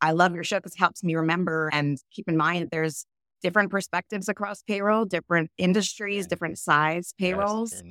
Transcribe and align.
I 0.00 0.12
love 0.12 0.32
your 0.32 0.44
show 0.44 0.58
because 0.58 0.74
it 0.74 0.78
helps 0.78 1.02
me 1.02 1.16
remember 1.16 1.70
and 1.72 1.98
keep 2.12 2.28
in 2.28 2.36
mind 2.36 2.62
that 2.62 2.70
there's 2.70 3.04
different 3.42 3.72
perspectives 3.72 4.28
across 4.28 4.62
payroll, 4.62 5.04
different 5.04 5.50
industries, 5.58 6.28
different 6.28 6.56
size 6.56 7.12
payrolls. 7.18 7.82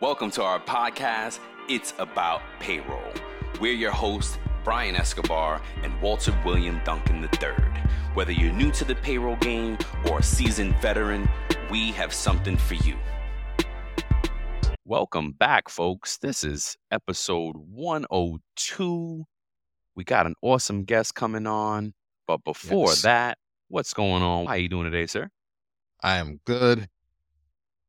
Welcome 0.00 0.32
to 0.32 0.42
our 0.42 0.58
podcast, 0.58 1.38
It's 1.68 1.94
About 2.00 2.42
Payroll. 2.58 3.12
We're 3.60 3.74
your 3.74 3.92
hosts, 3.92 4.38
Brian 4.64 4.96
Escobar 4.96 5.62
and 5.84 6.00
Walter 6.02 6.36
William 6.44 6.80
Duncan 6.84 7.22
III. 7.22 7.54
Whether 8.14 8.32
you're 8.32 8.52
new 8.52 8.72
to 8.72 8.84
the 8.84 8.96
payroll 8.96 9.36
game 9.36 9.78
or 10.10 10.18
a 10.18 10.22
seasoned 10.24 10.74
veteran, 10.82 11.28
we 11.70 11.92
have 11.92 12.12
something 12.12 12.56
for 12.56 12.74
you. 12.74 12.96
Welcome 14.84 15.30
back, 15.30 15.68
folks. 15.68 16.18
This 16.18 16.42
is 16.42 16.76
episode 16.90 17.54
102. 17.56 19.26
We 19.94 20.04
got 20.04 20.26
an 20.26 20.34
awesome 20.42 20.84
guest 20.84 21.14
coming 21.14 21.46
on. 21.46 21.94
But 22.26 22.44
before 22.44 22.90
Yes. 22.90 23.02
that, 23.02 23.38
what's 23.68 23.92
going 23.92 24.22
on? 24.22 24.46
How 24.46 24.54
you 24.54 24.68
doing 24.68 24.84
today, 24.84 25.06
sir? 25.06 25.30
I 26.02 26.16
am 26.16 26.40
good, 26.44 26.88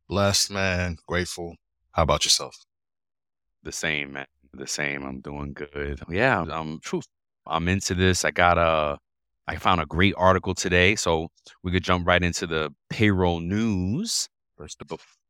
blessed, 0.08 0.52
man, 0.52 0.98
grateful. 1.08 1.56
How 1.92 2.04
about 2.04 2.26
yourself? 2.26 2.56
The 3.64 3.72
same, 3.72 4.14
man. 4.14 4.26
The 4.54 4.68
same. 4.68 5.04
I'm 5.06 5.22
doing 5.22 5.54
good. 5.54 6.02
Yeah, 6.10 6.42
um, 6.42 6.80
truth. 6.84 7.08
I'm 7.46 7.68
into 7.68 7.94
this. 7.94 8.26
I 8.26 8.32
got 8.32 8.58
a, 8.58 8.98
I 9.48 9.56
found 9.56 9.82
a 9.82 9.86
great 9.86 10.14
article 10.18 10.54
today, 10.54 10.96
so 10.96 11.30
we 11.64 11.72
could 11.72 11.84
jump 11.84 12.06
right 12.08 12.22
into 12.22 12.48
the 12.48 12.74
payroll 12.90 13.40
news 13.40 14.28
first 14.58 14.82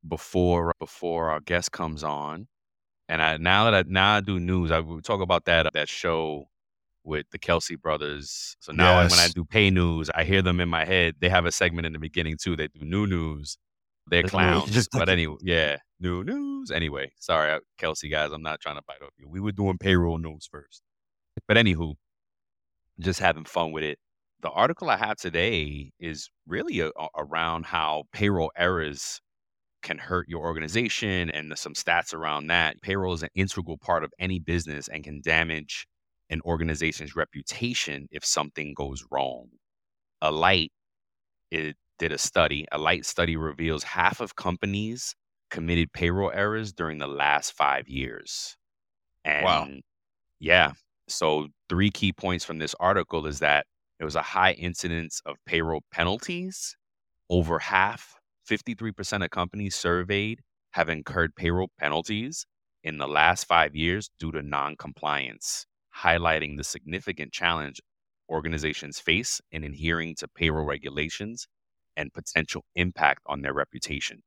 before 0.08 0.74
before 0.80 1.30
our 1.30 1.40
guest 1.42 1.72
comes 1.72 2.04
on. 2.04 2.48
And 3.08 3.22
I 3.22 3.38
now 3.38 3.66
that 3.70 3.74
I, 3.76 3.84
now 3.88 4.16
I 4.16 4.22
do 4.22 4.40
news, 4.40 4.72
I 4.72 4.80
will 4.80 5.02
talk 5.02 5.22
about 5.22 5.46
that 5.46 5.72
that 5.74 5.90
show 5.90 6.48
with 7.04 7.26
the 7.32 7.40
Kelce 7.40 7.80
brothers. 7.80 8.56
So 8.60 8.72
now 8.72 9.00
when 9.02 9.20
I 9.20 9.28
do 9.28 9.44
pay 9.46 9.70
news, 9.70 10.10
I 10.14 10.24
hear 10.24 10.42
them 10.42 10.60
in 10.60 10.70
my 10.70 10.86
head. 10.86 11.16
They 11.20 11.30
have 11.30 11.46
a 11.46 11.52
segment 11.52 11.86
in 11.86 11.94
the 11.94 12.00
beginning 12.00 12.38
too. 12.42 12.56
They 12.56 12.68
do 12.68 12.86
new 12.86 13.08
news. 13.08 13.58
They're 14.08 14.24
clowns. 14.24 14.74
news. 14.76 14.88
but 14.92 15.10
anyway, 15.10 15.38
yeah, 15.42 15.78
new 16.00 16.24
news. 16.24 16.72
Anyway, 16.72 17.12
sorry, 17.20 17.52
uh, 17.52 17.60
Kelce 17.80 18.10
guys, 18.10 18.32
I'm 18.32 18.42
not 18.42 18.60
trying 18.60 18.76
to 18.76 18.82
bite 18.88 19.02
off 19.04 19.14
you. 19.18 19.28
We 19.28 19.40
were 19.40 19.52
doing 19.52 19.78
payroll 19.78 20.18
news 20.18 20.48
first. 20.52 20.82
But 21.48 21.58
anywho, 21.58 21.96
just 23.00 23.20
having 23.20 23.46
fun 23.46 23.72
with 23.72 23.84
it. 23.84 23.98
The 24.42 24.50
article 24.50 24.90
I 24.90 24.98
have 24.98 25.18
today 25.18 25.92
is 26.00 26.30
really 26.48 26.80
a, 26.80 26.88
a- 26.90 27.08
around 27.18 27.66
how 27.66 28.04
payroll 28.12 28.52
errors 28.58 29.22
can 29.82 29.98
hurt 29.98 30.28
your 30.28 30.42
organization 30.42 31.30
and 31.30 31.58
some 31.58 31.74
stats 31.74 32.14
around 32.14 32.48
that. 32.48 32.82
Payroll 32.82 33.14
is 33.14 33.24
an 33.24 33.30
integral 33.36 33.78
part 33.78 34.04
of 34.04 34.12
any 34.20 34.40
business 34.40 34.88
and 34.88 35.04
can 35.04 35.22
damage 35.22 35.88
an 36.32 36.42
organization's 36.46 37.16
reputation 37.16 38.08
if 38.12 38.26
something 38.26 38.74
goes 38.76 39.06
wrong. 39.12 39.50
Alight 40.22 40.72
it 41.52 41.76
did 42.00 42.12
a 42.12 42.18
study. 42.18 42.66
Alight 42.72 43.06
study 43.06 43.36
reveals 43.38 43.84
half 43.84 44.22
of 44.22 44.36
companies 44.36 45.16
committed 45.50 45.92
payroll 45.94 46.32
errors 46.34 46.74
during 46.74 46.98
the 46.98 47.08
last 47.08 47.52
five 47.54 47.88
years. 47.88 48.56
And 49.26 49.40
Wow. 49.40 49.72
yeah, 50.40 50.74
so 51.10 51.50
three 51.70 51.92
key 51.92 52.14
points 52.14 52.46
from 52.46 52.60
this 52.60 52.76
article 52.80 53.28
is 53.28 53.40
that 53.40 53.68
there 54.00 54.06
was 54.06 54.16
a 54.16 54.22
high 54.22 54.54
incidence 54.54 55.22
of 55.26 55.38
payroll 55.46 55.84
penalties. 55.92 56.78
Over 57.30 57.60
half, 57.60 58.16
53% 58.46 59.24
of 59.24 59.32
companies 59.32 59.76
surveyed 59.76 60.42
have 60.74 60.90
incurred 60.90 61.36
payroll 61.36 61.72
penalties 61.80 62.46
in 62.84 62.98
the 62.98 63.08
last 63.08 63.46
five 63.46 63.76
years 63.76 64.10
due 64.20 64.32
to 64.34 64.42
non-compliance, 64.42 65.68
highlighting 65.98 66.58
the 66.58 66.64
significant 66.64 67.32
challenge 67.34 67.82
organizations 68.30 69.00
face 69.00 69.42
in 69.52 69.64
adhering 69.64 70.16
to 70.16 70.28
payroll 70.28 70.66
regulations 70.66 71.48
and 71.98 72.14
potential 72.14 72.64
impact 72.76 73.22
on 73.26 73.42
their 73.42 73.54
reputation. 73.54 74.24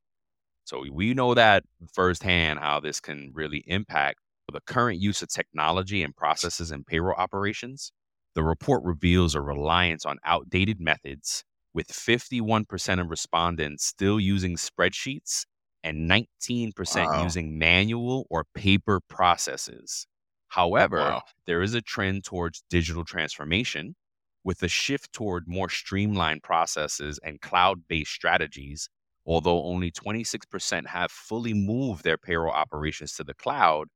So 0.64 0.84
we 0.92 1.14
know 1.14 1.34
that 1.34 1.64
firsthand 1.92 2.58
how 2.58 2.80
this 2.80 3.00
can 3.00 3.32
really 3.34 3.64
impact 3.66 4.20
the 4.52 4.60
current 4.60 5.00
use 5.00 5.22
of 5.22 5.28
technology 5.28 6.02
and 6.02 6.14
processes 6.14 6.70
in 6.70 6.84
payroll 6.84 7.14
operations. 7.16 7.92
The 8.34 8.44
report 8.44 8.82
reveals 8.84 9.34
a 9.34 9.40
reliance 9.40 10.04
on 10.04 10.18
outdated 10.24 10.80
methods, 10.80 11.44
with 11.72 11.88
51% 11.88 13.00
of 13.00 13.10
respondents 13.10 13.84
still 13.84 14.20
using 14.20 14.56
spreadsheets 14.56 15.44
and 15.82 16.06
19% 16.08 17.12
Wow. 17.12 17.12
using 17.12 17.58
manual 17.58 18.26
or 18.30 18.44
paper 18.54 19.00
processes. 19.08 20.06
However, 20.54 20.98
Wow. 20.98 21.22
there 21.46 21.62
is 21.62 21.74
a 21.74 21.82
trend 21.82 22.22
towards 22.22 22.62
digital 22.70 23.04
transformation 23.04 23.96
with 24.44 24.62
a 24.62 24.68
shift 24.68 25.12
toward 25.12 25.48
more 25.48 25.68
streamlined 25.68 26.44
processes 26.44 27.18
and 27.24 27.40
cloud 27.40 27.88
based 27.88 28.12
strategies. 28.12 28.88
Although 29.26 29.64
only 29.64 29.90
26% 29.90 30.86
have 30.86 31.10
fully 31.10 31.54
moved 31.54 32.04
their 32.04 32.16
payroll 32.18 32.52
operations 32.52 33.14
to 33.14 33.24
the 33.24 33.34
cloud, 33.34 33.88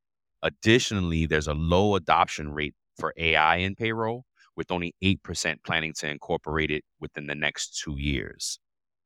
additionally, 0.43 1.27
there's 1.27 1.47
a 1.47 1.55
low 1.55 1.95
adoption 1.95 2.51
rate 2.53 2.75
for 2.99 3.15
AI 3.17 3.57
in 3.59 3.77
payroll, 3.77 4.25
with 4.57 4.73
only 4.73 4.97
8% 5.01 5.63
planning 5.63 5.93
to 5.99 6.09
incorporate 6.09 6.73
it 6.73 6.83
within 6.99 7.29
the 7.29 7.37
next 7.37 7.79
two 7.79 7.97
years. 8.01 8.59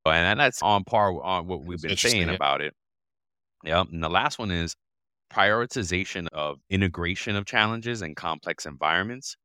And 0.07 0.41
that's 0.41 0.63
on 0.63 0.85
par 0.85 1.23
on 1.23 1.49
what 1.49 1.65
we've 1.67 1.83
been 1.83 1.99
saying 1.99 2.29
yeah. 2.29 2.35
about 2.35 2.63
it. 2.63 2.73
Yep. 3.65 3.89
And 3.93 4.03
the 4.03 4.09
last 4.09 4.39
one 4.39 4.51
is 4.51 4.75
prioritization 5.33 6.29
of 6.33 6.61
integration 6.71 7.37
of 7.37 7.47
challenges 7.47 8.03
and 8.03 8.17
complex 8.17 8.67
environments. 8.67 9.37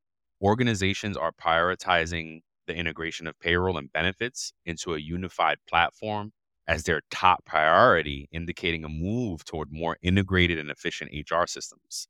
Organizations 0.42 1.18
are 1.18 1.32
prioritizing 1.32 2.42
the 2.68 2.76
integration 2.76 3.28
of 3.28 3.40
payroll 3.40 3.78
and 3.78 3.92
benefits 3.92 4.52
into 4.66 4.94
a 4.94 5.00
unified 5.00 5.58
platform 5.68 6.32
as 6.68 6.84
their 6.84 7.02
top 7.12 7.46
priority, 7.46 8.28
indicating 8.32 8.84
a 8.84 8.90
move 8.90 9.46
toward 9.46 9.72
more 9.72 9.98
integrated 10.02 10.60
and 10.60 10.70
efficient 10.70 11.12
HR 11.14 11.48
systems. 11.48 12.08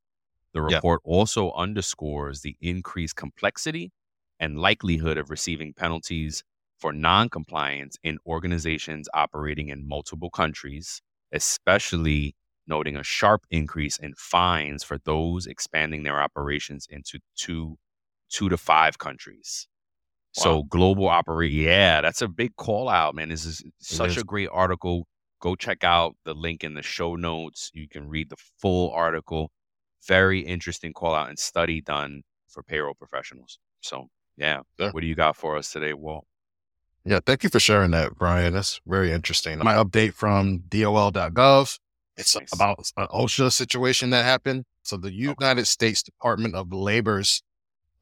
The 0.53 0.61
Yeah. 0.67 0.81
report 0.81 1.01
also 1.05 1.51
underscores 1.53 2.41
the 2.41 2.57
increased 2.59 3.15
complexity 3.15 3.91
and 4.39 4.59
likelihood 4.59 5.17
of 5.17 5.29
receiving 5.29 5.73
penalties 5.73 6.43
for 6.77 6.91
noncompliance 6.93 7.97
in 8.03 8.19
organizations 8.25 9.07
operating 9.13 9.69
in 9.69 9.87
multiple 9.87 10.29
countries, 10.29 11.01
especially 11.31 12.35
noting 12.67 12.95
a 12.95 13.03
sharp 13.03 13.45
increase 13.49 13.97
in 13.97 14.13
fines 14.17 14.83
for 14.83 14.97
those 14.99 15.47
expanding 15.47 16.03
their 16.03 16.21
operations 16.21 16.87
into 16.89 17.19
two 17.35 17.77
two 18.29 18.49
to 18.49 18.57
five 18.57 18.97
countries. 18.97 19.67
So 20.33 20.63
global 20.63 21.07
operate 21.07 21.51
yeah, 21.51 22.01
that's 22.01 22.21
a 22.21 22.27
big 22.27 22.55
call 22.57 22.89
out, 22.89 23.15
man. 23.15 23.29
This 23.29 23.43
is 23.43 23.63
such 23.79 24.11
is. 24.11 24.17
a 24.17 24.23
great 24.23 24.49
article. 24.51 25.07
Go 25.41 25.55
check 25.55 25.83
out 25.83 26.15
the 26.25 26.35
link 26.35 26.63
in 26.63 26.75
the 26.75 26.83
show 26.83 27.15
notes. 27.15 27.71
You 27.73 27.87
can 27.87 28.07
read 28.07 28.29
the 28.29 28.37
full 28.59 28.91
article. 28.91 29.51
Very 30.07 30.41
interesting 30.41 30.93
call 30.93 31.15
out 31.15 31.29
and 31.29 31.39
study 31.39 31.81
done 31.81 32.21
for 32.47 32.61
payroll 32.61 32.93
professionals. 32.93 33.57
So 33.81 34.09
yeah. 34.37 34.61
Yeah. 34.77 34.91
What 34.91 35.01
do 35.01 35.07
you 35.07 35.15
got 35.15 35.35
for 35.35 35.57
us 35.57 35.71
today, 35.71 35.93
Walt? 35.93 36.25
Yeah, 37.03 37.19
thank 37.25 37.43
you 37.43 37.49
for 37.49 37.59
sharing 37.59 37.91
that, 37.91 38.15
Brian. 38.15 38.53
That's 38.53 38.81
very 38.85 39.11
interesting. 39.11 39.59
My 39.59 39.75
update 39.75 40.13
from 40.13 40.59
DOL.gov. 40.67 41.79
It's 42.17 42.35
Nice. 42.35 42.51
about 42.51 42.91
an 42.97 43.07
OSHA 43.07 43.51
situation 43.53 44.09
that 44.09 44.25
happened. 44.25 44.65
So 44.83 44.97
the 44.97 45.09
oh. 45.09 45.35
United 45.39 45.67
States 45.67 46.01
Department 46.01 46.55
of 46.55 46.73
Labor's 46.73 47.43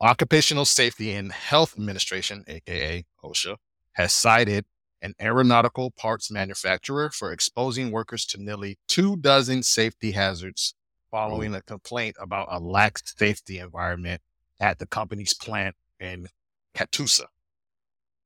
Occupational 0.02 0.66
Safety 0.66 1.12
and 1.14 1.31
Health 1.31 1.74
Administration, 1.78 2.44
aka 2.48 3.06
OSHA, 3.24 3.58
has 3.94 4.14
cited 4.14 4.66
an 5.02 5.14
aeronautical 5.22 5.92
parts 5.92 6.31
manufacturer 6.31 7.09
for 7.09 7.31
exposing 7.31 7.92
workers 7.92 8.25
to 8.25 8.42
nearly 8.42 8.78
two 8.88 9.16
dozen 9.18 9.64
safety 9.64 10.12
hazards 10.12 10.74
oh. 10.78 11.18
following 11.18 11.54
a 11.54 11.62
complaint 11.62 12.16
about 12.20 12.48
a 12.50 12.59
lax 12.59 13.14
safety 13.18 13.59
environment 13.59 14.22
at 14.59 14.80
the 14.80 14.88
company's 14.88 15.34
plant 15.34 15.75
in 16.00 16.28
Catoosa. 16.75 17.25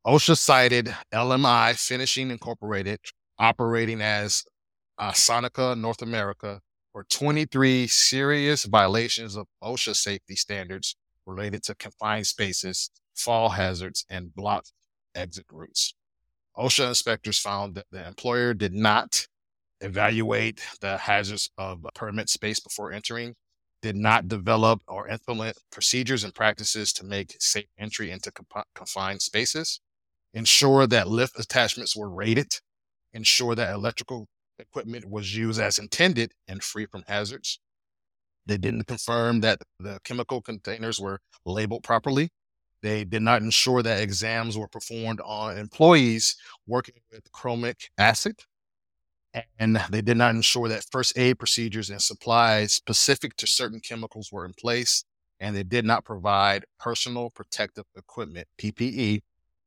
OSHA 0.06 0.38
cited 0.38 0.96
LMI 1.14 1.76
Finishing 1.76 2.32
Incorporated 2.32 3.00
operating 3.38 4.02
as 4.02 4.44
uh, 5.00 5.12
Sonaca 5.12 5.80
North 5.80 6.02
America 6.02 6.62
for 6.92 7.06
23 7.06 7.88
serious 7.88 8.66
violations 8.66 9.36
of 9.36 9.48
OSHA 9.64 9.96
safety 9.96 10.36
standards 10.36 10.96
related 11.26 11.64
to 11.64 11.76
confined 11.76 12.28
spaces, 12.28 12.90
fall 13.16 13.50
hazards, 13.50 14.06
and 14.10 14.36
blocked 14.36 14.74
exit 15.16 15.46
routes. 15.52 15.94
OSHA 16.58 16.90
inspectors 16.90 17.40
found 17.40 17.76
that 17.76 17.86
the 17.92 18.06
employer 18.06 18.54
did 18.54 18.74
not 18.74 19.28
evaluate 19.82 20.62
the 20.82 20.98
hazards 20.98 21.50
of 21.58 21.86
a 21.86 21.92
permit 21.94 22.28
space 22.28 22.60
before 22.60 22.92
entering, 22.92 23.36
did 23.82 23.96
not 23.96 24.28
develop 24.28 24.82
or 24.88 25.08
implement 25.08 25.58
procedures 25.72 26.26
and 26.26 26.36
practices 26.36 26.92
to 26.92 27.06
make 27.06 27.36
safe 27.40 27.68
entry 27.78 28.12
into 28.12 28.30
compi- 28.32 28.64
confined 28.76 29.22
spaces, 29.22 29.80
ensure 30.34 30.86
that 30.86 31.08
lift 31.08 31.40
attachments 31.40 31.96
were 31.96 32.10
rated, 32.10 32.52
ensure 33.14 33.56
that 33.56 33.74
electrical 33.74 34.28
equipment 34.60 35.06
was 35.10 35.36
used 35.36 35.60
as 35.62 35.80
intended 35.80 36.34
and 36.48 36.64
free 36.64 36.86
from 36.86 37.04
hazards. 37.08 37.60
They 38.46 38.58
didn't 38.58 38.88
confirm 38.88 39.42
that 39.42 39.62
the 39.80 40.00
chemical 40.04 40.42
containers 40.42 41.00
were 41.00 41.20
labeled 41.46 41.84
properly, 41.84 42.30
They 42.82 43.04
did 43.06 43.22
not 43.22 43.42
ensure 43.42 43.84
that 43.84 44.02
exams 44.02 44.58
were 44.58 44.68
performed 44.68 45.22
on 45.22 45.58
employees 45.58 46.36
working 46.68 46.96
with 47.12 47.32
chromic 47.32 47.90
acid. 47.98 48.36
And 49.60 49.80
they 49.92 50.02
did 50.02 50.18
not 50.18 50.34
ensure 50.36 50.68
that 50.70 50.86
first 50.92 51.18
aid 51.18 51.38
procedures 51.38 51.90
and 51.90 52.02
supplies 52.02 52.74
specific 52.74 53.36
to 53.38 53.48
certain 53.48 53.80
chemicals 53.80 54.32
were 54.32 54.46
in 54.46 54.54
place. 54.60 55.04
And 55.40 55.56
they 55.56 55.64
did 55.64 55.86
not 55.86 56.04
provide 56.04 56.66
personal 56.80 57.30
protective 57.30 57.86
equipment, 57.96 58.48
PPE, 58.58 59.22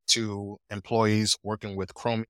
to 0.08 0.58
employees 0.70 1.36
working 1.42 1.76
with 1.76 1.94
chromium 1.94 2.26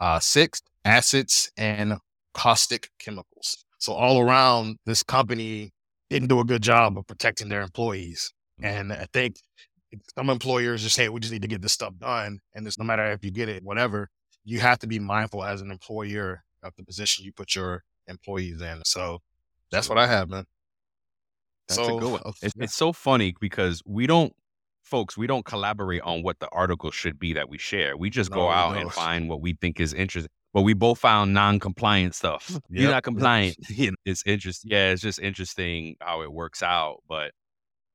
uh, 0.00 0.18
six 0.20 0.62
acids 0.84 1.50
and 1.56 1.94
caustic 2.34 2.90
chemicals. 2.98 3.64
So 3.78 3.92
all 3.92 4.20
around, 4.20 4.76
this 4.86 5.02
company 5.02 5.72
didn't 6.10 6.28
do 6.28 6.40
a 6.40 6.44
good 6.44 6.62
job 6.62 6.98
of 6.98 7.06
protecting 7.06 7.48
their 7.48 7.62
employees. 7.62 8.32
And 8.60 8.92
I 8.92 9.06
think 9.12 9.36
some 10.16 10.30
employers 10.30 10.82
just 10.82 10.96
say, 10.96 11.08
we 11.08 11.20
just 11.20 11.32
need 11.32 11.42
to 11.42 11.48
get 11.48 11.62
this 11.62 11.72
stuff 11.72 11.94
done. 11.98 12.40
And 12.54 12.66
it's 12.66 12.78
no 12.78 12.84
matter 12.84 13.10
if 13.12 13.24
you 13.24 13.30
get 13.30 13.48
it, 13.48 13.62
whatever, 13.62 14.08
you 14.44 14.60
have 14.60 14.78
to 14.80 14.86
be 14.86 14.98
mindful 14.98 15.44
as 15.44 15.60
an 15.60 15.70
employer 15.70 16.42
of 16.62 16.72
the 16.76 16.84
position 16.84 17.24
you 17.24 17.32
put 17.32 17.54
your 17.54 17.82
employees 18.06 18.60
in. 18.60 18.82
So 18.84 19.18
that's 19.70 19.88
what 19.88 19.98
I 19.98 20.06
have, 20.06 20.28
man. 20.28 20.44
That's 21.68 21.76
so, 21.76 21.96
a 21.96 22.00
good 22.00 22.12
one. 22.12 22.22
It's, 22.42 22.54
it's 22.56 22.74
so 22.74 22.92
funny 22.92 23.34
because 23.40 23.82
we 23.84 24.06
don't, 24.06 24.34
folks, 24.88 25.16
we 25.16 25.26
don't 25.26 25.44
collaborate 25.44 26.02
on 26.02 26.22
what 26.22 26.38
the 26.40 26.48
article 26.50 26.90
should 26.90 27.18
be 27.18 27.34
that 27.34 27.48
we 27.48 27.58
share. 27.58 27.96
We 27.96 28.10
just 28.10 28.30
no, 28.30 28.36
go 28.36 28.48
out 28.48 28.76
and 28.76 28.92
find 28.92 29.28
what 29.28 29.40
we 29.40 29.52
think 29.52 29.78
is 29.78 29.92
interesting. 29.92 30.30
But 30.54 30.62
we 30.62 30.72
both 30.72 30.98
found 30.98 31.34
non-compliant 31.34 32.14
stuff. 32.14 32.50
Yep. 32.70 32.82
You're 32.82 32.90
not 32.90 33.02
compliant. 33.04 33.56
it's 34.04 34.22
interesting. 34.26 34.70
Yeah, 34.70 34.90
it's 34.90 35.02
just 35.02 35.20
interesting 35.20 35.96
how 36.00 36.22
it 36.22 36.32
works 36.32 36.62
out. 36.62 37.02
But 37.08 37.32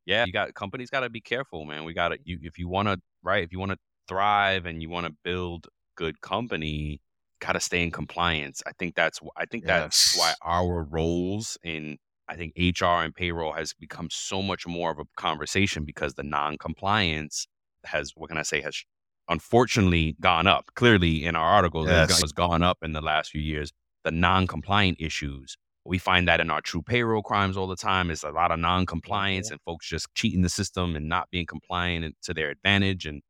yeah, 0.06 0.25
you 0.25 0.31
got 0.31 0.54
companies 0.54 0.90
got 0.90 1.01
to 1.01 1.10
be 1.10 1.22
careful, 1.22 1.66
man. 1.66 1.84
We 1.84 1.94
got 1.94 2.10
to 2.10 2.18
you 2.24 2.40
if 2.42 2.57
you 2.57 2.68
want 2.68 2.88
to 2.88 3.00
right 3.24 3.44
if 3.44 3.51
you 3.51 3.60
want 3.60 3.72
to 3.72 3.78
thrive 4.07 4.66
and 4.66 4.81
you 4.81 4.89
want 4.89 5.07
to 5.07 5.13
build 5.24 5.68
good 5.96 6.22
company, 6.22 7.01
got 7.39 7.54
to 7.54 7.60
stay 7.60 7.84
in 7.84 7.92
compliance. 7.92 8.62
I 8.66 8.72
think 8.78 8.96
that's 8.96 9.19
I 9.38 9.46
think 9.46 9.66
yes. 9.66 9.81
that's 9.81 10.18
why 10.18 10.34
our 10.42 10.84
roles 10.84 11.57
in 11.63 11.98
I 12.34 12.36
think 12.36 12.54
HR 12.58 13.04
and 13.04 13.14
payroll 13.14 13.54
has 13.54 13.74
become 13.74 14.10
so 14.10 14.42
much 14.42 14.66
more 14.66 14.92
of 14.92 14.98
a 14.98 15.06
conversation 15.16 15.86
because 15.86 16.16
the 16.16 16.24
non-compliance 16.24 17.48
has 17.86 18.12
what 18.16 18.30
can 18.30 18.40
I 18.40 18.44
say 18.44 18.62
has 18.62 18.84
unfortunately 19.30 20.16
gone 20.20 20.48
up. 20.48 20.66
Clearly 20.76 21.26
in 21.26 21.36
our 21.36 21.48
articles, 21.48 21.88
yes. 21.88 22.10
it 22.10 22.22
has 22.22 22.32
gone 22.32 22.64
up 22.64 22.80
in 22.82 22.94
the 22.94 23.02
last 23.02 23.30
few 23.30 23.42
years. 23.42 23.72
The 24.04 24.12
non-compliant 24.12 24.98
issues 25.00 25.58
we 25.86 25.98
find 25.98 26.28
that 26.28 26.40
in 26.40 26.50
our 26.50 26.62
true 26.62 26.82
payroll 26.82 27.22
crimes 27.22 27.58
all 27.58 27.68
the 27.68 27.76
time. 27.76 28.10
It's 28.10 28.24
a 28.24 28.30
lot 28.30 28.52
of 28.52 28.60
non-compliance 28.60 29.48
mm-hmm. 29.48 29.56
and 29.56 29.62
folks 29.64 29.88
just 29.88 30.08
cheating 30.16 30.42
the 30.42 30.50
system 30.50 30.96
and 30.96 31.10
not 31.10 31.30
being 31.30 31.46
compliant 31.46 32.16
to 32.24 32.34
their 32.34 32.50
advantage. 32.50 33.06
And 33.06 33.22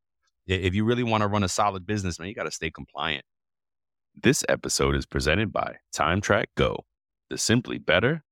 if 0.46 0.76
you 0.76 0.86
really 0.86 1.04
want 1.04 1.22
to 1.22 1.28
run 1.28 1.44
a 1.44 1.50
solid 1.50 1.86
business, 1.88 2.20
man, 2.20 2.30
you 2.30 2.36
got 2.36 2.44
to 2.44 2.52
stay 2.52 2.70
compliant. 2.70 3.26
This 4.16 4.46
episode 4.48 4.96
is 4.96 5.08
presented 5.08 5.52
by 5.52 5.78
TimeTrack 5.96 6.46
Go, 6.56 6.86
the 7.32 7.40
simply 7.40 7.80
better 7.80 8.24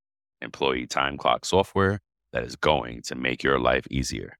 employee 0.41 0.87
time 0.87 1.17
clock 1.17 1.45
software 1.45 1.99
that 2.33 2.43
is 2.43 2.55
going 2.55 3.01
to 3.03 3.15
make 3.15 3.43
your 3.43 3.59
life 3.59 3.85
easier. 3.89 4.37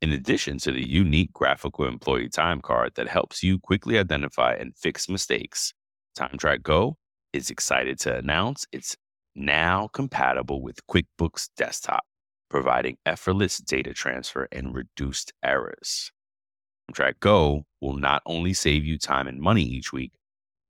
In 0.00 0.12
addition 0.12 0.58
to 0.58 0.72
the 0.72 0.86
unique 0.86 1.32
graphical 1.32 1.86
employee 1.86 2.28
time 2.28 2.60
card 2.60 2.92
that 2.96 3.08
helps 3.08 3.42
you 3.42 3.58
quickly 3.58 3.98
identify 3.98 4.54
and 4.54 4.76
fix 4.76 5.08
mistakes, 5.08 5.72
TimeTrakGO 6.18 6.94
is 7.32 7.50
excited 7.50 7.98
to 8.00 8.16
announce 8.16 8.66
its 8.72 8.96
now 9.34 9.88
compatible 9.92 10.60
with 10.60 10.86
QuickBooks 10.88 11.48
Desktop, 11.56 12.04
providing 12.50 12.96
effortless 13.06 13.58
data 13.58 13.94
transfer 13.94 14.48
and 14.52 14.74
reduced 14.74 15.32
errors. 15.44 16.10
TrakGO 16.92 17.62
will 17.80 17.96
not 17.96 18.22
only 18.26 18.52
save 18.52 18.84
you 18.84 18.98
time 18.98 19.26
and 19.26 19.40
money 19.40 19.62
each 19.62 19.92
week, 19.92 20.12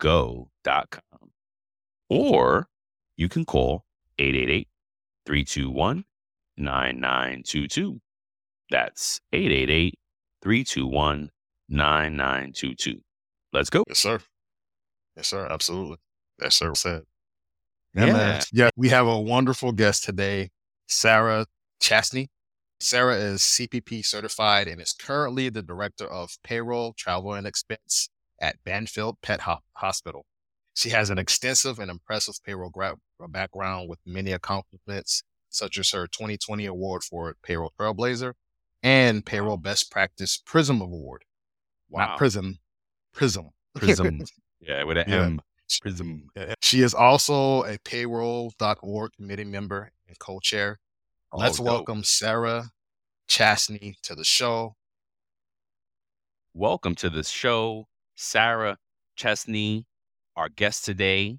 www.timetrakgo.com. 0.00 1.30
Or 2.08 2.68
you 3.16 3.28
can 3.28 3.44
call 3.44 3.84
888 4.18 4.68
321 5.26 6.04
9922. 6.56 8.00
That's 8.70 9.20
888 9.32 9.98
321 10.42 11.30
9922. 11.68 13.00
Let's 13.52 13.70
go. 13.70 13.84
Yes, 13.88 13.98
sir. 13.98 14.20
Yes, 15.16 15.28
sir. 15.28 15.46
Absolutely. 15.50 15.96
Yes, 16.40 16.54
sir. 16.54 16.74
Said. 16.74 17.02
Yeah, 17.94 18.06
yeah. 18.06 18.40
yeah, 18.52 18.70
we 18.76 18.88
have 18.90 19.06
a 19.06 19.20
wonderful 19.20 19.72
guest 19.72 20.04
today, 20.04 20.50
Sarah 20.86 21.46
Chastney. 21.82 22.28
Sarah 22.78 23.16
is 23.16 23.40
CPP 23.40 24.06
certified 24.06 24.68
and 24.68 24.80
is 24.80 24.92
currently 24.92 25.48
the 25.48 25.62
director 25.62 26.06
of 26.06 26.38
payroll, 26.44 26.94
travel, 26.96 27.34
and 27.34 27.46
expense 27.46 28.08
at 28.40 28.62
Banfield 28.64 29.18
Pet 29.22 29.42
Ho- 29.42 29.58
Hospital. 29.74 30.24
She 30.74 30.90
has 30.90 31.10
an 31.10 31.18
extensive 31.18 31.78
and 31.78 31.90
impressive 31.90 32.36
payroll 32.44 32.70
gra- 32.70 32.96
uh, 33.22 33.26
background 33.28 33.88
with 33.88 33.98
many 34.06 34.32
accomplishments, 34.32 35.22
such 35.48 35.78
as 35.78 35.90
her 35.90 36.06
2020 36.06 36.64
award 36.66 37.02
for 37.02 37.34
Payroll 37.42 37.72
Trailblazer 37.78 38.32
and 38.82 39.26
Payroll 39.26 39.56
Best 39.58 39.90
Practice 39.90 40.38
Prism 40.38 40.80
Award. 40.80 41.24
Wow. 41.90 42.06
Not 42.06 42.18
Prism, 42.18 42.58
Prism. 43.12 43.50
Prism. 43.76 44.22
yeah, 44.60 44.84
with 44.84 44.96
an 44.96 45.04
yeah. 45.08 45.22
M. 45.24 45.40
Prism. 45.82 46.28
She 46.62 46.80
is 46.82 46.94
also 46.94 47.64
a 47.64 47.78
payroll.org 47.84 49.12
committee 49.12 49.44
member 49.44 49.92
and 50.08 50.18
co 50.18 50.40
chair. 50.40 50.78
Oh, 51.32 51.38
Let's 51.38 51.58
dope. 51.58 51.66
welcome 51.66 52.02
Sarah 52.04 52.70
Chastney 53.28 53.96
to 54.02 54.14
the 54.14 54.24
show. 54.24 54.74
Welcome 56.54 56.96
to 56.96 57.10
the 57.10 57.22
show, 57.22 57.86
Sarah 58.20 58.76
Chastney, 59.16 59.84
our 60.36 60.50
guest 60.50 60.84
today. 60.84 61.38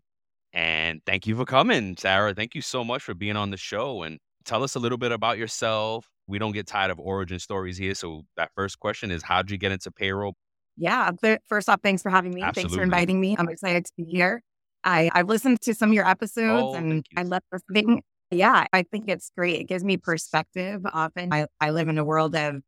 And 0.51 0.99
thank 1.05 1.27
you 1.27 1.35
for 1.35 1.45
coming, 1.45 1.95
Sarah. 1.95 2.33
Thank 2.33 2.55
you 2.55 2.61
so 2.61 2.83
much 2.83 3.03
for 3.03 3.13
being 3.13 3.37
on 3.37 3.51
the 3.51 3.57
show 3.57 4.01
and 4.01 4.17
tell 4.45 4.63
us 4.63 4.75
a 4.75 4.79
little 4.79 4.97
bit 4.97 5.11
about 5.11 5.37
yourself. 5.37 6.09
We 6.27 6.39
don't 6.39 6.51
get 6.53 6.65
tired 6.65 6.91
of 6.91 6.99
origin 6.99 7.39
stories 7.39 7.77
here. 7.77 7.93
So, 7.93 8.23
that 8.35 8.49
first 8.55 8.79
question 8.79 9.11
is 9.11 9.21
How'd 9.21 9.51
you 9.51 9.57
get 9.57 9.71
into 9.71 9.91
payroll? 9.91 10.33
Yeah. 10.75 11.11
First 11.47 11.69
off, 11.69 11.81
thanks 11.83 12.01
for 12.01 12.09
having 12.09 12.33
me. 12.33 12.41
Absolutely. 12.41 12.69
Thanks 12.69 12.75
for 12.75 12.83
inviting 12.83 13.21
me. 13.21 13.35
I'm 13.37 13.49
excited 13.49 13.85
to 13.85 13.91
be 13.95 14.03
here. 14.05 14.41
I, 14.83 15.11
I've 15.13 15.27
listened 15.27 15.61
to 15.61 15.75
some 15.75 15.89
of 15.89 15.93
your 15.93 16.07
episodes 16.07 16.63
oh, 16.63 16.73
and 16.73 17.05
I 17.15 17.23
love 17.23 17.43
listening. 17.51 18.01
Yeah, 18.31 18.65
I 18.73 18.83
think 18.83 19.07
it's 19.07 19.29
great. 19.37 19.59
It 19.59 19.63
gives 19.65 19.83
me 19.83 19.97
perspective. 19.97 20.81
Often 20.91 21.31
I, 21.31 21.45
I 21.59 21.69
live 21.69 21.89
in 21.89 21.97
a 21.97 22.03
world 22.03 22.35
of 22.35 22.61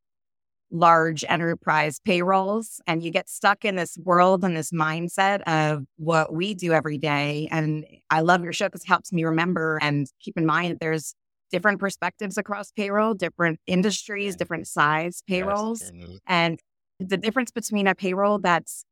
large 0.73 1.23
enterprise 1.29 1.99
payrolls 2.03 2.81
and 2.87 3.03
you 3.03 3.11
get 3.11 3.29
stuck 3.29 3.63
in 3.63 3.75
this 3.75 3.97
world 4.03 4.43
and 4.43 4.57
this 4.57 4.71
mindset 4.71 5.41
of 5.43 5.85
what 5.97 6.33
we 6.33 6.53
do 6.55 6.73
every 6.73 6.97
day. 6.97 7.47
And 7.51 7.85
I 8.09 8.21
love 8.21 8.43
your 8.43 8.53
show 8.53 8.65
because 8.65 8.81
it 8.81 8.87
helps 8.87 9.13
me 9.13 9.23
remember 9.23 9.77
and 9.81 10.07
keep 10.19 10.35
in 10.35 10.45
mind 10.45 10.73
that 10.73 10.79
there's 10.79 11.13
different 11.51 11.79
perspectives 11.79 12.37
across 12.37 12.71
payroll, 12.71 13.13
different 13.13 13.59
industries, 13.67 14.35
different 14.35 14.67
size 14.67 15.21
payrolls. 15.27 15.91
And 16.25 16.59
the 16.99 17.17
difference 17.17 17.51
between 17.51 17.85
a 17.87 17.93
payroll 17.93 18.39
that's 18.39 18.83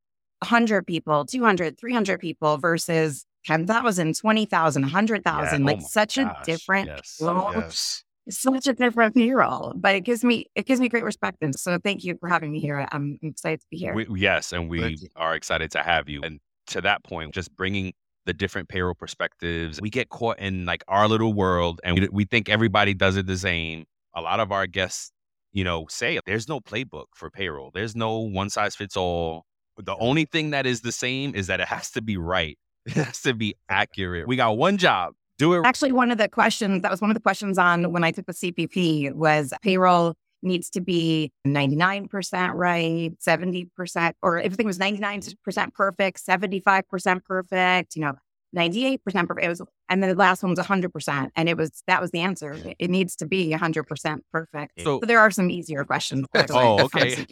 100 0.43 0.85
people, 0.85 1.25
200, 1.25 1.79
300 1.79 2.19
people 2.19 2.57
versus 2.57 3.25
10,000, 3.45 4.15
20,000, 4.15 4.81
100,000, 4.83 5.59
yeah, 5.59 5.65
like 5.65 5.77
oh 5.81 5.87
such 5.87 6.17
gosh, 6.17 6.35
a 6.41 6.45
different 6.45 6.87
yes. 6.87 7.17
Yes. 7.65 8.03
Such 8.31 8.67
a 8.67 8.73
different 8.73 9.15
payroll, 9.15 9.73
but 9.75 9.95
it 9.95 10.01
gives 10.01 10.23
me 10.23 10.45
it 10.55 10.65
gives 10.65 10.79
me 10.79 10.89
great 10.89 11.03
respect. 11.03 11.37
And 11.41 11.53
so, 11.55 11.77
thank 11.77 12.03
you 12.03 12.17
for 12.19 12.29
having 12.29 12.51
me 12.51 12.59
here. 12.59 12.87
I'm 12.91 13.17
excited 13.21 13.61
to 13.61 13.67
be 13.69 13.77
here. 13.77 13.93
We, 13.93 14.07
yes, 14.15 14.53
and 14.53 14.69
we 14.69 14.97
are 15.15 15.35
excited 15.35 15.71
to 15.71 15.83
have 15.83 16.09
you. 16.09 16.21
And 16.23 16.39
to 16.67 16.81
that 16.81 17.03
point, 17.03 17.33
just 17.33 17.55
bringing 17.55 17.93
the 18.25 18.33
different 18.33 18.69
payroll 18.69 18.93
perspectives, 18.93 19.81
we 19.81 19.89
get 19.89 20.09
caught 20.09 20.39
in 20.39 20.65
like 20.65 20.83
our 20.87 21.07
little 21.07 21.33
world, 21.33 21.81
and 21.83 21.99
we, 21.99 22.07
we 22.11 22.25
think 22.25 22.49
everybody 22.49 22.93
does 22.93 23.17
it 23.17 23.27
the 23.27 23.37
same. 23.37 23.85
A 24.13 24.21
lot 24.21 24.39
of 24.39 24.51
our 24.51 24.67
guests 24.67 25.11
you 25.51 25.63
know, 25.63 25.85
say 25.89 26.19
there's 26.25 26.47
no 26.47 26.59
playbook 26.59 27.05
for 27.15 27.29
payroll. 27.29 27.71
There's 27.73 27.95
no 27.95 28.19
one 28.19 28.49
size 28.49 28.75
fits 28.75 28.95
all. 28.95 29.45
The 29.77 29.95
only 29.97 30.25
thing 30.25 30.51
that 30.51 30.65
is 30.65 30.81
the 30.81 30.91
same 30.91 31.35
is 31.35 31.47
that 31.47 31.59
it 31.59 31.67
has 31.67 31.91
to 31.91 32.01
be 32.01 32.17
right. 32.17 32.57
It 32.87 32.93
has 32.93 33.21
to 33.21 33.35
be 33.35 33.53
accurate. 33.69 34.27
We 34.27 34.37
got 34.37 34.57
one 34.57 34.77
job. 34.77 35.13
Do 35.41 35.53
it. 35.55 35.65
Actually, 35.65 35.91
one 35.91 36.11
of 36.11 36.19
the 36.19 36.29
questions 36.29 36.83
that 36.83 36.91
was 36.91 37.01
one 37.01 37.09
of 37.09 37.15
the 37.15 37.21
questions 37.21 37.57
on 37.57 37.91
when 37.91 38.03
I 38.03 38.11
took 38.11 38.27
the 38.27 38.33
CPP 38.33 39.11
was 39.15 39.51
payroll 39.63 40.13
needs 40.43 40.69
to 40.69 40.81
be 40.81 41.31
99% 41.47 42.53
right, 42.53 43.11
70%, 43.19 44.13
or 44.21 44.37
if 44.37 44.45
everything 44.45 44.67
was 44.67 44.77
99% 44.77 45.01
mm-hmm. 45.03 45.69
perfect, 45.73 46.23
75% 46.23 47.23
perfect, 47.23 47.95
you 47.95 48.03
know, 48.03 48.13
98% 48.55 48.99
perfect. 49.03 49.43
It 49.43 49.49
was, 49.49 49.63
and 49.89 50.03
then 50.03 50.11
the 50.11 50.15
last 50.15 50.43
one 50.43 50.51
was 50.51 50.59
100%. 50.59 51.29
And 51.35 51.49
it 51.49 51.57
was, 51.57 51.81
that 51.87 51.99
was 51.99 52.11
the 52.11 52.19
answer. 52.19 52.55
It 52.77 52.91
needs 52.91 53.15
to 53.15 53.25
be 53.25 53.49
100% 53.49 54.19
perfect. 54.31 54.73
So, 54.81 54.99
so 54.99 55.05
there 55.07 55.19
are 55.19 55.31
some 55.31 55.49
easier 55.49 55.83
questions. 55.85 56.27
oh, 56.35 56.83
okay. 56.83 57.25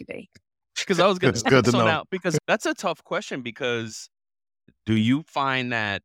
Because 0.76 0.98
I 0.98 1.06
was 1.06 1.20
going 1.20 1.34
to 1.34 1.44
good 1.48 1.64
to 1.66 1.70
know. 1.70 1.84
Now, 1.84 2.04
because 2.10 2.36
that's 2.48 2.66
a 2.66 2.74
tough 2.74 3.04
question 3.04 3.42
because 3.42 4.10
do 4.84 4.96
you 4.96 5.22
find 5.22 5.72
that 5.72 6.02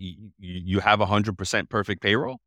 you, 0.00 0.30
you 0.38 0.80
have 0.80 0.98
100% 0.98 1.68
perfect 1.68 2.02
payroll? 2.02 2.38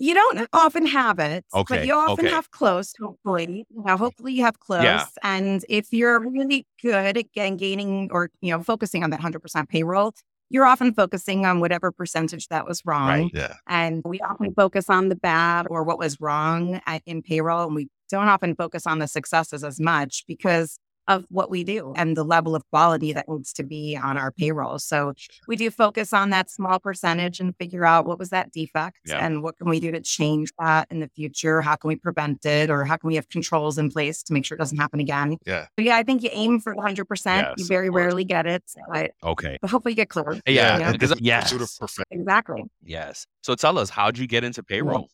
You 0.00 0.14
don't 0.14 0.48
often 0.52 0.86
have 0.86 1.18
it, 1.18 1.44
okay. 1.52 1.78
but 1.78 1.86
you 1.86 1.92
often 1.92 2.26
okay. 2.26 2.34
have 2.34 2.52
close, 2.52 2.94
hopefully. 3.00 3.66
Now, 3.72 3.96
hopefully 3.96 4.32
you 4.32 4.44
have 4.44 4.60
close. 4.60 4.84
Yeah. 4.84 5.06
And 5.24 5.64
if 5.68 5.92
you're 5.92 6.20
really 6.20 6.68
good 6.80 7.16
at 7.16 7.32
getting, 7.32 7.56
gaining 7.56 8.08
or, 8.12 8.30
you 8.40 8.52
know, 8.52 8.62
focusing 8.62 9.02
on 9.02 9.10
that 9.10 9.20
100% 9.20 9.68
payroll, 9.68 10.14
you're 10.50 10.64
often 10.64 10.94
focusing 10.94 11.44
on 11.44 11.58
whatever 11.58 11.90
percentage 11.90 12.46
that 12.46 12.64
was 12.64 12.80
wrong. 12.86 13.08
Right. 13.08 13.30
Yeah. 13.34 13.54
And 13.66 14.02
we 14.04 14.20
often 14.20 14.54
focus 14.54 14.88
on 14.88 15.08
the 15.08 15.16
bad 15.16 15.66
or 15.68 15.82
what 15.82 15.98
was 15.98 16.20
wrong 16.20 16.80
at, 16.86 17.02
in 17.04 17.20
payroll. 17.20 17.66
And 17.66 17.74
we 17.74 17.88
don't 18.08 18.28
often 18.28 18.54
focus 18.54 18.86
on 18.86 19.00
the 19.00 19.08
successes 19.08 19.64
as 19.64 19.80
much 19.80 20.24
because 20.28 20.78
of 21.08 21.24
what 21.30 21.50
we 21.50 21.64
do 21.64 21.92
and 21.96 22.16
the 22.16 22.22
level 22.22 22.54
of 22.54 22.62
quality 22.70 23.12
that 23.14 23.28
needs 23.28 23.52
to 23.54 23.64
be 23.64 23.96
on 23.96 24.16
our 24.16 24.30
payroll. 24.30 24.78
So 24.78 25.14
we 25.48 25.56
do 25.56 25.70
focus 25.70 26.12
on 26.12 26.30
that 26.30 26.50
small 26.50 26.78
percentage 26.78 27.40
and 27.40 27.56
figure 27.56 27.84
out 27.84 28.06
what 28.06 28.18
was 28.18 28.28
that 28.30 28.52
defect 28.52 29.00
yeah. 29.06 29.24
and 29.24 29.42
what 29.42 29.56
can 29.56 29.68
we 29.68 29.80
do 29.80 29.90
to 29.90 30.00
change 30.00 30.50
that 30.58 30.86
in 30.90 31.00
the 31.00 31.08
future? 31.08 31.62
How 31.62 31.76
can 31.76 31.88
we 31.88 31.96
prevent 31.96 32.44
it 32.44 32.70
or 32.70 32.84
how 32.84 32.98
can 32.98 33.08
we 33.08 33.14
have 33.16 33.28
controls 33.30 33.78
in 33.78 33.90
place 33.90 34.22
to 34.24 34.32
make 34.34 34.44
sure 34.44 34.54
it 34.54 34.58
doesn't 34.58 34.78
happen 34.78 35.00
again? 35.00 35.38
Yeah. 35.46 35.66
But 35.76 35.86
yeah, 35.86 35.96
I 35.96 36.02
think 36.02 36.22
you 36.22 36.30
aim 36.32 36.60
for 36.60 36.74
100%. 36.74 37.06
Yes, 37.24 37.54
you 37.56 37.66
very 37.66 37.88
rarely 37.88 38.24
get 38.24 38.46
it. 38.46 38.62
But, 38.92 39.12
okay. 39.24 39.58
But 39.62 39.70
hopefully 39.70 39.92
you 39.92 39.96
get 39.96 40.10
close. 40.10 40.40
Yeah. 40.46 40.92
Because, 40.92 41.18
yes. 41.20 41.52
Perfect. 41.78 42.08
Exactly. 42.10 42.64
Yes. 42.84 43.26
So 43.42 43.54
tell 43.54 43.78
us, 43.78 43.88
how'd 43.88 44.18
you 44.18 44.26
get 44.26 44.44
into 44.44 44.60
hmm. 44.60 44.66
payroll? 44.66 45.08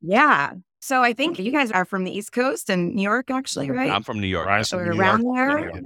Yeah. 0.00 0.54
So 0.80 1.02
I 1.02 1.12
think 1.12 1.38
you 1.38 1.52
guys 1.52 1.70
are 1.70 1.84
from 1.84 2.04
the 2.04 2.10
East 2.10 2.32
Coast 2.32 2.70
and 2.70 2.94
New 2.94 3.02
York, 3.02 3.30
actually, 3.30 3.70
right? 3.70 3.90
I'm 3.90 4.02
from 4.02 4.18
New 4.18 4.26
York. 4.26 4.46
Right, 4.46 4.66
so 4.66 4.78
around 4.78 5.22
York. 5.22 5.72
there. 5.72 5.82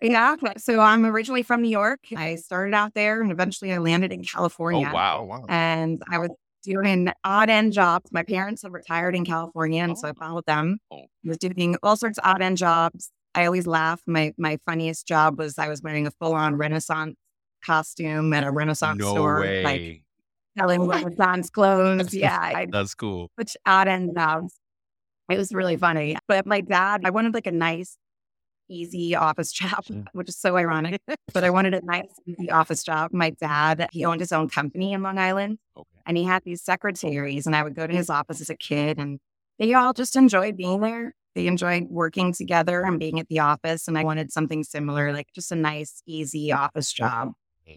Yeah. 0.00 0.34
yeah. 0.42 0.52
So 0.56 0.80
I'm 0.80 1.04
originally 1.04 1.42
from 1.42 1.60
New 1.60 1.68
York. 1.68 2.00
I 2.16 2.36
started 2.36 2.74
out 2.74 2.94
there 2.94 3.20
and 3.20 3.30
eventually 3.30 3.72
I 3.72 3.78
landed 3.78 4.12
in 4.12 4.20
oh, 4.20 4.24
California. 4.32 4.88
Oh, 4.90 4.94
wow. 4.94 5.24
wow. 5.24 5.44
And 5.50 6.02
I 6.10 6.18
was 6.18 6.30
doing 6.62 7.12
odd 7.22 7.50
end 7.50 7.74
jobs. 7.74 8.10
My 8.10 8.22
parents 8.22 8.62
have 8.62 8.72
retired 8.72 9.14
in 9.14 9.26
California. 9.26 9.82
And 9.82 9.92
oh. 9.92 9.96
so 9.96 10.08
I 10.08 10.12
oh. 10.12 10.14
followed 10.14 10.46
them. 10.46 10.78
Oh. 10.90 10.96
I 10.96 11.28
was 11.28 11.38
doing 11.38 11.76
all 11.82 11.96
sorts 11.96 12.18
of 12.18 12.24
odd 12.24 12.40
end 12.40 12.56
jobs. 12.56 13.10
I 13.34 13.44
always 13.44 13.66
laugh. 13.66 14.00
My 14.06 14.32
my 14.38 14.58
funniest 14.64 15.06
job 15.06 15.38
was 15.38 15.58
I 15.58 15.68
was 15.68 15.82
wearing 15.82 16.06
a 16.06 16.10
full 16.12 16.32
on 16.32 16.56
Renaissance 16.56 17.14
costume 17.62 18.32
at 18.32 18.42
a 18.42 18.50
Renaissance 18.50 18.98
no 18.98 19.12
store. 19.12 19.40
Way. 19.40 19.62
Like 19.62 20.02
selling 20.58 20.82
oh 20.82 20.86
Renaissance 20.86 21.50
clothes. 21.50 22.14
Yeah. 22.14 22.38
I, 22.38 22.66
That's 22.70 22.94
cool. 22.94 23.30
Which 23.36 23.56
odd 23.66 23.88
and 23.88 24.14
jobs. 24.14 24.54
It 25.30 25.36
was 25.36 25.52
really 25.52 25.76
funny. 25.76 26.16
But 26.26 26.46
my 26.46 26.60
dad, 26.60 27.02
I 27.04 27.10
wanted 27.10 27.34
like 27.34 27.46
a 27.46 27.52
nice, 27.52 27.96
easy 28.68 29.14
office 29.14 29.52
job, 29.60 29.84
which 30.12 30.28
is 30.28 30.36
so 30.38 30.56
ironic. 30.56 31.00
but 31.32 31.44
I 31.44 31.50
wanted 31.50 31.74
a 31.74 31.84
nice, 31.84 32.08
easy 32.26 32.50
office 32.50 32.82
job. 32.82 33.12
My 33.12 33.30
dad, 33.30 33.88
he 33.92 34.04
owned 34.04 34.20
his 34.20 34.32
own 34.32 34.48
company 34.48 34.92
in 34.92 35.02
Long 35.02 35.18
Island. 35.18 35.58
Okay. 35.76 35.86
And 36.06 36.16
he 36.16 36.24
had 36.24 36.42
these 36.44 36.62
secretaries, 36.62 37.46
and 37.46 37.54
I 37.54 37.62
would 37.62 37.74
go 37.74 37.86
to 37.86 37.94
his 37.94 38.08
office 38.08 38.40
as 38.40 38.48
a 38.48 38.56
kid, 38.56 38.98
and 38.98 39.18
they 39.58 39.74
all 39.74 39.92
just 39.92 40.16
enjoyed 40.16 40.56
being 40.56 40.80
there. 40.80 41.14
They 41.34 41.46
enjoyed 41.46 41.88
working 41.90 42.32
together 42.32 42.82
and 42.82 42.98
being 42.98 43.20
at 43.20 43.28
the 43.28 43.40
office. 43.40 43.86
And 43.86 43.98
I 43.98 44.04
wanted 44.04 44.32
something 44.32 44.64
similar, 44.64 45.12
like 45.12 45.28
just 45.34 45.52
a 45.52 45.56
nice, 45.56 46.02
easy 46.06 46.50
office 46.50 46.92
job. 46.92 47.32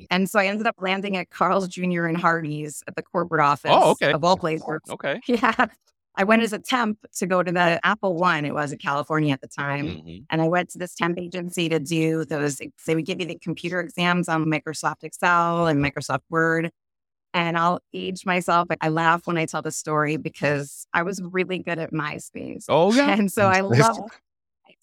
And 0.09 0.29
so 0.29 0.39
I 0.39 0.45
ended 0.45 0.67
up 0.67 0.75
landing 0.79 1.17
at 1.17 1.29
Carl's 1.29 1.67
Jr. 1.67 2.05
and 2.05 2.17
Hardee's 2.17 2.83
at 2.87 2.95
the 2.95 3.01
corporate 3.01 3.41
office. 3.41 3.71
Oh, 3.73 3.91
okay. 3.91 4.11
Of 4.11 4.23
all 4.23 4.37
places. 4.37 4.61
Okay. 4.89 5.21
Yeah. 5.25 5.67
I 6.15 6.23
went 6.25 6.41
as 6.41 6.51
a 6.51 6.59
temp 6.59 6.99
to 7.15 7.25
go 7.25 7.41
to 7.41 7.51
the 7.51 7.79
Apple 7.85 8.15
One. 8.15 8.45
It 8.45 8.53
was 8.53 8.71
in 8.73 8.79
California 8.79 9.31
at 9.31 9.41
the 9.41 9.47
time. 9.47 9.87
Mm-hmm. 9.87 10.23
And 10.29 10.41
I 10.41 10.47
went 10.47 10.69
to 10.71 10.77
this 10.77 10.93
temp 10.93 11.17
agency 11.17 11.69
to 11.69 11.79
do 11.79 12.25
those. 12.25 12.61
They 12.85 12.95
would 12.95 13.05
give 13.05 13.21
you 13.21 13.25
the 13.25 13.35
computer 13.35 13.79
exams 13.79 14.27
on 14.27 14.45
Microsoft 14.45 15.03
Excel 15.03 15.67
and 15.67 15.83
Microsoft 15.83 16.21
Word. 16.29 16.71
And 17.33 17.57
I'll 17.57 17.79
age 17.93 18.25
myself. 18.25 18.67
I 18.81 18.89
laugh 18.89 19.25
when 19.25 19.37
I 19.37 19.45
tell 19.45 19.61
the 19.61 19.71
story 19.71 20.17
because 20.17 20.85
I 20.93 21.03
was 21.03 21.21
really 21.23 21.59
good 21.59 21.79
at 21.79 21.93
MySpace. 21.93 22.65
Oh, 22.67 22.91
yeah. 22.91 23.15
And 23.17 23.31
so 23.31 23.47
I 23.47 23.61
love 23.61 23.97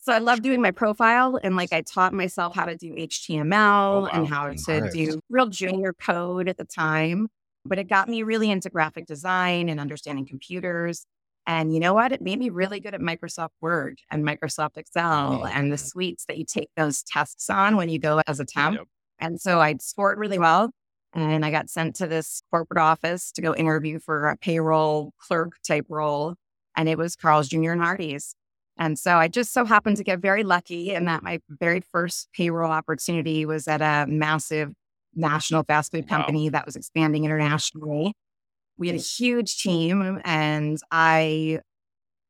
so 0.09 0.15
I 0.15 0.21
love 0.21 0.41
doing 0.41 0.63
my 0.63 0.71
profile 0.71 1.39
and 1.43 1.55
like 1.55 1.71
I 1.71 1.83
taught 1.83 2.15
myself 2.15 2.55
how 2.55 2.65
to 2.65 2.75
do 2.75 2.95
HTML 2.95 3.45
oh, 3.53 4.01
wow. 4.01 4.09
and 4.11 4.27
how 4.27 4.49
to 4.49 4.91
do 4.91 5.21
real 5.29 5.49
junior 5.49 5.93
code 5.93 6.49
at 6.49 6.57
the 6.57 6.65
time. 6.65 7.29
But 7.67 7.79
it 7.79 7.91
got 7.91 8.09
me 8.09 8.23
really 8.23 8.51
into 8.51 8.71
graphic 8.71 9.05
design 9.05 9.69
and 9.69 9.79
understanding 9.79 10.25
computers. 10.25 11.05
And 11.47 11.75
you 11.75 11.79
know 11.79 11.93
what? 11.93 12.13
It 12.13 12.23
made 12.23 12.39
me 12.39 12.49
really 12.49 12.81
good 12.81 12.95
at 12.95 13.03
Microsoft 13.03 13.51
Word 13.61 13.99
and 14.11 14.25
Microsoft 14.25 14.79
Excel 14.79 15.43
oh, 15.43 15.45
and 15.45 15.71
the 15.71 15.77
suites 15.77 16.25
that 16.25 16.39
you 16.39 16.47
take 16.47 16.71
those 16.75 17.03
tests 17.03 17.51
on 17.51 17.77
when 17.77 17.91
you 17.91 17.99
go 17.99 18.23
as 18.27 18.41
a 18.41 18.47
temp. 18.47 18.79
Yep. 18.79 18.87
And 19.19 19.39
so 19.39 19.61
I 19.61 19.77
scored 19.79 20.19
really 20.19 20.39
well. 20.39 20.71
And 21.13 21.45
I 21.45 21.51
got 21.51 21.69
sent 21.69 21.97
to 21.97 22.07
this 22.07 22.41
corporate 22.51 22.81
office 22.81 23.31
to 23.33 23.43
go 23.43 23.55
interview 23.55 23.99
for 23.99 24.29
a 24.29 24.39
payroll 24.39 25.13
clerk 25.19 25.53
type 25.67 25.85
role. 25.91 26.37
And 26.75 26.89
it 26.89 26.97
was 26.97 27.15
Carl's 27.15 27.49
Jr. 27.49 27.73
and 27.73 27.83
Hardee's. 27.83 28.35
And 28.79 28.99
so 28.99 29.17
I 29.17 29.29
just 29.29 29.53
so 29.53 29.65
happened 29.65 29.97
to 29.97 30.05
get 30.05 30.21
very 30.21 30.45
lucky 30.45 30.95
in 30.95 31.07
that 31.07 31.23
my 31.23 31.41
very 31.49 31.81
first 31.81 32.29
payroll 32.33 32.71
opportunity 32.71 33.45
was 33.45 33.67
at 33.67 33.83
a 33.83 34.07
massive 34.09 34.73
national 35.15 35.65
fast 35.65 35.91
food 35.93 36.09
company 36.09 36.45
wow. 36.45 36.51
that 36.51 36.67
was 36.67 36.77
expanding 36.77 37.25
internationally. 37.25 38.15
We 38.77 38.87
had 38.87 38.97
a 38.97 39.03
huge 39.03 39.61
team 39.61 40.21
and 40.25 40.79
I 40.93 41.61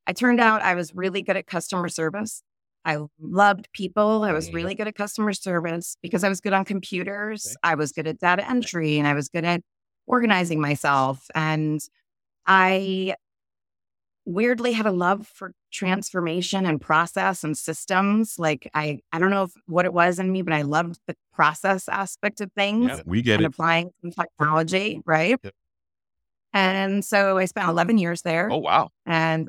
I 0.06 0.12
turned 0.14 0.40
out 0.40 0.62
I 0.62 0.74
was 0.74 0.94
really 0.94 1.20
good 1.20 1.36
at 1.36 1.46
customer 1.46 1.90
service. 1.90 2.42
I 2.84 2.98
loved 3.20 3.68
people. 3.74 4.24
I 4.24 4.32
was 4.32 4.50
really 4.54 4.74
good 4.74 4.88
at 4.88 4.94
customer 4.94 5.34
service 5.34 5.98
because 6.00 6.24
I 6.24 6.30
was 6.30 6.40
good 6.40 6.54
on 6.54 6.64
computers. 6.64 7.54
I 7.62 7.74
was 7.74 7.92
good 7.92 8.06
at 8.06 8.18
data 8.18 8.48
entry 8.48 8.98
and 8.98 9.06
I 9.06 9.12
was 9.12 9.28
good 9.28 9.44
at 9.44 9.60
organizing 10.06 10.58
myself. 10.58 11.26
And 11.34 11.80
I 12.46 13.14
weirdly 14.28 14.72
had 14.72 14.84
a 14.84 14.92
love 14.92 15.26
for 15.26 15.52
transformation 15.72 16.66
and 16.66 16.80
process 16.80 17.42
and 17.42 17.56
systems. 17.56 18.38
Like 18.38 18.70
I, 18.74 19.00
I 19.10 19.18
don't 19.18 19.30
know 19.30 19.44
if, 19.44 19.52
what 19.66 19.86
it 19.86 19.92
was 19.94 20.18
in 20.18 20.30
me, 20.30 20.42
but 20.42 20.52
I 20.52 20.62
loved 20.62 21.00
the 21.06 21.16
process 21.32 21.88
aspect 21.88 22.42
of 22.42 22.52
things. 22.52 22.88
Yeah, 22.88 23.00
we 23.06 23.22
get 23.22 23.36
and 23.36 23.44
it. 23.44 23.46
Applying 23.46 23.90
technology, 24.14 25.00
right? 25.06 25.40
Yep. 25.42 25.54
And 26.52 27.04
so 27.04 27.38
I 27.38 27.46
spent 27.46 27.68
11 27.68 27.96
years 27.98 28.22
there. 28.22 28.50
Oh 28.50 28.58
wow! 28.58 28.90
And 29.06 29.48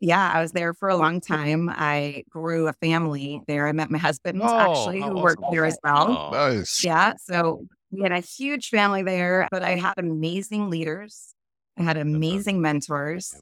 yeah, 0.00 0.30
I 0.32 0.40
was 0.40 0.52
there 0.52 0.74
for 0.74 0.88
a 0.88 0.96
long 0.96 1.20
time. 1.20 1.68
I 1.68 2.24
grew 2.28 2.68
a 2.68 2.72
family 2.74 3.40
there. 3.46 3.68
I 3.68 3.72
met 3.72 3.90
my 3.90 3.98
husband 3.98 4.40
oh, 4.42 4.58
actually, 4.58 4.98
who 4.98 5.06
awesome. 5.06 5.22
worked 5.22 5.44
there 5.52 5.64
as 5.64 5.78
well. 5.84 6.08
Oh, 6.08 6.30
nice. 6.32 6.82
Yeah, 6.82 7.14
so 7.18 7.66
we 7.90 8.02
had 8.02 8.12
a 8.12 8.20
huge 8.20 8.68
family 8.68 9.02
there, 9.02 9.48
but 9.50 9.62
I 9.62 9.76
had 9.76 9.94
amazing 9.96 10.70
leaders. 10.70 11.34
I 11.78 11.82
had 11.82 11.96
amazing 11.96 12.60
mentors 12.60 13.40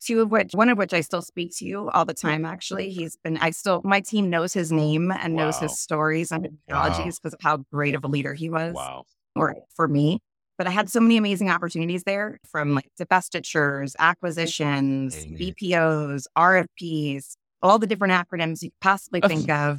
two 0.00 0.20
of 0.20 0.30
which, 0.30 0.52
one 0.52 0.68
of 0.68 0.78
which 0.78 0.92
I 0.92 1.00
still 1.00 1.22
speak 1.22 1.56
to 1.58 1.64
you 1.64 1.90
all 1.90 2.04
the 2.04 2.14
time. 2.14 2.44
Actually, 2.44 2.90
he's 2.90 3.16
been, 3.16 3.36
I 3.38 3.50
still, 3.50 3.80
my 3.84 4.00
team 4.00 4.30
knows 4.30 4.52
his 4.52 4.70
name 4.70 5.10
and 5.10 5.34
wow. 5.34 5.44
knows 5.44 5.58
his 5.58 5.78
stories 5.78 6.30
and 6.30 6.42
because 6.66 6.98
wow. 6.98 7.10
of 7.24 7.34
how 7.40 7.56
great 7.72 7.94
of 7.94 8.04
a 8.04 8.08
leader 8.08 8.34
he 8.34 8.50
was. 8.50 8.74
Wow. 8.74 9.04
Or 9.34 9.56
for 9.74 9.88
me. 9.88 10.20
But 10.56 10.66
I 10.66 10.70
had 10.70 10.90
so 10.90 10.98
many 10.98 11.16
amazing 11.16 11.50
opportunities 11.50 12.02
there 12.02 12.38
from 12.44 12.74
like 12.74 12.90
divestitures, 13.00 13.94
acquisitions, 14.00 15.24
BPOs, 15.24 16.24
RFPs, 16.36 17.36
all 17.62 17.78
the 17.78 17.86
different 17.86 18.12
acronyms 18.12 18.62
you 18.62 18.70
could 18.70 18.80
possibly 18.80 19.20
think 19.20 19.48
of. 19.48 19.78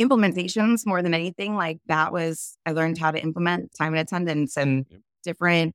Implementations 0.00 0.86
more 0.86 1.02
than 1.02 1.12
anything. 1.12 1.56
Like 1.56 1.78
that 1.86 2.12
was, 2.12 2.56
I 2.64 2.72
learned 2.72 2.96
how 2.96 3.10
to 3.10 3.22
implement 3.22 3.74
time 3.74 3.92
and 3.92 4.00
attendance 4.00 4.56
and 4.56 4.86
different 5.24 5.74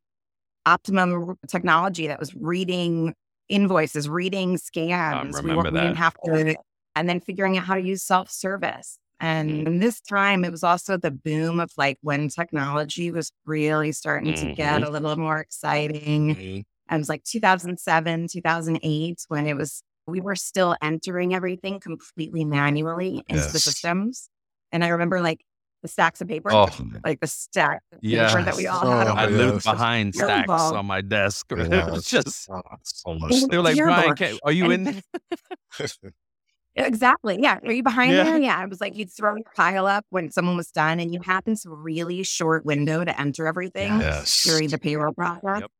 optimum 0.65 1.35
technology 1.47 2.07
that 2.07 2.19
was 2.19 2.33
reading 2.35 3.13
invoices, 3.53 4.09
reading 4.09 4.57
scans. 4.57 5.41
we, 5.41 5.53
were, 5.53 5.63
we 5.63 5.71
didn't 5.71 5.95
have 5.95 6.15
to, 6.25 6.55
and 6.95 7.07
then 7.07 7.19
figuring 7.19 7.57
out 7.57 7.65
how 7.65 7.75
to 7.75 7.81
use 7.81 8.03
self 8.03 8.29
service. 8.29 8.97
And 9.19 9.67
mm. 9.67 9.79
this 9.79 10.01
time, 10.01 10.43
it 10.43 10.51
was 10.51 10.63
also 10.63 10.97
the 10.97 11.11
boom 11.11 11.59
of 11.59 11.71
like 11.77 11.97
when 12.01 12.27
technology 12.27 13.11
was 13.11 13.31
really 13.45 13.91
starting 13.91 14.33
mm-hmm. 14.33 14.49
to 14.49 14.53
get 14.53 14.81
mm-hmm. 14.81 14.89
a 14.89 14.89
little 14.89 15.15
more 15.15 15.39
exciting. 15.39 16.35
Mm-hmm. 16.35 16.61
And 16.89 16.97
it 16.97 16.97
was 16.97 17.09
like 17.09 17.23
2007, 17.23 18.27
2008, 18.29 19.25
when 19.29 19.47
it 19.47 19.55
was, 19.55 19.81
we 20.07 20.19
were 20.19 20.35
still 20.35 20.75
entering 20.81 21.33
everything 21.33 21.79
completely 21.79 22.43
manually 22.43 23.23
into 23.29 23.43
yes. 23.43 23.53
the 23.53 23.59
systems. 23.59 24.29
And 24.73 24.83
I 24.83 24.89
remember 24.89 25.21
like 25.21 25.45
the 25.83 25.87
stacks 25.87 26.21
of 26.21 26.27
paper, 26.27 26.51
oh. 26.51 26.67
like 27.05 27.19
the 27.19 27.27
stack 27.27 27.83
of 27.91 27.99
yes. 28.01 28.31
paper 28.33 28.45
that 28.45 28.55
we 28.55 28.65
all 28.65 28.81
oh, 28.83 28.97
had. 28.97 29.07
I 29.09 29.25
lived 29.27 29.63
behind 29.63 30.15
stacks 30.15 30.49
on 30.49 30.85
my 30.87 31.01
desk. 31.01 31.51
Yeah, 31.53 31.87
it 31.87 31.91
was 31.91 32.05
just 32.05 32.49
oh, 32.49 32.61
so 32.83 33.13
much. 33.13 33.33
They 33.49 33.57
were 33.57 33.63
like, 33.63 33.77
Brian, 33.77 34.39
are 34.43 34.51
you 34.51 34.71
and, 34.71 34.87
in 34.87 35.03
there? 35.77 35.87
Exactly. 36.75 37.37
Yeah. 37.39 37.59
Are 37.63 37.71
you 37.71 37.83
behind 37.83 38.13
yeah. 38.13 38.23
there? 38.23 38.39
Yeah. 38.39 38.63
It 38.63 38.69
was 38.69 38.81
like 38.81 38.97
you'd 38.97 39.11
throw 39.11 39.35
your 39.35 39.45
pile 39.55 39.85
up 39.85 40.05
when 40.09 40.31
someone 40.31 40.57
was 40.57 40.71
done 40.71 40.99
and 40.99 41.13
you 41.13 41.21
had 41.23 41.45
this 41.45 41.65
really 41.67 42.23
short 42.23 42.65
window 42.65 43.03
to 43.05 43.21
enter 43.21 43.45
everything 43.45 43.99
yes. 43.99 44.41
during 44.43 44.69
the 44.69 44.79
payroll 44.79 45.13
process. 45.13 45.61
Yep. 45.61 45.71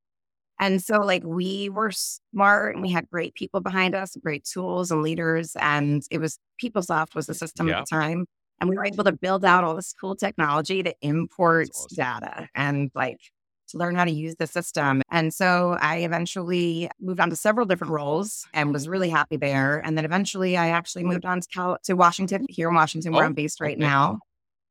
And 0.60 0.84
so, 0.84 1.00
like, 1.00 1.24
we 1.26 1.70
were 1.70 1.92
smart 1.92 2.76
and 2.76 2.84
we 2.84 2.92
had 2.92 3.10
great 3.10 3.34
people 3.34 3.60
behind 3.60 3.96
us, 3.96 4.16
great 4.24 4.46
tools 4.46 4.92
and 4.92 5.02
leaders. 5.02 5.56
And 5.60 6.04
it 6.12 6.20
was 6.20 6.38
PeopleSoft 6.64 7.16
was 7.16 7.26
the 7.26 7.34
system 7.34 7.70
at 7.70 7.86
the 7.90 7.96
time. 7.96 8.28
And 8.64 8.70
we 8.70 8.78
were 8.78 8.86
able 8.86 9.04
to 9.04 9.12
build 9.12 9.44
out 9.44 9.66
all 9.66 9.76
this 9.76 9.94
cool 10.00 10.16
technology 10.16 10.84
to 10.84 10.96
import 11.02 11.68
awesome. 11.76 11.96
data 11.98 12.48
and 12.56 12.90
like 12.96 13.20
to 13.68 13.78
learn 13.78 13.96
how 13.96 14.06
to 14.06 14.12
use 14.12 14.36
the 14.36 14.48
system. 14.48 15.02
And 15.12 15.34
so 15.34 15.78
I 15.82 15.98
eventually 15.98 16.90
moved 17.02 17.20
on 17.20 17.30
to 17.30 17.36
several 17.36 17.66
different 17.66 17.92
roles 17.92 18.48
and 18.54 18.72
was 18.72 18.88
really 18.88 19.10
happy 19.10 19.36
there. 19.36 19.80
And 19.84 19.98
then 19.98 20.06
eventually 20.06 20.56
I 20.56 20.70
actually 20.70 21.04
moved 21.04 21.26
on 21.26 21.42
to, 21.42 21.48
Cal- 21.50 21.78
to 21.84 21.94
Washington, 21.96 22.46
here 22.48 22.70
in 22.70 22.76
Washington, 22.76 23.12
where 23.12 23.24
oh, 23.24 23.28
I'm 23.28 23.34
based 23.34 23.60
right 23.60 23.76
okay. 23.76 23.82
now. 23.82 24.20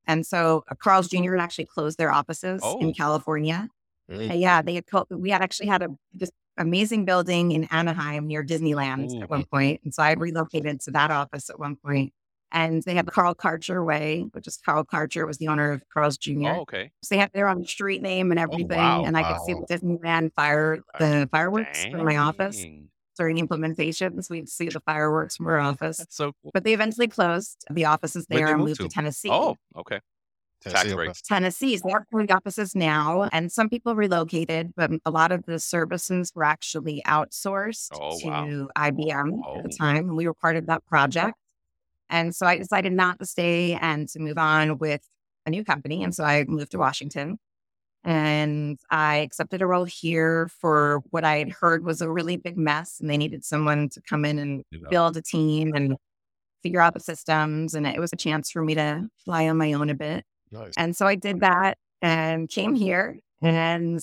And 0.06 0.24
so 0.24 0.64
uh, 0.70 0.74
Carl's 0.74 1.08
Jr. 1.08 1.32
had 1.32 1.40
actually 1.40 1.66
closed 1.66 1.98
their 1.98 2.10
offices 2.10 2.62
oh. 2.64 2.80
in 2.80 2.94
California. 2.94 3.68
Yeah, 4.08 4.62
they 4.62 4.76
had 4.76 4.86
co- 4.86 5.06
we 5.10 5.28
had 5.28 5.42
actually 5.42 5.68
had 5.68 5.82
a 5.82 5.88
this 6.14 6.30
amazing 6.56 7.04
building 7.04 7.52
in 7.52 7.64
Anaheim 7.64 8.26
near 8.26 8.42
Disneyland 8.42 9.12
Ooh. 9.14 9.20
at 9.22 9.30
one 9.30 9.44
point, 9.44 9.80
and 9.84 9.94
so 9.94 10.02
I 10.02 10.12
relocated 10.14 10.80
to 10.82 10.90
that 10.92 11.10
office 11.10 11.48
at 11.50 11.58
one 11.58 11.76
point. 11.76 12.12
And 12.52 12.82
they 12.82 12.94
had 12.94 13.06
the 13.06 13.10
Carl 13.10 13.34
Karcher 13.34 13.84
Way, 13.84 14.26
which 14.32 14.46
is 14.46 14.58
Carl 14.58 14.84
Karcher 14.84 15.26
was 15.26 15.38
the 15.38 15.48
owner 15.48 15.72
of 15.72 15.82
Carl's 15.92 16.18
Jr. 16.18 16.48
Oh, 16.48 16.60
okay. 16.60 16.90
So 17.02 17.14
they 17.14 17.18
had 17.18 17.32
their 17.32 17.48
own 17.48 17.64
street 17.64 18.02
name 18.02 18.30
and 18.30 18.38
oh, 18.38 18.42
everything. 18.42 18.72
Oh, 18.72 18.76
wow, 18.76 19.04
and 19.04 19.16
I 19.16 19.22
wow. 19.22 19.38
could 19.38 19.46
see 19.46 19.54
the 19.54 19.74
Disneyland 19.74 20.34
fire, 20.34 20.80
uh, 20.94 20.98
the 20.98 21.28
fireworks 21.30 21.82
Dang. 21.82 21.92
from 21.92 22.04
my 22.04 22.18
office 22.18 22.64
during 23.16 23.38
implementations. 23.38 24.28
We'd 24.28 24.48
see 24.48 24.68
the 24.68 24.80
fireworks 24.80 25.36
from 25.36 25.46
our 25.46 25.58
office. 25.58 25.98
That's 25.98 26.16
so 26.16 26.32
cool. 26.42 26.50
But 26.52 26.64
they 26.64 26.74
eventually 26.74 27.08
closed 27.08 27.64
the 27.70 27.86
offices 27.86 28.26
there 28.28 28.48
and 28.48 28.58
moved 28.58 28.76
to? 28.76 28.84
to 28.84 28.88
Tennessee. 28.88 29.30
Oh, 29.30 29.56
okay. 29.76 30.00
Tennessee, 30.62 30.82
tax 30.82 30.94
breaks. 30.94 31.22
Tennessee. 31.22 31.76
So 31.76 31.88
they're 31.88 32.26
the 32.26 32.34
offices 32.34 32.74
now. 32.74 33.28
And 33.32 33.50
some 33.50 33.68
people 33.68 33.96
relocated, 33.96 34.72
but 34.76 34.90
a 35.04 35.10
lot 35.10 35.32
of 35.32 35.44
the 35.46 35.58
services 35.58 36.32
were 36.34 36.44
actually 36.44 37.02
outsourced 37.06 37.88
oh, 37.94 38.18
to 38.20 38.28
wow. 38.28 38.68
IBM 38.76 39.40
oh. 39.44 39.56
at 39.56 39.64
the 39.64 39.70
oh. 39.72 39.76
time. 39.76 40.08
And 40.08 40.16
we 40.16 40.26
were 40.26 40.34
part 40.34 40.56
of 40.56 40.66
that 40.66 40.84
project. 40.86 41.34
And 42.12 42.36
so 42.36 42.46
I 42.46 42.58
decided 42.58 42.92
not 42.92 43.18
to 43.18 43.26
stay 43.26 43.72
and 43.72 44.08
to 44.10 44.20
move 44.20 44.36
on 44.38 44.78
with 44.78 45.00
a 45.46 45.50
new 45.50 45.64
company. 45.64 46.04
And 46.04 46.14
so 46.14 46.22
I 46.22 46.44
moved 46.46 46.70
to 46.72 46.78
Washington 46.78 47.38
and 48.04 48.78
I 48.90 49.16
accepted 49.16 49.62
a 49.62 49.66
role 49.66 49.84
here 49.84 50.48
for 50.60 51.02
what 51.10 51.24
I 51.24 51.38
had 51.38 51.50
heard 51.50 51.84
was 51.84 52.02
a 52.02 52.10
really 52.10 52.36
big 52.36 52.58
mess. 52.58 53.00
And 53.00 53.08
they 53.08 53.16
needed 53.16 53.44
someone 53.44 53.88
to 53.88 54.02
come 54.02 54.24
in 54.24 54.38
and 54.38 54.62
build 54.90 55.16
a 55.16 55.22
team 55.22 55.72
and 55.74 55.96
figure 56.62 56.80
out 56.80 56.94
the 56.94 57.00
systems. 57.00 57.74
And 57.74 57.86
it 57.86 57.98
was 57.98 58.12
a 58.12 58.16
chance 58.16 58.50
for 58.50 58.62
me 58.62 58.74
to 58.74 59.08
fly 59.24 59.48
on 59.48 59.56
my 59.56 59.72
own 59.72 59.88
a 59.88 59.94
bit. 59.94 60.24
Nice. 60.50 60.74
And 60.76 60.94
so 60.94 61.06
I 61.06 61.14
did 61.14 61.40
that 61.40 61.78
and 62.02 62.48
came 62.48 62.74
here 62.74 63.18
and 63.40 64.00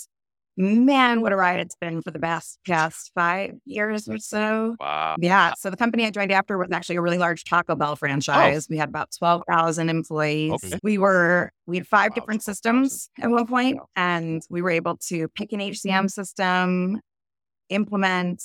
man, 0.59 1.21
what 1.21 1.31
a 1.31 1.37
ride 1.37 1.61
it's 1.61 1.75
been 1.79 2.01
for 2.01 2.11
the 2.11 2.19
past 2.19 2.59
past 2.67 3.11
five 3.15 3.53
years 3.65 4.09
or 4.09 4.17
so. 4.17 4.75
Wow. 4.79 5.15
Yeah. 5.17 5.53
So 5.57 5.69
the 5.69 5.77
company 5.77 6.05
I 6.05 6.11
joined 6.11 6.33
after 6.33 6.57
was 6.57 6.67
actually 6.71 6.97
a 6.97 7.01
really 7.01 7.17
large 7.17 7.45
Taco 7.45 7.75
Bell 7.75 7.93
oh. 7.93 7.95
franchise. 7.95 8.65
Oh. 8.65 8.67
We 8.69 8.77
had 8.77 8.89
about 8.89 9.09
12,000 9.17 9.89
employees. 9.89 10.51
Okay. 10.63 10.77
We 10.83 10.97
were, 10.97 11.51
we 11.65 11.77
had 11.77 11.87
five 11.87 12.11
wow, 12.11 12.15
different 12.15 12.43
systems 12.43 13.09
at 13.21 13.29
one 13.31 13.47
point, 13.47 13.79
and 13.95 14.41
we 14.49 14.61
were 14.61 14.71
able 14.71 14.97
to 15.07 15.29
pick 15.29 15.53
an 15.53 15.61
HCM 15.61 15.85
mm-hmm. 15.85 16.07
system, 16.07 16.99
implement. 17.69 18.43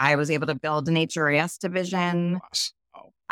I 0.00 0.16
was 0.16 0.32
able 0.32 0.48
to 0.48 0.56
build 0.56 0.88
an 0.88 0.96
HRIS 0.96 1.58
division. 1.58 2.40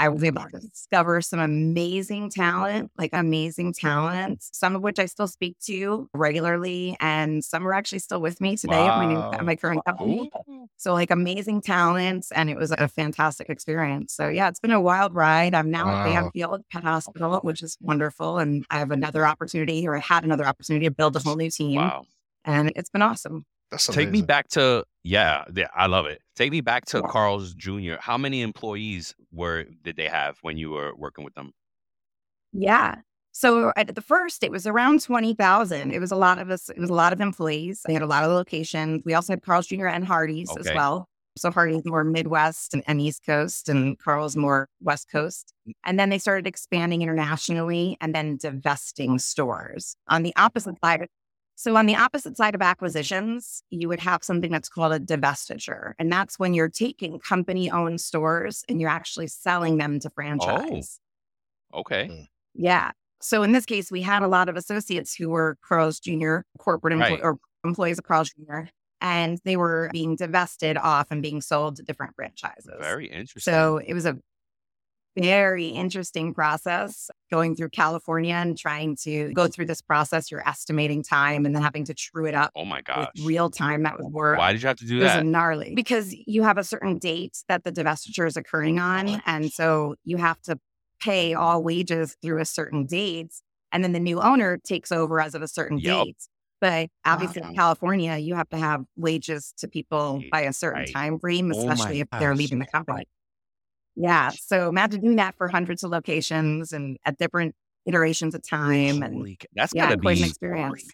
I 0.00 0.08
was 0.08 0.24
able 0.24 0.42
to 0.50 0.58
discover 0.58 1.20
some 1.20 1.40
amazing 1.40 2.30
talent, 2.30 2.90
like 2.96 3.10
amazing 3.12 3.74
talent, 3.74 4.42
some 4.50 4.74
of 4.74 4.80
which 4.80 4.98
I 4.98 5.04
still 5.04 5.28
speak 5.28 5.58
to 5.66 6.08
regularly, 6.14 6.96
and 7.00 7.44
some 7.44 7.66
are 7.66 7.74
actually 7.74 7.98
still 7.98 8.22
with 8.22 8.40
me 8.40 8.56
today 8.56 8.78
wow. 8.78 8.92
at, 8.92 8.96
my 8.96 9.12
new, 9.12 9.20
at 9.20 9.44
my 9.44 9.56
current 9.56 9.84
company. 9.84 10.30
So, 10.78 10.94
like 10.94 11.10
amazing 11.10 11.60
talents, 11.60 12.32
and 12.32 12.48
it 12.48 12.56
was 12.56 12.70
a 12.70 12.88
fantastic 12.88 13.50
experience. 13.50 14.14
So, 14.14 14.28
yeah, 14.28 14.48
it's 14.48 14.58
been 14.58 14.70
a 14.70 14.80
wild 14.80 15.14
ride. 15.14 15.54
I'm 15.54 15.70
now 15.70 15.84
wow. 15.84 16.06
at 16.06 16.14
Banfield 16.14 16.62
Pet 16.72 16.82
Hospital, 16.82 17.38
which 17.42 17.62
is 17.62 17.76
wonderful, 17.82 18.38
and 18.38 18.64
I 18.70 18.78
have 18.78 18.92
another 18.92 19.26
opportunity, 19.26 19.86
or 19.86 19.96
I 19.96 20.00
had 20.00 20.24
another 20.24 20.46
opportunity 20.46 20.86
to 20.86 20.90
build 20.90 21.14
a 21.16 21.18
whole 21.18 21.36
new 21.36 21.50
team. 21.50 21.74
Wow. 21.74 22.06
And 22.46 22.72
it's 22.74 22.88
been 22.88 23.02
awesome. 23.02 23.44
That's 23.70 23.86
Take 23.86 24.10
me 24.10 24.22
back 24.22 24.48
to 24.50 24.84
yeah, 25.02 25.44
yeah, 25.54 25.68
I 25.74 25.86
love 25.86 26.06
it. 26.06 26.20
Take 26.36 26.50
me 26.50 26.60
back 26.60 26.84
to 26.86 26.98
yeah. 26.98 27.08
Carl's 27.08 27.54
Jr. 27.54 27.94
How 28.00 28.18
many 28.18 28.42
employees 28.42 29.14
were 29.32 29.64
did 29.82 29.96
they 29.96 30.08
have 30.08 30.38
when 30.42 30.56
you 30.56 30.70
were 30.70 30.94
working 30.96 31.24
with 31.24 31.34
them? 31.34 31.52
Yeah. 32.52 32.96
So 33.32 33.72
at 33.76 33.94
the 33.94 34.02
first, 34.02 34.42
it 34.42 34.50
was 34.50 34.66
around 34.66 35.02
twenty 35.02 35.34
thousand. 35.34 35.92
It 35.92 36.00
was 36.00 36.10
a 36.10 36.16
lot 36.16 36.38
of 36.38 36.50
us. 36.50 36.68
It 36.68 36.78
was 36.78 36.90
a 36.90 36.94
lot 36.94 37.12
of 37.12 37.20
employees. 37.20 37.82
They 37.86 37.92
had 37.92 38.02
a 38.02 38.06
lot 38.06 38.24
of 38.24 38.30
locations. 38.30 39.02
We 39.04 39.14
also 39.14 39.32
had 39.32 39.42
Carl's 39.42 39.68
Jr. 39.68 39.86
and 39.86 40.04
Hardee's 40.04 40.50
okay. 40.50 40.68
as 40.68 40.74
well. 40.74 41.06
So 41.36 41.50
Hardee's 41.50 41.84
more 41.84 42.02
Midwest 42.02 42.74
and, 42.74 42.82
and, 42.88 43.00
East 43.00 43.24
Coast, 43.24 43.68
and 43.68 43.96
Carl's 43.98 44.36
more 44.36 44.68
West 44.82 45.08
Coast. 45.10 45.54
Mm. 45.66 45.72
And 45.84 45.98
then 45.98 46.10
they 46.10 46.18
started 46.18 46.46
expanding 46.46 47.02
internationally 47.02 47.96
and 48.00 48.14
then 48.14 48.36
divesting 48.36 49.18
stores. 49.20 49.96
On 50.08 50.24
the 50.24 50.34
opposite 50.36 50.74
side, 50.84 51.06
so, 51.60 51.76
on 51.76 51.84
the 51.84 51.94
opposite 51.94 52.38
side 52.38 52.54
of 52.54 52.62
acquisitions, 52.62 53.62
you 53.68 53.86
would 53.88 54.00
have 54.00 54.24
something 54.24 54.50
that's 54.50 54.70
called 54.70 54.94
a 54.94 54.98
divestiture. 54.98 55.92
And 55.98 56.10
that's 56.10 56.38
when 56.38 56.54
you're 56.54 56.70
taking 56.70 57.18
company 57.18 57.70
owned 57.70 58.00
stores 58.00 58.64
and 58.66 58.80
you're 58.80 58.88
actually 58.88 59.26
selling 59.26 59.76
them 59.76 60.00
to 60.00 60.08
franchise. 60.08 60.98
Oh, 61.70 61.80
okay. 61.80 62.06
Hmm. 62.06 62.22
Yeah. 62.54 62.92
So, 63.20 63.42
in 63.42 63.52
this 63.52 63.66
case, 63.66 63.90
we 63.90 64.00
had 64.00 64.22
a 64.22 64.26
lot 64.26 64.48
of 64.48 64.56
associates 64.56 65.14
who 65.14 65.28
were 65.28 65.58
Carl's 65.62 66.00
Jr. 66.00 66.38
corporate 66.58 66.94
employees 66.94 67.20
right. 67.20 67.24
or 67.24 67.36
employees 67.62 67.98
of 67.98 68.04
Carl's 68.04 68.30
Jr. 68.30 68.60
And 69.02 69.38
they 69.44 69.58
were 69.58 69.90
being 69.92 70.16
divested 70.16 70.78
off 70.78 71.08
and 71.10 71.20
being 71.20 71.42
sold 71.42 71.76
to 71.76 71.82
different 71.82 72.14
franchises. 72.16 72.70
Very 72.80 73.04
interesting. 73.04 73.52
So 73.52 73.82
it 73.86 73.92
was 73.92 74.06
a 74.06 74.16
very 75.16 75.68
interesting 75.68 76.32
process 76.32 77.10
going 77.30 77.56
through 77.56 77.70
California 77.70 78.34
and 78.34 78.56
trying 78.56 78.96
to 79.02 79.32
go 79.32 79.48
through 79.48 79.66
this 79.66 79.82
process. 79.82 80.30
You're 80.30 80.46
estimating 80.48 81.02
time 81.02 81.46
and 81.46 81.54
then 81.54 81.62
having 81.62 81.84
to 81.86 81.94
true 81.94 82.26
it 82.26 82.34
up. 82.34 82.52
Oh 82.54 82.64
my 82.64 82.80
gosh. 82.80 83.08
Real 83.24 83.50
time 83.50 83.82
that 83.82 83.98
would 83.98 84.12
work. 84.12 84.38
Why 84.38 84.52
did 84.52 84.62
you 84.62 84.68
have 84.68 84.78
to 84.78 84.86
do 84.86 84.98
it 84.98 85.00
that? 85.00 85.16
It 85.16 85.24
was 85.24 85.32
gnarly 85.32 85.74
because 85.74 86.14
you 86.26 86.42
have 86.42 86.58
a 86.58 86.64
certain 86.64 86.98
date 86.98 87.38
that 87.48 87.64
the 87.64 87.72
divestiture 87.72 88.26
is 88.26 88.36
occurring 88.36 88.78
on. 88.78 89.08
Oh. 89.08 89.18
And 89.26 89.52
so 89.52 89.96
you 90.04 90.16
have 90.18 90.40
to 90.42 90.58
pay 91.00 91.34
all 91.34 91.62
wages 91.62 92.16
through 92.22 92.40
a 92.40 92.44
certain 92.44 92.86
date. 92.86 93.32
And 93.72 93.84
then 93.84 93.92
the 93.92 94.00
new 94.00 94.20
owner 94.20 94.58
takes 94.58 94.92
over 94.92 95.20
as 95.20 95.34
of 95.34 95.42
a 95.42 95.48
certain 95.48 95.78
yep. 95.78 96.04
date. 96.04 96.16
But 96.60 96.90
obviously, 97.06 97.42
in 97.42 97.54
California, 97.54 98.18
you 98.18 98.34
have 98.34 98.48
to 98.50 98.58
have 98.58 98.84
wages 98.94 99.54
to 99.58 99.68
people 99.68 100.22
by 100.30 100.42
a 100.42 100.52
certain 100.52 100.80
right. 100.80 100.92
time 100.92 101.18
frame, 101.18 101.50
oh 101.54 101.58
especially 101.58 102.00
oh 102.00 102.02
if 102.02 102.20
they're 102.20 102.34
leaving 102.34 102.58
the 102.58 102.66
company. 102.66 103.06
Yeah. 103.96 104.30
So 104.30 104.68
imagine 104.68 105.00
doing 105.00 105.16
that 105.16 105.36
for 105.36 105.48
hundreds 105.48 105.82
of 105.82 105.90
locations 105.90 106.72
and 106.72 106.96
at 107.04 107.18
different 107.18 107.54
iterations 107.86 108.34
of 108.34 108.42
time. 108.42 109.02
And 109.02 109.14
Holy, 109.14 109.38
that's 109.54 109.72
yeah, 109.74 109.86
quite 109.86 110.00
be 110.00 110.22
an 110.22 110.28
experience. 110.28 110.84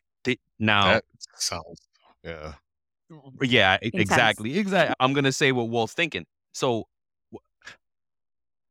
now, 0.59 0.94
that 0.94 1.04
sounds, 1.37 1.80
yeah. 2.24 2.54
Yeah, 3.40 3.78
Intense. 3.82 4.02
exactly. 4.02 4.59
Exactly. 4.59 4.94
I'm 4.98 5.12
going 5.12 5.24
to 5.24 5.32
say 5.32 5.52
what 5.52 5.68
Walt's 5.68 5.92
thinking. 5.92 6.26
So, 6.52 6.85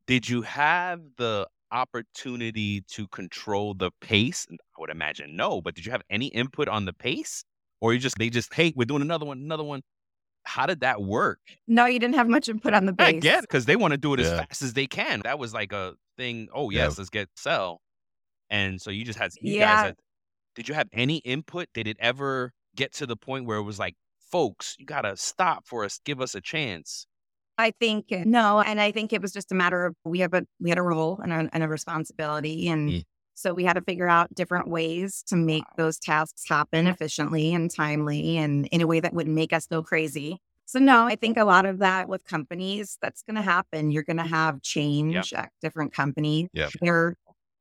did 0.07 0.27
you 0.27 0.41
have 0.41 0.99
the 1.17 1.47
opportunity 1.71 2.81
to 2.89 3.07
control 3.07 3.73
the 3.73 3.91
pace? 4.01 4.45
I 4.51 4.55
would 4.79 4.89
imagine 4.89 5.35
no, 5.35 5.61
but 5.61 5.75
did 5.75 5.85
you 5.85 5.91
have 5.91 6.01
any 6.09 6.27
input 6.27 6.67
on 6.67 6.85
the 6.85 6.93
pace? 6.93 7.43
Or 7.81 7.93
you 7.93 7.99
just, 7.99 8.17
they 8.17 8.29
just, 8.29 8.53
hey, 8.53 8.73
we're 8.75 8.85
doing 8.85 9.01
another 9.01 9.25
one, 9.25 9.39
another 9.39 9.63
one 9.63 9.81
how 10.45 10.65
did 10.65 10.79
that 10.81 11.01
work? 11.01 11.39
No, 11.67 11.85
you 11.85 11.99
didn't 11.99 12.15
have 12.15 12.27
much 12.27 12.47
input 12.47 12.73
on 12.73 12.85
the 12.85 12.93
base. 12.93 13.07
I 13.07 13.19
get 13.19 13.41
because 13.41 13.65
they 13.65 13.75
want 13.75 13.91
to 13.91 13.97
do 13.97 14.13
it 14.13 14.19
yeah. 14.19 14.25
as 14.27 14.39
fast 14.39 14.61
as 14.61 14.73
they 14.73 14.87
can. 14.87 15.21
That 15.23 15.39
was 15.39 15.53
like 15.53 15.73
a 15.73 15.93
thing. 16.17 16.47
Oh 16.53 16.69
yes, 16.69 16.93
yeah. 16.93 16.95
let's 16.99 17.09
get 17.09 17.29
sell. 17.35 17.81
And 18.49 18.81
so 18.81 18.91
you 18.91 19.03
just 19.03 19.19
had 19.19 19.31
you 19.41 19.55
yeah. 19.55 19.65
guys 19.65 19.85
had, 19.85 19.95
did 20.55 20.69
you 20.69 20.75
have 20.75 20.87
any 20.93 21.17
input? 21.17 21.67
Did 21.73 21.87
it 21.87 21.97
ever 21.99 22.53
get 22.75 22.93
to 22.93 23.05
the 23.05 23.15
point 23.15 23.45
where 23.45 23.57
it 23.57 23.63
was 23.63 23.79
like, 23.79 23.95
folks, 24.31 24.75
you 24.79 24.85
gotta 24.85 25.17
stop 25.17 25.65
for 25.65 25.83
us, 25.83 25.99
give 26.05 26.21
us 26.21 26.35
a 26.35 26.41
chance? 26.41 27.07
I 27.57 27.71
think 27.79 28.07
no, 28.09 28.59
and 28.59 28.81
I 28.81 28.91
think 28.91 29.13
it 29.13 29.21
was 29.21 29.31
just 29.31 29.51
a 29.51 29.55
matter 29.55 29.85
of 29.85 29.95
we 30.03 30.19
have 30.19 30.33
a 30.33 30.43
we 30.59 30.69
had 30.69 30.77
a 30.77 30.83
role 30.83 31.19
and 31.23 31.31
a, 31.31 31.49
and 31.53 31.63
a 31.63 31.67
responsibility, 31.67 32.67
and 32.67 32.89
mm. 32.89 33.03
So 33.35 33.53
we 33.53 33.65
had 33.65 33.73
to 33.73 33.81
figure 33.81 34.07
out 34.07 34.33
different 34.33 34.67
ways 34.67 35.23
to 35.27 35.35
make 35.35 35.65
those 35.77 35.99
tasks 35.99 36.47
happen 36.47 36.87
efficiently 36.87 37.53
and 37.53 37.69
timely, 37.69 38.37
and 38.37 38.65
in 38.67 38.81
a 38.81 38.87
way 38.87 38.99
that 38.99 39.13
wouldn't 39.13 39.35
make 39.35 39.53
us 39.53 39.67
go 39.67 39.83
crazy. 39.83 40.41
So 40.65 40.79
no, 40.79 41.05
I 41.05 41.15
think 41.15 41.37
a 41.37 41.45
lot 41.45 41.65
of 41.65 41.77
that 41.79 42.09
with 42.09 42.25
companies, 42.25 42.97
that's 43.01 43.21
going 43.21 43.35
to 43.35 43.41
happen. 43.41 43.91
You're 43.91 44.03
going 44.03 44.17
to 44.17 44.23
mm-hmm. 44.23 44.33
have 44.33 44.61
change 44.63 45.31
yep. 45.31 45.43
at 45.43 45.51
different 45.61 45.93
companies. 45.93 46.49
Yep. 46.53 46.71
They're 46.81 47.15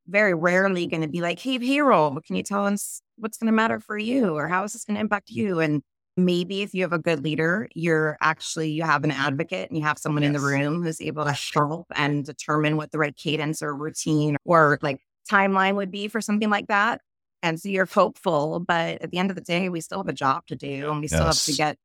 very 0.07 0.33
rarely 0.33 0.87
going 0.87 1.01
to 1.01 1.07
be 1.07 1.21
like, 1.21 1.39
hey, 1.39 1.59
payroll, 1.59 2.19
can 2.21 2.35
you 2.35 2.43
tell 2.43 2.65
us 2.65 3.01
what's 3.17 3.37
going 3.37 3.47
to 3.47 3.55
matter 3.55 3.79
for 3.79 3.97
you 3.97 4.35
or 4.35 4.47
how 4.47 4.63
is 4.63 4.73
this 4.73 4.85
going 4.85 4.95
to 4.95 5.01
impact 5.01 5.29
mm-hmm. 5.29 5.39
you? 5.39 5.59
And 5.59 5.83
maybe 6.17 6.61
if 6.61 6.73
you 6.73 6.81
have 6.83 6.93
a 6.93 6.99
good 6.99 7.23
leader, 7.23 7.67
you're 7.75 8.17
actually, 8.21 8.71
you 8.71 8.83
have 8.83 9.03
an 9.03 9.11
advocate 9.11 9.69
and 9.69 9.77
you 9.77 9.83
have 9.83 9.97
someone 9.97 10.23
yes. 10.23 10.29
in 10.29 10.33
the 10.33 10.39
room 10.39 10.81
who's 10.81 11.01
able 11.01 11.25
to 11.25 11.35
help 11.53 11.87
and 11.95 12.25
determine 12.25 12.77
what 12.77 12.91
the 12.91 12.97
right 12.97 13.15
cadence 13.15 13.61
or 13.61 13.75
routine 13.75 14.37
or 14.45 14.79
like 14.81 15.01
timeline 15.29 15.75
would 15.75 15.91
be 15.91 16.07
for 16.07 16.21
something 16.21 16.49
like 16.49 16.67
that. 16.67 17.01
And 17.43 17.59
so 17.59 17.69
you're 17.69 17.85
hopeful, 17.85 18.59
but 18.59 19.01
at 19.01 19.11
the 19.11 19.17
end 19.17 19.29
of 19.29 19.35
the 19.35 19.41
day, 19.41 19.69
we 19.69 19.81
still 19.81 19.99
have 19.99 20.07
a 20.07 20.13
job 20.13 20.47
to 20.47 20.55
do 20.55 20.89
and 20.89 20.99
we 21.01 21.07
still 21.07 21.25
have 21.25 21.43
to 21.43 21.53
get 21.53 21.77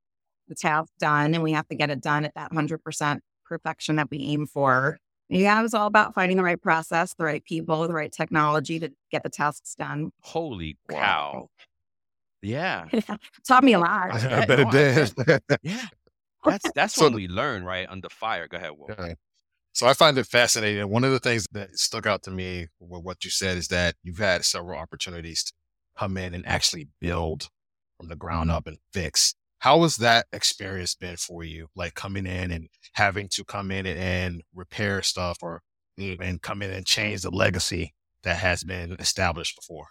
the 0.49 0.55
task 0.55 0.91
done 0.99 1.35
and 1.35 1.43
we 1.43 1.53
have 1.53 1.69
to 1.69 1.75
get 1.75 1.91
it 1.91 2.01
done 2.01 2.25
at 2.25 2.35
that 2.35 2.53
100% 2.53 3.21
perfection 3.45 3.97
that 3.97 4.11
we 4.11 4.19
aim 4.21 4.47
for. 4.47 4.99
Yeah, 5.29 5.59
it 5.59 5.63
was 5.63 5.75
all 5.75 5.87
about 5.87 6.15
finding 6.15 6.37
the 6.37 6.43
right 6.43 6.61
process, 6.61 7.15
the 7.15 7.25
right 7.25 7.45
people, 7.45 7.87
the 7.87 7.95
right 7.95 8.11
technology 8.11 8.81
to 8.81 8.91
get 9.11 9.23
the 9.23 9.29
tasks 9.29 9.75
done. 9.75 10.13
Holy 10.23 10.77
cow. 10.91 11.49
Yeah. 12.43 12.87
Taught 13.47 13.65
me 13.65 13.75
a 13.75 13.79
lot. 13.79 14.13
I, 14.13 14.43
I 14.43 14.47
bet 14.47 14.61
it 14.61 14.71
did. 14.71 15.41
yeah. 15.63 15.87
That's 16.45 16.73
that's 16.75 16.95
so, 16.95 17.05
what 17.05 17.15
we 17.15 17.29
learn, 17.29 17.65
right? 17.65 17.87
Under 17.89 18.09
fire. 18.09 18.49
Go 18.49 18.57
ahead, 18.57 18.73
Will. 18.77 18.91
Okay. 18.91 19.15
So 19.73 19.87
I 19.87 19.95
find 19.95 20.19
it 20.19 20.27
fascinating. 20.27 20.89
One 20.91 21.05
of 21.05 21.13
the 21.13 21.21
things 21.21 21.47
that 21.53 21.79
stuck 21.79 22.07
out 22.07 22.23
to 22.25 22.31
me 22.31 22.67
with 22.81 23.03
what 23.03 23.25
you 23.25 23.31
said 23.31 23.57
is 23.57 23.69
that 23.69 23.95
you've 24.03 24.19
had 24.19 24.45
several 24.45 24.79
opportunities 24.79 25.45
to 25.45 25.53
come 25.97 26.17
in 26.17 26.35
and 26.35 26.47
actually 26.47 26.89
build 27.01 27.49
from 27.99 28.09
the 28.09 28.17
ground 28.17 28.51
up 28.51 28.67
and 28.67 28.79
fix. 28.93 29.35
How 29.61 29.83
has 29.83 29.99
that 29.99 30.27
experience 30.33 30.95
been 30.95 31.17
for 31.17 31.45
you? 31.45 31.69
Like 31.77 31.95
coming 31.95 32.27
in 32.27 32.51
and 32.51 32.69
having 32.95 33.29
to 33.29 33.45
come 33.45 33.71
in 33.71 33.87
and 33.87 34.43
repair 34.55 35.03
stuff 35.03 35.39
or 35.43 35.63
mm, 35.99 36.19
and 36.21 36.41
come 36.41 36.63
in 36.63 36.71
and 36.71 36.87
change 36.87 37.23
the 37.23 37.31
legacy 37.31 37.95
that 38.23 38.39
has 38.39 38.65
been 38.65 38.97
established 38.99 39.57
before? 39.57 39.89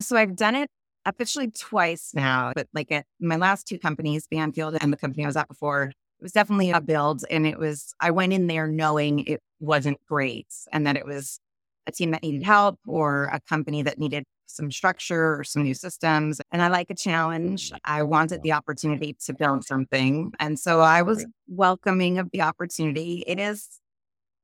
So 0.00 0.16
I've 0.16 0.36
done 0.36 0.54
it 0.54 0.68
officially 1.06 1.50
twice 1.50 2.10
now, 2.14 2.52
but 2.54 2.68
like 2.74 2.92
at 2.92 3.06
my 3.18 3.36
last 3.36 3.66
two 3.66 3.78
companies, 3.78 4.26
Banfield 4.30 4.76
and 4.80 4.92
the 4.92 4.96
company 4.96 5.24
I 5.24 5.28
was 5.28 5.36
at 5.36 5.48
before, 5.48 5.92
it 6.18 6.22
was 6.22 6.32
definitely 6.32 6.70
a 6.70 6.80
build. 6.80 7.24
And 7.30 7.46
it 7.46 7.58
was, 7.58 7.94
I 8.00 8.10
went 8.10 8.32
in 8.32 8.46
there 8.46 8.66
knowing 8.66 9.20
it 9.20 9.40
wasn't 9.60 9.98
great 10.08 10.48
and 10.72 10.86
that 10.86 10.96
it 10.96 11.06
was 11.06 11.38
a 11.86 11.92
team 11.92 12.10
that 12.10 12.22
needed 12.22 12.42
help 12.42 12.78
or 12.86 13.24
a 13.32 13.40
company 13.48 13.82
that 13.82 13.98
needed 13.98 14.24
some 14.46 14.70
structure 14.70 15.38
or 15.38 15.44
some 15.44 15.62
new 15.62 15.74
systems. 15.74 16.40
And 16.50 16.62
I 16.62 16.68
like 16.68 16.90
a 16.90 16.94
challenge. 16.94 17.70
Mm. 17.70 17.78
I 17.84 18.02
wanted 18.02 18.42
the 18.42 18.52
opportunity 18.52 19.16
to 19.26 19.34
build 19.34 19.64
something. 19.64 20.32
And 20.40 20.58
so 20.58 20.80
I 20.80 21.02
was 21.02 21.24
welcoming 21.46 22.18
of 22.18 22.30
the 22.32 22.42
opportunity. 22.42 23.22
It 23.26 23.38
is 23.38 23.80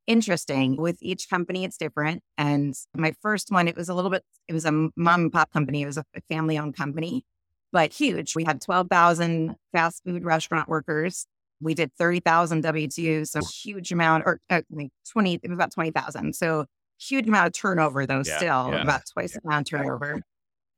interesting. 0.06 0.76
With 0.76 0.98
each 1.00 1.28
company, 1.28 1.64
it's 1.64 1.78
different. 1.78 2.22
And 2.38 2.74
my 2.94 3.14
first 3.22 3.50
one, 3.50 3.66
it 3.66 3.76
was 3.76 3.88
a 3.88 3.94
little 3.94 4.10
bit, 4.10 4.22
it 4.46 4.52
was 4.52 4.64
a 4.64 4.72
mom 4.72 4.92
and 4.96 5.32
pop 5.32 5.50
company, 5.52 5.82
it 5.82 5.87
was 5.87 5.96
a 5.96 6.04
family 6.28 6.58
owned 6.58 6.76
company, 6.76 7.24
but 7.72 7.92
huge. 7.92 8.37
We 8.37 8.44
had 8.44 8.60
12,000 8.60 9.56
fast 9.72 10.02
food 10.04 10.24
restaurant 10.24 10.68
workers. 10.68 11.26
We 11.64 11.74
did 11.74 11.92
30,000 11.96 12.61
W 12.61 12.87
2s, 12.87 13.29
so 13.29 13.40
huge 13.40 13.90
amount, 13.90 14.24
or 14.27 14.40
uh, 14.50 14.62
20, 15.11 15.40
it 15.42 15.48
was 15.48 15.57
about 15.57 15.72
20,000. 15.72 16.35
So 16.35 16.66
huge 17.00 17.27
amount 17.27 17.48
of 17.48 17.53
turnover, 17.55 18.07
though, 18.07 18.22
yeah, 18.24 18.37
still 18.37 18.70
yeah. 18.70 18.83
about 18.83 19.03
twice 19.12 19.33
the 19.33 19.40
amount 19.44 19.72
of 19.72 19.79
turnover. 19.79 20.20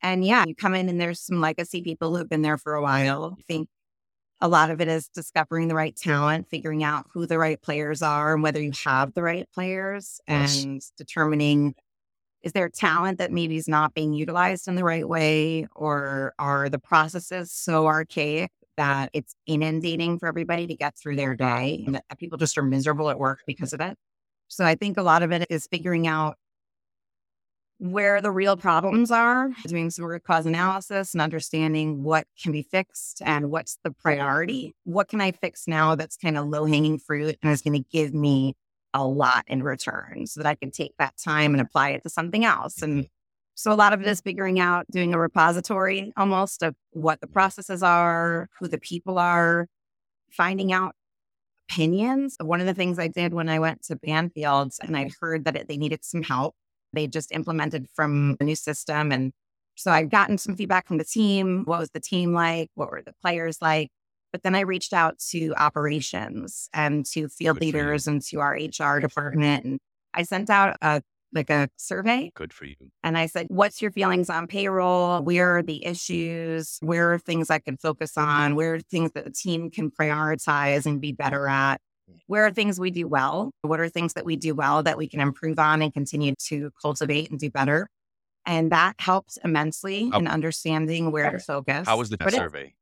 And 0.02 0.24
yeah, 0.24 0.44
you 0.46 0.54
come 0.54 0.74
in 0.74 0.88
and 0.88 1.00
there's 1.00 1.20
some 1.20 1.40
legacy 1.40 1.82
people 1.82 2.16
who've 2.16 2.28
been 2.28 2.42
there 2.42 2.58
for 2.58 2.74
a 2.74 2.82
while. 2.82 3.36
I 3.38 3.42
think 3.42 3.68
a 4.40 4.48
lot 4.48 4.70
of 4.70 4.80
it 4.80 4.88
is 4.88 5.08
discovering 5.08 5.68
the 5.68 5.74
right 5.74 5.96
talent, 5.96 6.48
figuring 6.48 6.84
out 6.84 7.06
who 7.12 7.26
the 7.26 7.38
right 7.38 7.60
players 7.60 8.02
are 8.02 8.34
and 8.34 8.42
whether 8.42 8.60
you 8.60 8.72
have 8.84 9.14
the 9.14 9.22
right 9.22 9.48
players 9.52 10.20
yes. 10.28 10.62
and 10.62 10.82
determining 10.96 11.74
is 12.42 12.52
there 12.52 12.68
talent 12.68 13.18
that 13.18 13.32
maybe 13.32 13.56
is 13.56 13.66
not 13.66 13.92
being 13.92 14.12
utilized 14.12 14.68
in 14.68 14.76
the 14.76 14.84
right 14.84 15.08
way 15.08 15.66
or 15.74 16.32
are 16.38 16.68
the 16.68 16.78
processes 16.78 17.50
so 17.50 17.86
archaic 17.86 18.52
that 18.76 19.10
it's 19.12 19.34
inundating 19.46 20.18
for 20.18 20.26
everybody 20.26 20.66
to 20.66 20.74
get 20.74 20.96
through 20.96 21.16
their 21.16 21.34
day 21.34 21.84
and 21.86 22.00
people 22.18 22.38
just 22.38 22.56
are 22.58 22.62
miserable 22.62 23.10
at 23.10 23.18
work 23.18 23.40
because 23.46 23.72
of 23.72 23.80
it. 23.80 23.96
So 24.48 24.64
I 24.64 24.74
think 24.74 24.96
a 24.96 25.02
lot 25.02 25.22
of 25.22 25.32
it 25.32 25.46
is 25.50 25.66
figuring 25.66 26.06
out 26.06 26.36
where 27.78 28.22
the 28.22 28.30
real 28.30 28.56
problems 28.56 29.10
are, 29.10 29.50
doing 29.66 29.90
some 29.90 30.06
root 30.06 30.24
cause 30.24 30.46
analysis 30.46 31.12
and 31.12 31.20
understanding 31.20 32.02
what 32.02 32.26
can 32.42 32.52
be 32.52 32.62
fixed 32.62 33.20
and 33.24 33.50
what's 33.50 33.78
the 33.84 33.90
priority. 33.90 34.74
What 34.84 35.08
can 35.08 35.20
I 35.20 35.32
fix 35.32 35.66
now 35.66 35.94
that's 35.94 36.16
kind 36.16 36.38
of 36.38 36.46
low 36.46 36.64
hanging 36.64 36.98
fruit 36.98 37.36
and 37.42 37.52
is 37.52 37.62
going 37.62 37.82
to 37.82 37.88
give 37.90 38.14
me 38.14 38.54
a 38.94 39.06
lot 39.06 39.44
in 39.46 39.62
return 39.62 40.26
so 40.26 40.42
that 40.42 40.48
I 40.48 40.54
can 40.54 40.70
take 40.70 40.94
that 40.98 41.18
time 41.22 41.52
and 41.52 41.60
apply 41.60 41.90
it 41.90 42.02
to 42.04 42.08
something 42.08 42.44
else. 42.44 42.80
And. 42.82 43.08
So 43.56 43.72
a 43.72 43.74
lot 43.74 43.92
of 43.92 44.00
it 44.00 44.06
is 44.06 44.20
figuring 44.20 44.60
out, 44.60 44.86
doing 44.90 45.12
a 45.12 45.18
repository 45.18 46.12
almost 46.16 46.62
of 46.62 46.76
what 46.92 47.20
the 47.20 47.26
processes 47.26 47.82
are, 47.82 48.48
who 48.60 48.68
the 48.68 48.78
people 48.78 49.18
are, 49.18 49.66
finding 50.30 50.72
out 50.72 50.94
opinions. 51.68 52.36
One 52.40 52.60
of 52.60 52.66
the 52.66 52.74
things 52.74 53.00
I 53.00 53.08
did 53.08 53.34
when 53.34 53.48
I 53.48 53.58
went 53.58 53.82
to 53.86 53.96
Banfields 53.96 54.76
and 54.80 54.96
I 54.96 55.10
heard 55.20 55.44
that 55.46 55.56
it, 55.56 55.66
they 55.66 55.76
needed 55.76 56.04
some 56.04 56.22
help 56.22 56.54
they 56.96 57.06
just 57.06 57.30
implemented 57.30 57.86
from 57.94 58.36
a 58.40 58.44
new 58.44 58.56
system. 58.56 59.12
And 59.12 59.32
so 59.76 59.92
I've 59.92 60.10
gotten 60.10 60.38
some 60.38 60.56
feedback 60.56 60.88
from 60.88 60.98
the 60.98 61.04
team. 61.04 61.62
What 61.66 61.78
was 61.78 61.90
the 61.90 62.00
team 62.00 62.32
like? 62.32 62.70
What 62.74 62.90
were 62.90 63.02
the 63.02 63.12
players 63.22 63.58
like? 63.60 63.90
But 64.32 64.42
then 64.42 64.54
I 64.54 64.60
reached 64.60 64.92
out 64.92 65.18
to 65.30 65.54
operations 65.56 66.68
and 66.74 67.06
to 67.06 67.28
field 67.28 67.58
Good 67.58 67.66
leaders 67.66 68.06
and 68.06 68.20
to 68.22 68.40
our 68.40 68.54
HR 68.54 68.98
department. 68.98 69.64
And 69.64 69.78
I 70.12 70.24
sent 70.24 70.50
out 70.50 70.76
a 70.82 71.02
like 71.32 71.50
a 71.50 71.68
survey. 71.76 72.30
Good 72.34 72.52
for 72.52 72.64
you. 72.64 72.76
And 73.02 73.18
I 73.18 73.26
said, 73.26 73.46
What's 73.48 73.82
your 73.82 73.90
feelings 73.90 74.30
on 74.30 74.46
payroll? 74.46 75.22
Where 75.22 75.58
are 75.58 75.62
the 75.62 75.84
issues? 75.84 76.78
Where 76.80 77.12
are 77.14 77.18
things 77.18 77.50
I 77.50 77.58
can 77.58 77.76
focus 77.76 78.16
on? 78.16 78.54
Where 78.54 78.74
are 78.74 78.80
things 78.80 79.12
that 79.12 79.24
the 79.24 79.30
team 79.30 79.70
can 79.70 79.90
prioritize 79.90 80.86
and 80.86 81.00
be 81.00 81.12
better 81.12 81.48
at? 81.48 81.80
Mm. 82.10 82.20
where 82.28 82.46
are 82.46 82.52
things 82.52 82.78
we 82.78 82.90
do 82.90 83.08
well? 83.08 83.50
What 83.62 83.80
are 83.80 83.88
things 83.88 84.14
that 84.14 84.24
we 84.24 84.36
do 84.36 84.54
well 84.54 84.82
that 84.82 84.96
we 84.96 85.08
can 85.08 85.20
improve 85.20 85.58
on 85.58 85.82
and 85.82 85.92
continue 85.92 86.34
to 86.46 86.70
cultivate 86.80 87.30
and 87.30 87.38
do 87.40 87.50
better? 87.50 87.88
And 88.44 88.70
that 88.70 88.94
helps 89.00 89.38
immensely 89.44 90.10
in 90.14 90.28
understanding 90.28 91.10
where 91.10 91.32
to 91.32 91.38
focus. 91.40 91.86
How 91.86 91.98
was 91.98 92.10
the 92.10 92.16
but 92.16 92.32
survey? 92.32 92.74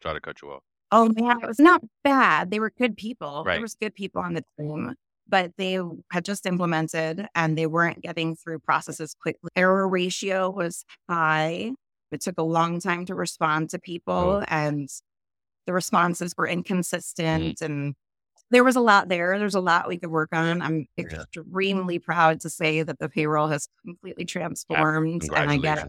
Try 0.00 0.12
to 0.12 0.20
cut 0.20 0.42
you 0.42 0.50
off. 0.50 0.62
Oh 0.90 1.08
man, 1.16 1.38
it 1.40 1.46
was 1.46 1.60
not 1.60 1.82
bad. 2.02 2.50
They 2.50 2.58
were 2.58 2.70
good 2.70 2.96
people. 2.96 3.44
Right. 3.46 3.54
There 3.54 3.62
was 3.62 3.76
good 3.76 3.94
people 3.94 4.20
on 4.20 4.34
the 4.34 4.44
team, 4.58 4.96
but 5.32 5.50
they 5.56 5.80
had 6.10 6.26
just 6.26 6.44
implemented 6.44 7.26
and 7.34 7.56
they 7.56 7.66
weren't 7.66 8.02
getting 8.02 8.36
through 8.36 8.58
processes 8.58 9.16
quickly. 9.18 9.48
Error 9.56 9.88
ratio 9.88 10.50
was 10.50 10.84
high. 11.08 11.72
It 12.12 12.20
took 12.20 12.36
a 12.36 12.42
long 12.42 12.80
time 12.80 13.06
to 13.06 13.14
respond 13.14 13.70
to 13.70 13.78
people 13.78 14.12
oh. 14.12 14.44
and 14.46 14.90
the 15.66 15.72
responses 15.72 16.34
were 16.36 16.46
mm. 16.46 16.52
inconsistent 16.52 17.60
mm. 17.60 17.64
and 17.64 17.94
there 18.50 18.62
was 18.62 18.76
a 18.76 18.80
lot 18.80 19.08
there. 19.08 19.38
There's 19.38 19.54
a 19.54 19.60
lot 19.60 19.88
we 19.88 19.96
could 19.96 20.10
work 20.10 20.28
on. 20.34 20.60
I'm 20.60 20.86
extremely 20.98 21.98
proud 21.98 22.42
to 22.42 22.50
say 22.50 22.82
that 22.82 22.98
the 22.98 23.08
payroll 23.08 23.48
has 23.48 23.66
completely 23.82 24.26
transformed. 24.26 25.24
Yeah, 25.24 25.40
and 25.40 25.50
I 25.50 25.56
get 25.56 25.88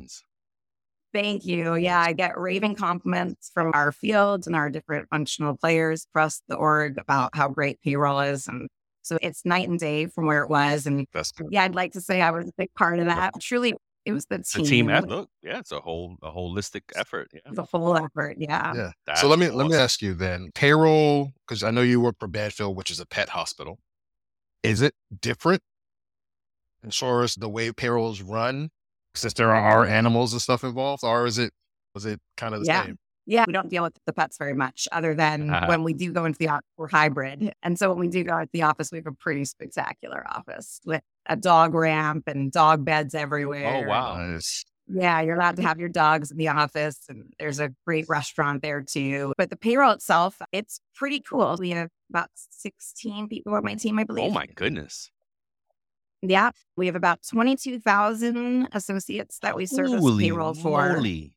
Thank 1.12 1.45
you. 1.45 1.75
Yeah, 1.75 1.99
I 1.99 2.13
get 2.13 2.39
raving 2.39 2.75
compliments 2.75 3.51
from 3.53 3.71
our 3.73 3.91
fields 3.91 4.47
and 4.47 4.56
our 4.56 4.69
different 4.69 5.10
functional 5.10 5.58
players 5.58 6.08
across 6.10 6.41
the 6.47 6.56
org 6.56 6.97
about 6.97 7.36
how 7.36 7.49
great 7.49 7.82
payroll 7.84 8.21
is. 8.21 8.47
And 8.47 8.69
so 9.03 9.17
it's 9.21 9.45
night 9.45 9.69
and 9.69 9.79
day 9.79 10.07
from 10.07 10.25
where 10.25 10.43
it 10.43 10.49
was. 10.49 10.87
And 10.87 11.05
yeah, 11.49 11.63
I'd 11.63 11.75
like 11.75 11.93
to 11.93 12.01
say 12.01 12.21
I 12.21 12.31
was 12.31 12.47
a 12.47 12.53
big 12.57 12.73
part 12.73 12.99
of 12.99 13.05
that. 13.05 13.33
Truly 13.39 13.75
it 14.05 14.11
was 14.11 14.25
the 14.25 14.39
team. 14.39 14.63
The 14.63 14.69
team 14.69 14.89
effort. 14.89 15.27
Yeah, 15.41 15.59
it's 15.59 15.71
a 15.71 15.79
whole 15.79 16.17
a 16.21 16.31
holistic 16.31 16.81
effort. 16.95 17.29
Yeah. 17.33 17.39
It's 17.45 17.57
a 17.57 17.65
full 17.65 17.95
effort. 17.95 18.37
Yeah. 18.37 18.73
Yeah. 18.75 18.91
That's 19.05 19.21
so 19.21 19.27
let 19.27 19.39
me 19.39 19.45
awesome. 19.47 19.57
let 19.57 19.67
me 19.67 19.75
ask 19.75 20.01
you 20.01 20.13
then, 20.13 20.51
payroll, 20.55 21.31
because 21.47 21.63
I 21.63 21.71
know 21.71 21.81
you 21.81 22.01
work 22.01 22.15
for 22.19 22.27
Banfield, 22.27 22.75
which 22.75 22.91
is 22.91 22.99
a 22.99 23.05
pet 23.05 23.29
hospital. 23.29 23.79
Is 24.61 24.81
it 24.81 24.93
different 25.21 25.61
as 26.85 26.97
far 26.97 27.23
as 27.23 27.35
the 27.35 27.49
way 27.49 27.71
payroll 27.71 28.11
is 28.11 28.21
run, 28.21 28.71
since 29.15 29.33
there 29.33 29.51
are 29.51 29.85
animals 29.85 30.33
and 30.33 30.41
stuff 30.41 30.63
involved, 30.63 31.03
or 31.03 31.25
is 31.25 31.37
it 31.37 31.53
was 31.93 32.05
it 32.05 32.19
kind 32.35 32.53
of 32.55 32.61
the 32.61 32.67
yeah. 32.67 32.85
same? 32.85 32.97
Yeah, 33.25 33.45
we 33.47 33.53
don't 33.53 33.69
deal 33.69 33.83
with 33.83 33.97
the 34.05 34.13
pets 34.13 34.38
very 34.38 34.53
much 34.53 34.88
other 34.91 35.15
than 35.15 35.49
uh, 35.49 35.65
when 35.67 35.83
we 35.83 35.93
do 35.93 36.12
go 36.12 36.25
into 36.25 36.38
the 36.38 36.49
office, 36.49 36.67
we're 36.77 36.89
hybrid. 36.89 37.53
And 37.63 37.79
so 37.79 37.89
when 37.89 37.99
we 37.99 38.07
do 38.09 38.23
go 38.23 38.41
to 38.41 38.49
the 38.51 38.63
office, 38.63 38.91
we 38.91 38.97
have 38.97 39.07
a 39.07 39.13
pretty 39.13 39.45
spectacular 39.45 40.25
office 40.29 40.81
with 40.86 41.01
a 41.27 41.36
dog 41.38 41.73
ramp 41.73 42.23
and 42.27 42.51
dog 42.51 42.83
beds 42.83 43.15
everywhere. 43.15 43.86
Oh, 43.86 43.89
wow. 43.89 44.17
Nice. 44.17 44.65
Yeah, 44.88 45.21
you're 45.21 45.36
allowed 45.36 45.55
to 45.55 45.62
have 45.62 45.79
your 45.79 45.88
dogs 45.88 46.29
in 46.29 46.38
the 46.38 46.49
office, 46.49 46.99
and 47.07 47.33
there's 47.39 47.62
a 47.62 47.69
great 47.88 48.09
restaurant 48.09 48.62
there 48.62 48.81
too. 48.81 49.33
But 49.38 49.49
the 49.49 49.55
payroll 49.55 49.91
itself, 49.91 50.41
it's 50.51 50.81
pretty 50.93 51.21
cool. 51.21 51.55
We 51.57 51.69
have 51.69 51.89
about 52.09 52.29
16 52.33 53.29
people 53.29 53.53
on 53.53 53.63
my 53.63 53.75
team, 53.75 53.97
I 53.97 54.03
believe. 54.03 54.31
Oh, 54.31 54.33
my 54.33 54.45
goodness. 54.45 55.09
Yeah, 56.21 56.51
we 56.75 56.86
have 56.88 56.95
about 56.95 57.19
22,000 57.29 58.69
associates 58.73 59.39
that 59.39 59.55
we 59.55 59.65
service 59.65 59.99
Holy 59.99 60.25
payroll 60.25 60.53
for. 60.53 60.93
Moly. 60.93 61.33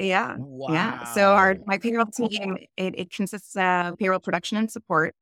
Yeah. 0.00 0.36
Wow. 0.38 0.72
Yeah. 0.72 1.04
So 1.04 1.32
our 1.32 1.56
my 1.66 1.78
payroll 1.78 2.06
team 2.06 2.56
it, 2.76 2.98
it 2.98 3.12
consists 3.12 3.54
of 3.56 3.98
payroll 3.98 4.18
production 4.18 4.56
and 4.56 4.70
support, 4.70 5.14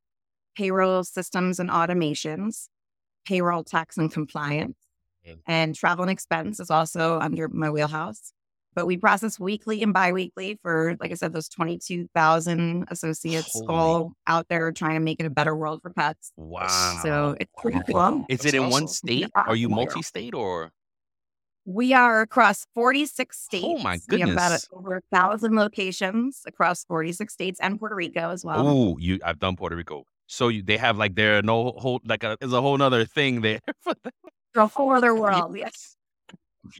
payroll 0.56 1.04
systems 1.04 1.58
and 1.58 1.68
automations, 1.68 2.68
payroll 3.26 3.64
tax 3.64 3.96
and 3.98 4.12
compliance, 4.12 4.76
And 5.46 5.74
travel 5.74 6.04
and 6.04 6.10
expense 6.10 6.60
is 6.60 6.70
also 6.70 7.18
under 7.18 7.48
my 7.48 7.70
wheelhouse. 7.70 8.32
But 8.74 8.86
we 8.86 8.96
process 8.96 9.40
weekly 9.40 9.82
and 9.82 9.92
biweekly 9.92 10.60
for, 10.62 10.96
like 11.00 11.10
I 11.10 11.14
said, 11.14 11.32
those 11.32 11.48
22,000 11.48 12.84
associates 12.88 13.50
Holy. 13.52 13.66
all 13.68 14.12
out 14.26 14.46
there 14.48 14.70
trying 14.70 14.94
to 14.94 15.00
make 15.00 15.18
it 15.18 15.26
a 15.26 15.30
better 15.30 15.56
world 15.56 15.80
for 15.82 15.90
pets. 15.90 16.30
Wow. 16.36 17.00
So 17.02 17.34
it's 17.40 17.50
pretty 17.58 17.80
cool. 17.90 18.24
Is 18.28 18.44
it 18.44 18.54
in 18.54 18.60
awesome. 18.60 18.70
one 18.70 18.88
state? 18.88 19.30
Yeah. 19.34 19.42
Are 19.48 19.56
you 19.56 19.68
multi 19.68 20.02
state 20.02 20.34
or? 20.34 20.70
We 21.70 21.92
are 21.92 22.22
across 22.22 22.64
46 22.74 23.38
states. 23.38 23.66
Oh 23.68 23.76
my 23.82 23.98
goodness. 24.08 24.10
We 24.10 24.20
have 24.20 24.30
about 24.30 24.60
over 24.72 24.96
a 24.96 25.00
thousand 25.12 25.54
locations 25.54 26.40
across 26.46 26.84
46 26.84 27.30
states 27.30 27.60
and 27.60 27.78
Puerto 27.78 27.94
Rico 27.94 28.30
as 28.30 28.42
well. 28.42 28.66
Oh, 28.66 28.96
you 28.98 29.18
I've 29.22 29.38
done 29.38 29.54
Puerto 29.54 29.76
Rico. 29.76 30.04
So 30.26 30.48
you, 30.48 30.62
they 30.62 30.78
have 30.78 30.96
like 30.96 31.14
their 31.14 31.42
no 31.42 31.72
whole 31.72 32.00
like 32.06 32.24
a 32.24 32.38
there's 32.40 32.54
a 32.54 32.62
whole 32.62 32.80
other 32.80 33.04
thing 33.04 33.42
there 33.42 33.60
for 33.82 33.92
them. 34.02 34.12
A 34.56 34.66
whole 34.66 34.92
other 34.92 35.14
world, 35.22 35.58
yes. 35.58 35.94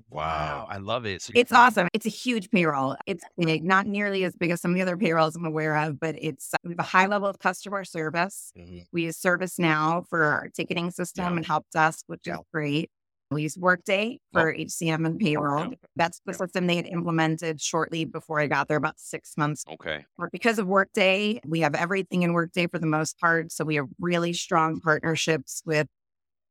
Wow, 0.08 0.66
I 0.70 0.78
love 0.78 1.04
it. 1.04 1.20
So 1.20 1.32
it's 1.34 1.52
awesome. 1.52 1.88
It's 1.92 2.06
a 2.06 2.10
huge 2.10 2.50
payroll. 2.50 2.96
It's 3.06 3.24
big, 3.36 3.64
not 3.64 3.86
nearly 3.86 4.24
as 4.24 4.34
big 4.36 4.50
as 4.52 4.62
some 4.62 4.70
of 4.70 4.74
the 4.74 4.82
other 4.82 4.96
payrolls 4.96 5.36
I'm 5.36 5.44
aware 5.44 5.76
of, 5.76 6.00
but 6.00 6.16
it's 6.18 6.54
we 6.64 6.70
have 6.70 6.78
a 6.78 6.82
high 6.82 7.06
level 7.06 7.28
of 7.28 7.38
customer 7.38 7.84
service. 7.84 8.52
Mm-hmm. 8.56 8.78
We 8.92 9.04
use 9.04 9.20
ServiceNow 9.20 10.06
for 10.08 10.24
our 10.24 10.48
ticketing 10.48 10.92
system 10.92 11.26
yeah. 11.26 11.36
and 11.36 11.46
help 11.46 11.66
desk, 11.72 12.04
which 12.06 12.22
yeah. 12.24 12.36
is 12.36 12.40
great. 12.54 12.90
We 13.30 13.42
use 13.42 13.58
Workday 13.58 14.20
for 14.32 14.54
oh. 14.54 14.56
HCM 14.56 15.04
and 15.04 15.18
payroll. 15.18 15.74
That's 15.96 16.20
the 16.24 16.32
system 16.32 16.66
they 16.66 16.76
had 16.76 16.86
implemented 16.86 17.60
shortly 17.60 18.06
before 18.06 18.40
I 18.40 18.46
got 18.46 18.68
there, 18.68 18.78
about 18.78 18.98
six 18.98 19.36
months. 19.36 19.64
Okay. 19.70 20.06
But 20.16 20.32
because 20.32 20.58
of 20.58 20.66
Workday, 20.66 21.40
we 21.46 21.60
have 21.60 21.74
everything 21.74 22.22
in 22.22 22.32
Workday 22.32 22.68
for 22.68 22.78
the 22.78 22.86
most 22.86 23.18
part. 23.18 23.52
So 23.52 23.64
we 23.64 23.74
have 23.74 23.86
really 24.00 24.32
strong 24.32 24.80
partnerships 24.80 25.62
with 25.66 25.88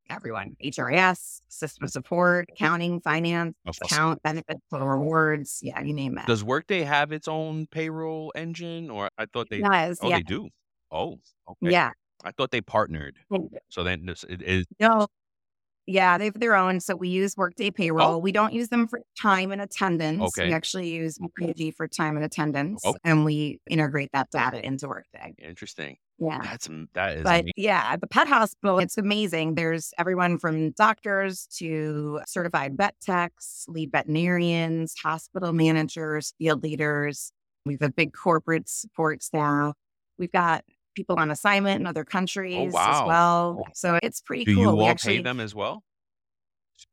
everyone 0.09 0.55
HRIS, 0.63 1.41
system 1.47 1.87
support, 1.87 2.49
accounting, 2.51 3.01
finance, 3.01 3.55
account, 3.81 4.21
benefits, 4.21 4.61
total 4.69 4.87
rewards. 4.87 5.59
Yeah, 5.63 5.81
you 5.81 5.93
name 5.93 6.17
it. 6.19 6.27
Does 6.27 6.43
Workday 6.43 6.83
have 6.83 7.11
its 7.11 7.27
own 7.27 7.65
payroll 7.71 8.31
engine 8.35 8.91
or 8.91 9.09
I 9.17 9.25
thought 9.25 9.49
they, 9.49 9.61
does, 9.61 9.97
oh, 10.01 10.09
yeah. 10.09 10.17
they 10.17 10.23
do. 10.23 10.49
Oh, 10.91 11.17
okay. 11.49 11.71
Yeah. 11.71 11.91
I 12.23 12.31
thought 12.31 12.51
they 12.51 12.61
partnered. 12.61 13.17
So 13.69 13.83
then 13.83 14.05
this 14.05 14.23
it 14.27 14.41
is. 14.41 14.65
No, 14.79 15.07
yeah, 15.87 16.17
they 16.17 16.25
have 16.25 16.39
their 16.39 16.53
own. 16.53 16.81
So 16.81 16.95
we 16.95 17.07
use 17.07 17.35
Workday 17.37 17.69
oh. 17.69 17.71
Payroll. 17.71 18.15
Oh. 18.15 18.17
We 18.17 18.33
don't 18.33 18.53
use 18.53 18.67
them 18.67 18.87
for 18.87 19.01
time 19.19 19.51
and 19.51 19.61
attendance. 19.61 20.21
Okay. 20.21 20.47
We 20.47 20.53
actually 20.53 20.89
use 20.89 21.17
PG 21.35 21.71
for 21.71 21.87
time 21.87 22.17
and 22.17 22.25
attendance, 22.25 22.81
oh. 22.85 22.95
and 23.03 23.23
we 23.23 23.59
integrate 23.69 24.11
that 24.11 24.29
data 24.29 24.63
into 24.63 24.87
Workday. 24.87 25.33
Interesting. 25.39 25.95
Yeah, 26.19 26.41
that's 26.43 26.67
that 26.93 27.17
is. 27.17 27.23
But 27.23 27.41
amazing. 27.41 27.53
yeah, 27.55 27.87
at 27.91 28.01
the 28.01 28.07
pet 28.07 28.27
hospital, 28.27 28.79
it's 28.79 28.97
amazing. 28.97 29.55
There's 29.55 29.93
everyone 29.97 30.39
from 30.39 30.71
doctors 30.71 31.47
to 31.57 32.19
certified 32.27 32.75
vet 32.75 32.95
techs, 33.01 33.65
lead 33.69 33.91
veterinarians, 33.91 34.93
hospital 35.01 35.53
managers, 35.53 36.33
field 36.37 36.63
leaders. 36.63 37.31
We 37.65 37.73
have 37.73 37.81
a 37.81 37.91
big 37.91 38.13
corporate 38.13 38.67
support 38.67 39.23
staff. 39.23 39.75
We've 40.17 40.31
got 40.31 40.65
people 40.97 41.15
on 41.17 41.31
assignment 41.31 41.79
in 41.79 41.87
other 41.87 42.01
oh, 42.01 42.11
countries 42.11 42.73
oh, 42.73 42.75
wow. 42.75 43.01
as 43.01 43.07
well. 43.07 43.63
So 43.73 43.99
it's 44.03 44.19
pretty 44.19 44.43
do 44.43 44.55
cool. 44.55 44.63
Do 44.63 44.77
you 44.77 44.81
all 44.81 44.89
actually, 44.89 45.17
pay 45.17 45.23
them 45.23 45.39
as 45.39 45.55
well? 45.55 45.83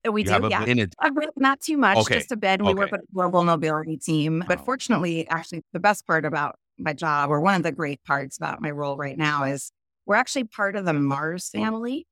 Uh, 0.07 0.12
we 0.12 0.23
you 0.23 0.29
do, 0.29 0.49
yeah. 0.49 0.64
A, 0.64 1.07
uh, 1.07 1.11
not 1.37 1.61
too 1.61 1.77
much, 1.77 1.99
okay. 1.99 2.17
just 2.17 2.31
a 2.31 2.37
bit. 2.37 2.62
We 2.62 2.69
okay. 2.69 2.75
work 2.75 2.93
with 2.93 3.01
a 3.01 3.12
global 3.12 3.43
mobility 3.43 3.97
team. 3.97 4.45
But 4.47 4.64
fortunately, 4.64 5.27
actually, 5.29 5.62
the 5.73 5.81
best 5.81 6.07
part 6.07 6.25
about 6.25 6.57
my 6.79 6.93
job, 6.93 7.31
or 7.31 7.40
one 7.40 7.55
of 7.55 7.62
the 7.62 7.73
great 7.73 8.03
parts 8.05 8.37
about 8.37 8.61
my 8.61 8.71
role 8.71 8.97
right 8.97 9.17
now, 9.17 9.45
is 9.45 9.73
we're 10.07 10.17
actually 10.17 10.45
part 10.45 10.77
of 10.77 10.85
the 10.85 10.93
Mars 10.93 11.49
family. 11.49 12.07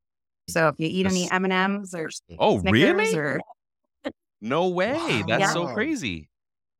So 0.48 0.68
if 0.68 0.74
you 0.78 0.88
eat 0.90 1.06
any 1.06 1.30
M 1.30 1.44
and 1.44 1.52
M's 1.52 1.94
or 1.94 2.10
oh 2.38 2.58
Snickers 2.60 2.72
really, 2.72 3.16
or 3.16 3.40
no 4.40 4.68
way, 4.68 4.94
wow. 4.94 5.22
that's 5.28 5.40
yeah. 5.40 5.52
so 5.52 5.68
crazy. 5.68 6.28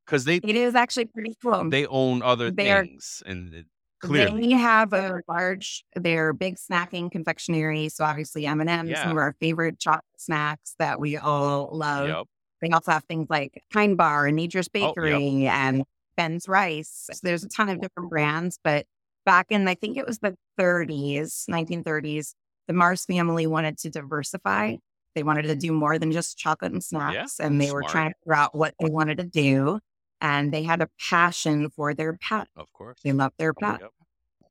Because 0.04 0.24
they 0.24 0.36
it 0.36 0.56
is 0.56 0.74
actually 0.74 1.06
pretty 1.06 1.34
cool. 1.40 1.70
They 1.70 1.86
own 1.86 2.22
other 2.22 2.50
they 2.50 2.64
things, 2.64 3.22
are, 3.24 3.30
and 3.30 3.64
Clearly. 4.02 4.48
They 4.48 4.52
have 4.54 4.92
a 4.92 5.20
large, 5.28 5.84
they're 5.94 6.32
big 6.32 6.56
snacking 6.56 7.10
confectionery. 7.10 7.88
So 7.88 8.04
obviously 8.04 8.46
M 8.46 8.60
and 8.60 8.68
M's, 8.68 8.90
yeah. 8.90 9.02
some 9.02 9.12
of 9.12 9.18
our 9.18 9.36
favorite 9.40 9.78
chocolate 9.78 10.04
snacks 10.16 10.74
that 10.78 10.98
we 10.98 11.16
all 11.16 11.70
love. 11.72 12.08
Yep. 12.08 12.26
They 12.60 12.70
also 12.70 12.90
have 12.90 13.04
things 13.04 13.28
like 13.30 13.62
Kind 13.72 13.96
Bar 13.96 14.26
and 14.26 14.36
Nature's 14.36 14.68
Bakery 14.68 15.14
oh, 15.14 15.18
yep. 15.18 15.54
and 15.54 15.84
Ben's 16.16 16.48
Rice. 16.48 17.08
So 17.12 17.20
there's 17.22 17.44
a 17.44 17.48
ton 17.48 17.68
of 17.68 17.80
different 17.80 18.10
brands, 18.10 18.58
but 18.62 18.86
back 19.24 19.46
in 19.50 19.68
I 19.68 19.74
think 19.74 19.96
it 19.96 20.06
was 20.06 20.18
the 20.18 20.36
30s, 20.58 21.48
1930s, 21.48 22.34
the 22.66 22.74
Mars 22.74 23.04
family 23.04 23.46
wanted 23.46 23.78
to 23.78 23.90
diversify. 23.90 24.76
They 25.14 25.22
wanted 25.22 25.42
to 25.42 25.54
do 25.54 25.72
more 25.72 25.98
than 25.98 26.10
just 26.10 26.38
chocolate 26.38 26.72
and 26.72 26.82
snacks, 26.82 27.36
yeah, 27.38 27.46
and 27.46 27.60
they 27.60 27.66
smart. 27.66 27.84
were 27.84 27.88
trying 27.88 28.10
to 28.10 28.14
figure 28.24 28.34
out 28.34 28.54
what 28.54 28.74
they 28.80 28.88
wanted 28.88 29.18
to 29.18 29.24
do 29.24 29.78
and 30.22 30.52
they 30.52 30.62
had 30.62 30.80
a 30.80 30.88
passion 31.10 31.68
for 31.68 31.92
their 31.92 32.14
pet. 32.14 32.48
Of 32.56 32.72
course. 32.72 33.00
They 33.04 33.12
loved 33.12 33.34
their 33.38 33.52
pet. 33.52 33.80
Yep. 33.82 33.90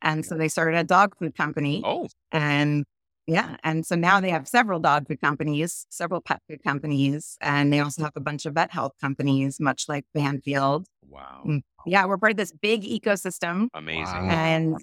And 0.03 0.25
so 0.25 0.36
they 0.36 0.49
started 0.49 0.77
a 0.77 0.84
dog 0.84 1.17
food 1.17 1.36
company. 1.36 1.81
Oh. 1.84 2.10
And 2.31 2.86
yeah. 3.25 3.55
And 3.63 3.86
so 3.86 3.95
now 3.95 4.19
they 4.19 4.31
have 4.31 4.47
several 4.47 4.79
dog 4.79 5.07
food 5.07 5.21
companies, 5.21 5.86
several 5.89 6.21
pet 6.21 6.41
food 6.49 6.62
companies, 6.63 7.38
and 7.39 7.71
they 7.71 7.79
also 7.79 8.03
have 8.03 8.13
a 8.15 8.19
bunch 8.19 8.45
of 8.45 8.55
vet 8.55 8.71
health 8.71 8.93
companies, 8.99 9.60
much 9.60 9.88
like 9.88 10.05
Banfield. 10.13 10.88
Wow. 11.07 11.43
Mm, 11.47 11.62
yeah. 11.86 12.05
We're 12.05 12.17
part 12.17 12.31
of 12.31 12.38
this 12.38 12.51
big 12.51 12.84
ecosystem. 12.84 13.67
Amazing. 13.73 14.29
And 14.29 14.75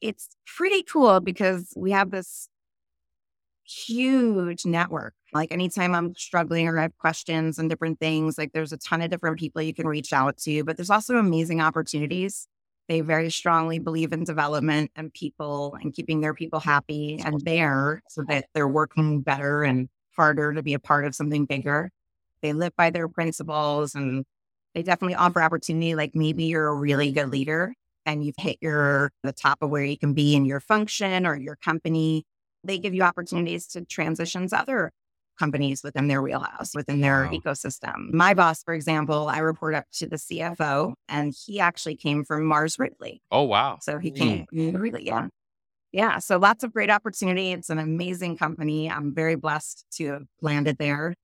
it's 0.00 0.28
pretty 0.56 0.82
cool 0.82 1.20
because 1.20 1.72
we 1.76 1.92
have 1.92 2.10
this 2.10 2.48
huge 3.62 4.66
network. 4.66 5.14
Like 5.34 5.52
anytime 5.52 5.94
I'm 5.94 6.14
struggling 6.14 6.68
or 6.68 6.78
I 6.78 6.82
have 6.82 6.96
questions 6.98 7.58
and 7.58 7.68
different 7.68 7.98
things, 7.98 8.38
like 8.38 8.52
there's 8.52 8.72
a 8.72 8.76
ton 8.76 9.02
of 9.02 9.10
different 9.10 9.38
people 9.38 9.60
you 9.60 9.74
can 9.74 9.86
reach 9.86 10.12
out 10.12 10.36
to, 10.38 10.62
but 10.62 10.76
there's 10.76 10.90
also 10.90 11.16
amazing 11.16 11.60
opportunities. 11.60 12.46
They 12.88 13.00
very 13.00 13.30
strongly 13.30 13.80
believe 13.80 14.12
in 14.12 14.24
development 14.24 14.92
and 14.94 15.12
people 15.12 15.76
and 15.80 15.92
keeping 15.92 16.20
their 16.20 16.34
people 16.34 16.60
happy 16.60 17.20
and 17.24 17.40
there 17.40 18.02
so 18.08 18.22
that 18.28 18.46
they're 18.54 18.68
working 18.68 19.22
better 19.22 19.64
and 19.64 19.88
harder 20.16 20.52
to 20.52 20.62
be 20.62 20.74
a 20.74 20.78
part 20.78 21.04
of 21.04 21.14
something 21.14 21.46
bigger. 21.46 21.90
They 22.42 22.52
live 22.52 22.76
by 22.76 22.90
their 22.90 23.08
principles 23.08 23.94
and 23.94 24.24
they 24.74 24.82
definitely 24.82 25.16
offer 25.16 25.42
opportunity. 25.42 25.94
Like 25.96 26.12
maybe 26.14 26.44
you're 26.44 26.68
a 26.68 26.74
really 26.74 27.10
good 27.10 27.30
leader 27.30 27.74
and 28.06 28.24
you've 28.24 28.36
hit 28.38 28.58
your 28.60 29.10
the 29.24 29.32
top 29.32 29.58
of 29.62 29.70
where 29.70 29.84
you 29.84 29.98
can 29.98 30.12
be 30.12 30.36
in 30.36 30.44
your 30.44 30.60
function 30.60 31.26
or 31.26 31.36
your 31.36 31.56
company 31.56 32.24
they 32.64 32.78
give 32.78 32.94
you 32.94 33.02
opportunities 33.02 33.66
to 33.68 33.84
transition 33.84 34.48
to 34.48 34.58
other 34.58 34.90
companies 35.38 35.82
within 35.82 36.08
their 36.08 36.22
wheelhouse, 36.22 36.74
within 36.74 37.00
their 37.00 37.24
wow. 37.24 37.30
ecosystem. 37.30 38.12
My 38.12 38.34
boss, 38.34 38.62
for 38.62 38.74
example, 38.74 39.28
I 39.28 39.38
report 39.38 39.74
up 39.74 39.84
to 39.94 40.06
the 40.06 40.16
CFO, 40.16 40.94
and 41.08 41.34
he 41.46 41.60
actually 41.60 41.96
came 41.96 42.24
from 42.24 42.44
Mars 42.44 42.78
Wrigley. 42.78 43.20
Oh, 43.30 43.42
wow. 43.42 43.78
So 43.80 43.98
he 43.98 44.10
came 44.10 44.46
mm. 44.52 44.78
really, 44.78 45.06
yeah. 45.06 45.28
Yeah. 45.92 46.18
So 46.18 46.38
lots 46.38 46.64
of 46.64 46.72
great 46.72 46.90
opportunity. 46.90 47.52
It's 47.52 47.70
an 47.70 47.78
amazing 47.78 48.36
company. 48.36 48.90
I'm 48.90 49.14
very 49.14 49.36
blessed 49.36 49.86
to 49.92 50.12
have 50.12 50.22
landed 50.40 50.76
there, 50.78 51.14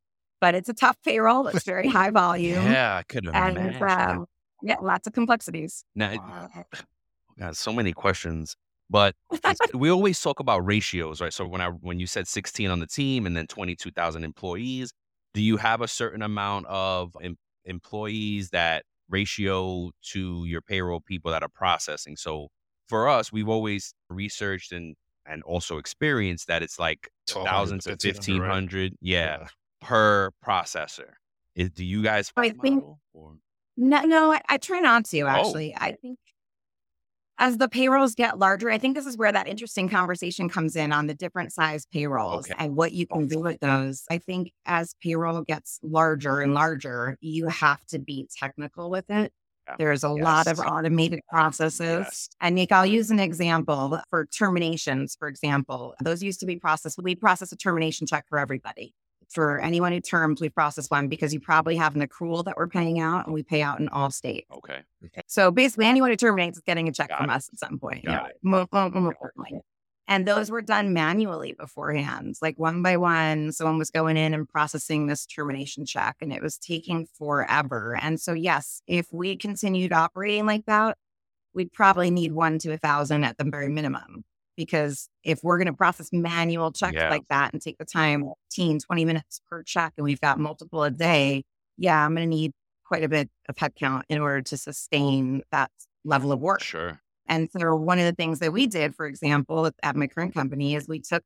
but 0.40 0.54
it's 0.54 0.68
a 0.68 0.74
tough 0.74 0.96
payroll. 1.04 1.48
It's 1.48 1.64
very 1.64 1.88
high 1.98 2.10
volume. 2.10 2.64
yeah, 2.64 2.96
I 2.96 3.02
could 3.02 3.26
have 3.26 3.34
and, 3.34 3.82
uh, 3.82 4.24
yeah, 4.62 4.76
lots 4.80 5.06
of 5.06 5.12
complexities. 5.12 5.84
Now, 5.94 6.14
wow. 6.14 6.64
God, 7.38 7.56
so 7.56 7.72
many 7.72 7.92
questions. 7.92 8.54
But 8.90 9.14
we 9.74 9.88
always 9.90 10.20
talk 10.20 10.40
about 10.40 10.66
ratios, 10.66 11.20
right? 11.20 11.32
So 11.32 11.46
when 11.46 11.60
I 11.60 11.68
when 11.68 12.00
you 12.00 12.06
said 12.06 12.26
16 12.26 12.70
on 12.70 12.80
the 12.80 12.86
team 12.86 13.24
and 13.24 13.36
then 13.36 13.46
22,000 13.46 14.24
employees, 14.24 14.92
do 15.32 15.40
you 15.40 15.56
have 15.56 15.80
a 15.80 15.88
certain 15.88 16.22
amount 16.22 16.66
of 16.66 17.16
em- 17.22 17.38
employees 17.64 18.50
that 18.50 18.84
ratio 19.08 19.90
to 20.12 20.44
your 20.44 20.60
payroll 20.60 21.00
people 21.00 21.30
that 21.30 21.42
are 21.42 21.48
processing? 21.48 22.16
So 22.16 22.48
for 22.88 23.08
us, 23.08 23.32
we've 23.32 23.48
always 23.48 23.94
researched 24.10 24.72
and 24.72 24.96
and 25.24 25.42
also 25.44 25.78
experienced 25.78 26.48
that 26.48 26.62
it's 26.62 26.78
like 26.78 27.08
thousands 27.28 27.84
to 27.84 27.90
1500 27.90 28.42
right? 28.82 28.98
yeah, 29.00 29.38
yeah, 29.40 29.46
per 29.80 30.30
processor. 30.44 31.12
Is, 31.54 31.70
do 31.70 31.84
you 31.84 32.02
guys 32.02 32.32
I 32.36 32.50
think, 32.50 32.84
no, 33.76 34.02
no, 34.02 34.32
I, 34.32 34.40
I, 34.48 34.56
try 34.58 34.80
not 34.80 35.04
to 35.06 35.20
oh. 35.22 35.26
actually. 35.26 35.74
Oh. 35.74 35.84
I 35.84 35.92
think 35.92 36.18
as 37.40 37.56
the 37.56 37.68
payrolls 37.68 38.14
get 38.14 38.38
larger, 38.38 38.70
I 38.70 38.76
think 38.76 38.94
this 38.94 39.06
is 39.06 39.16
where 39.16 39.32
that 39.32 39.48
interesting 39.48 39.88
conversation 39.88 40.48
comes 40.50 40.76
in 40.76 40.92
on 40.92 41.06
the 41.06 41.14
different 41.14 41.52
size 41.52 41.86
payrolls 41.86 42.44
okay. 42.48 42.54
and 42.58 42.76
what 42.76 42.92
you 42.92 43.06
can 43.06 43.26
do 43.26 43.40
with 43.40 43.58
those. 43.60 44.04
I 44.10 44.18
think 44.18 44.52
as 44.66 44.94
payroll 45.02 45.40
gets 45.42 45.80
larger 45.82 46.40
and 46.40 46.52
larger, 46.52 47.16
you 47.22 47.48
have 47.48 47.84
to 47.86 47.98
be 47.98 48.28
technical 48.38 48.90
with 48.90 49.06
it. 49.08 49.32
There's 49.78 50.04
a 50.04 50.12
yes. 50.16 50.24
lot 50.24 50.46
of 50.48 50.58
automated 50.60 51.20
processes. 51.30 52.04
Yes. 52.04 52.28
And 52.40 52.56
Nick, 52.56 52.72
I'll 52.72 52.86
use 52.86 53.10
an 53.10 53.20
example 53.20 54.00
for 54.10 54.26
terminations, 54.26 55.16
for 55.18 55.28
example. 55.28 55.94
Those 56.02 56.22
used 56.22 56.40
to 56.40 56.46
be 56.46 56.56
processed. 56.56 56.98
We 57.02 57.14
process 57.14 57.52
a 57.52 57.56
termination 57.56 58.06
check 58.06 58.26
for 58.28 58.38
everybody 58.38 58.94
for 59.30 59.60
anyone 59.60 59.92
who 59.92 60.00
terms, 60.00 60.40
we 60.40 60.48
process 60.48 60.90
one 60.90 61.08
because 61.08 61.32
you 61.32 61.40
probably 61.40 61.76
have 61.76 61.94
an 61.94 62.06
accrual 62.06 62.44
that 62.44 62.56
we're 62.56 62.66
paying 62.66 62.98
out 62.98 63.26
and 63.26 63.34
we 63.34 63.42
pay 63.42 63.62
out 63.62 63.78
in 63.78 63.88
all 63.88 64.10
states. 64.10 64.48
Okay. 64.52 64.80
Mm-hmm. 65.04 65.20
So 65.26 65.50
basically, 65.50 65.86
anyone 65.86 66.10
who 66.10 66.16
terminates 66.16 66.58
is 66.58 66.64
getting 66.64 66.88
a 66.88 66.92
check 66.92 67.08
Got 67.08 67.18
from 67.18 67.30
it. 67.30 67.34
us 67.34 67.48
at 67.52 67.58
some 67.58 67.78
point. 67.78 68.04
Got 68.04 68.12
yeah. 68.12 68.28
And 70.08 70.26
those 70.26 70.50
were 70.50 70.60
done 70.60 70.92
manually 70.92 71.52
beforehand, 71.52 72.34
like 72.42 72.58
one 72.58 72.82
by 72.82 72.96
one. 72.96 73.52
Someone 73.52 73.78
was 73.78 73.90
going 73.90 74.16
in 74.16 74.34
and 74.34 74.48
processing 74.48 75.06
this 75.06 75.24
termination 75.24 75.86
check, 75.86 76.16
and 76.20 76.32
it 76.32 76.42
was 76.42 76.58
taking 76.58 77.06
forever. 77.16 77.96
And 78.02 78.20
so, 78.20 78.32
yes, 78.32 78.82
if 78.88 79.06
we 79.12 79.36
continued 79.36 79.92
operating 79.92 80.46
like 80.46 80.66
that, 80.66 80.98
we'd 81.54 81.72
probably 81.72 82.10
need 82.10 82.32
one 82.32 82.58
to 82.58 82.72
a 82.72 82.76
thousand 82.76 83.22
at 83.22 83.38
the 83.38 83.44
very 83.44 83.68
minimum. 83.68 84.24
Because 84.56 85.08
if 85.24 85.40
we're 85.42 85.58
going 85.58 85.66
to 85.66 85.72
process 85.72 86.10
manual 86.12 86.72
checks 86.72 86.94
yeah. 86.94 87.08
like 87.08 87.26
that 87.30 87.52
and 87.52 87.62
take 87.62 87.78
the 87.78 87.84
time 87.84 88.24
15, 88.50 88.80
20 88.80 89.04
minutes 89.04 89.40
per 89.48 89.62
check, 89.62 89.94
and 89.96 90.04
we've 90.04 90.20
got 90.20 90.38
multiple 90.38 90.82
a 90.82 90.90
day, 90.90 91.44
yeah, 91.78 92.04
I'm 92.04 92.14
going 92.14 92.28
to 92.28 92.36
need 92.36 92.52
quite 92.84 93.04
a 93.04 93.08
bit 93.08 93.30
of 93.48 93.54
headcount 93.56 94.02
in 94.08 94.20
order 94.20 94.42
to 94.42 94.56
sustain 94.56 95.42
that 95.52 95.70
level 96.04 96.32
of 96.32 96.40
work. 96.40 96.62
Sure. 96.62 97.00
And 97.26 97.48
so 97.56 97.76
one 97.76 97.98
of 97.98 98.04
the 98.04 98.12
things 98.12 98.40
that 98.40 98.52
we 98.52 98.66
did, 98.66 98.94
for 98.94 99.06
example, 99.06 99.70
at 99.82 99.96
my 99.96 100.08
current 100.08 100.34
company 100.34 100.74
is 100.74 100.88
we 100.88 101.00
took 101.00 101.22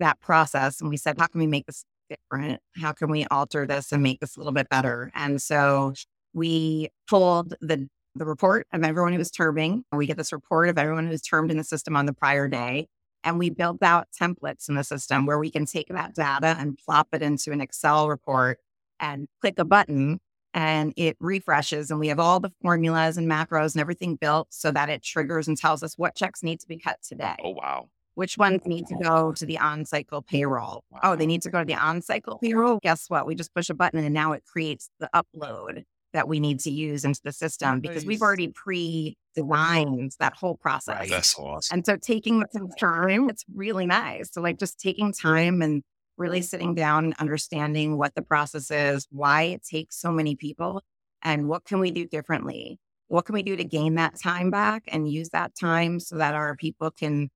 that 0.00 0.20
process 0.20 0.80
and 0.80 0.90
we 0.90 0.96
said, 0.96 1.16
how 1.18 1.26
can 1.28 1.40
we 1.40 1.46
make 1.46 1.66
this 1.66 1.84
different? 2.10 2.60
How 2.76 2.92
can 2.92 3.08
we 3.08 3.24
alter 3.26 3.64
this 3.66 3.92
and 3.92 4.02
make 4.02 4.18
this 4.20 4.36
a 4.36 4.40
little 4.40 4.52
bit 4.52 4.68
better? 4.68 5.12
And 5.14 5.40
so 5.40 5.94
we 6.32 6.88
pulled 7.08 7.54
the 7.60 7.88
the 8.18 8.26
report 8.26 8.66
of 8.72 8.82
everyone 8.84 9.12
who 9.12 9.18
was 9.18 9.30
terming. 9.30 9.84
We 9.92 10.06
get 10.06 10.16
this 10.16 10.32
report 10.32 10.68
of 10.68 10.78
everyone 10.78 11.06
who's 11.06 11.22
termed 11.22 11.50
in 11.50 11.56
the 11.56 11.64
system 11.64 11.96
on 11.96 12.06
the 12.06 12.12
prior 12.12 12.48
day. 12.48 12.88
And 13.24 13.38
we 13.38 13.50
built 13.50 13.82
out 13.82 14.08
templates 14.18 14.68
in 14.68 14.74
the 14.74 14.84
system 14.84 15.26
where 15.26 15.38
we 15.38 15.50
can 15.50 15.66
take 15.66 15.88
that 15.88 16.14
data 16.14 16.56
and 16.58 16.78
plop 16.78 17.08
it 17.12 17.22
into 17.22 17.52
an 17.52 17.60
Excel 17.60 18.08
report 18.08 18.58
and 19.00 19.28
click 19.40 19.58
a 19.58 19.64
button 19.64 20.20
and 20.54 20.92
it 20.96 21.16
refreshes 21.20 21.90
and 21.90 22.00
we 22.00 22.08
have 22.08 22.18
all 22.18 22.40
the 22.40 22.50
formulas 22.62 23.16
and 23.16 23.30
macros 23.30 23.74
and 23.74 23.80
everything 23.80 24.16
built 24.16 24.48
so 24.50 24.70
that 24.70 24.88
it 24.88 25.02
triggers 25.02 25.46
and 25.46 25.56
tells 25.56 25.82
us 25.82 25.98
what 25.98 26.14
checks 26.14 26.42
need 26.42 26.60
to 26.60 26.66
be 26.66 26.78
cut 26.78 26.98
today. 27.02 27.36
Oh 27.42 27.50
wow. 27.50 27.88
Which 28.14 28.36
ones 28.36 28.62
need 28.66 28.86
to 28.88 28.96
go 29.00 29.32
to 29.32 29.46
the 29.46 29.58
on 29.58 29.84
cycle 29.84 30.22
payroll? 30.22 30.82
Wow. 30.90 31.00
Oh, 31.04 31.16
they 31.16 31.26
need 31.26 31.42
to 31.42 31.50
go 31.50 31.60
to 31.60 31.64
the 31.64 31.74
on 31.74 32.02
cycle 32.02 32.38
payroll. 32.38 32.80
Guess 32.82 33.08
what? 33.08 33.26
We 33.26 33.36
just 33.36 33.54
push 33.54 33.70
a 33.70 33.74
button 33.74 34.02
and 34.02 34.12
now 34.12 34.32
it 34.32 34.42
creates 34.44 34.90
the 34.98 35.08
upload 35.14 35.84
that 36.18 36.26
we 36.26 36.40
need 36.40 36.58
to 36.58 36.70
use 36.72 37.04
into 37.04 37.20
the 37.22 37.30
system 37.30 37.78
because 37.78 38.04
we've 38.04 38.22
already 38.22 38.48
pre 38.48 39.16
designed 39.36 40.16
that 40.18 40.34
whole 40.34 40.56
process. 40.56 40.98
Right. 40.98 41.08
That's 41.08 41.38
awesome. 41.38 41.76
And 41.76 41.86
so 41.86 41.96
taking 41.96 42.42
some 42.52 42.70
time, 42.70 43.30
it's 43.30 43.44
really 43.54 43.86
nice. 43.86 44.30
So 44.32 44.40
like 44.40 44.58
just 44.58 44.80
taking 44.80 45.12
time 45.12 45.62
and 45.62 45.84
really 46.16 46.42
sitting 46.42 46.74
down 46.74 47.04
and 47.04 47.14
understanding 47.20 47.96
what 47.96 48.16
the 48.16 48.22
process 48.22 48.68
is, 48.72 49.06
why 49.12 49.42
it 49.42 49.62
takes 49.62 50.00
so 50.00 50.10
many 50.10 50.34
people, 50.34 50.82
and 51.22 51.46
what 51.46 51.64
can 51.64 51.78
we 51.78 51.92
do 51.92 52.04
differently? 52.04 52.80
What 53.06 53.24
can 53.24 53.34
we 53.34 53.44
do 53.44 53.54
to 53.54 53.62
gain 53.62 53.94
that 53.94 54.20
time 54.20 54.50
back 54.50 54.82
and 54.88 55.08
use 55.08 55.28
that 55.28 55.52
time 55.54 56.00
so 56.00 56.16
that 56.16 56.34
our 56.34 56.56
people 56.56 56.90
can 56.90 57.30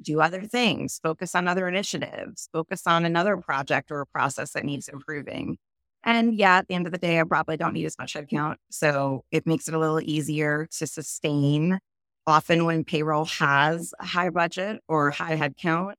do 0.00 0.20
other 0.20 0.42
things, 0.42 1.00
focus 1.02 1.34
on 1.34 1.48
other 1.48 1.66
initiatives, 1.66 2.48
focus 2.52 2.86
on 2.86 3.04
another 3.04 3.36
project 3.36 3.90
or 3.90 4.00
a 4.00 4.06
process 4.06 4.52
that 4.52 4.64
needs 4.64 4.86
improving. 4.86 5.58
And 6.02 6.34
yeah, 6.34 6.58
at 6.58 6.68
the 6.68 6.74
end 6.74 6.86
of 6.86 6.92
the 6.92 6.98
day, 6.98 7.20
I 7.20 7.24
probably 7.24 7.56
don't 7.56 7.74
need 7.74 7.84
as 7.84 7.98
much 7.98 8.14
headcount. 8.14 8.56
So 8.70 9.24
it 9.30 9.46
makes 9.46 9.68
it 9.68 9.74
a 9.74 9.78
little 9.78 10.00
easier 10.00 10.66
to 10.78 10.86
sustain. 10.86 11.78
Often, 12.26 12.64
when 12.64 12.84
payroll 12.84 13.24
has 13.24 13.92
a 13.98 14.06
high 14.06 14.30
budget 14.30 14.80
or 14.88 15.10
high 15.10 15.36
headcount, 15.36 15.94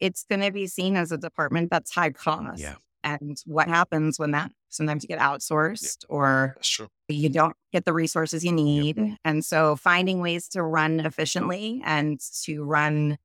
it's 0.00 0.24
going 0.28 0.40
to 0.40 0.50
be 0.50 0.66
seen 0.66 0.96
as 0.96 1.12
a 1.12 1.18
department 1.18 1.70
that's 1.70 1.94
high 1.94 2.10
cost. 2.10 2.60
Yeah. 2.60 2.76
And 3.04 3.40
what 3.46 3.68
happens 3.68 4.18
when 4.18 4.32
that 4.32 4.50
sometimes 4.68 5.02
you 5.02 5.08
get 5.08 5.18
outsourced 5.18 6.02
yeah. 6.02 6.14
or 6.14 6.56
you 7.08 7.28
don't 7.28 7.56
get 7.72 7.84
the 7.84 7.92
resources 7.92 8.44
you 8.44 8.52
need. 8.52 9.16
And 9.24 9.44
so 9.44 9.76
finding 9.76 10.20
ways 10.20 10.48
to 10.50 10.62
run 10.62 11.00
efficiently 11.00 11.80
and 11.84 12.20
to 12.42 12.64
run 12.64 13.18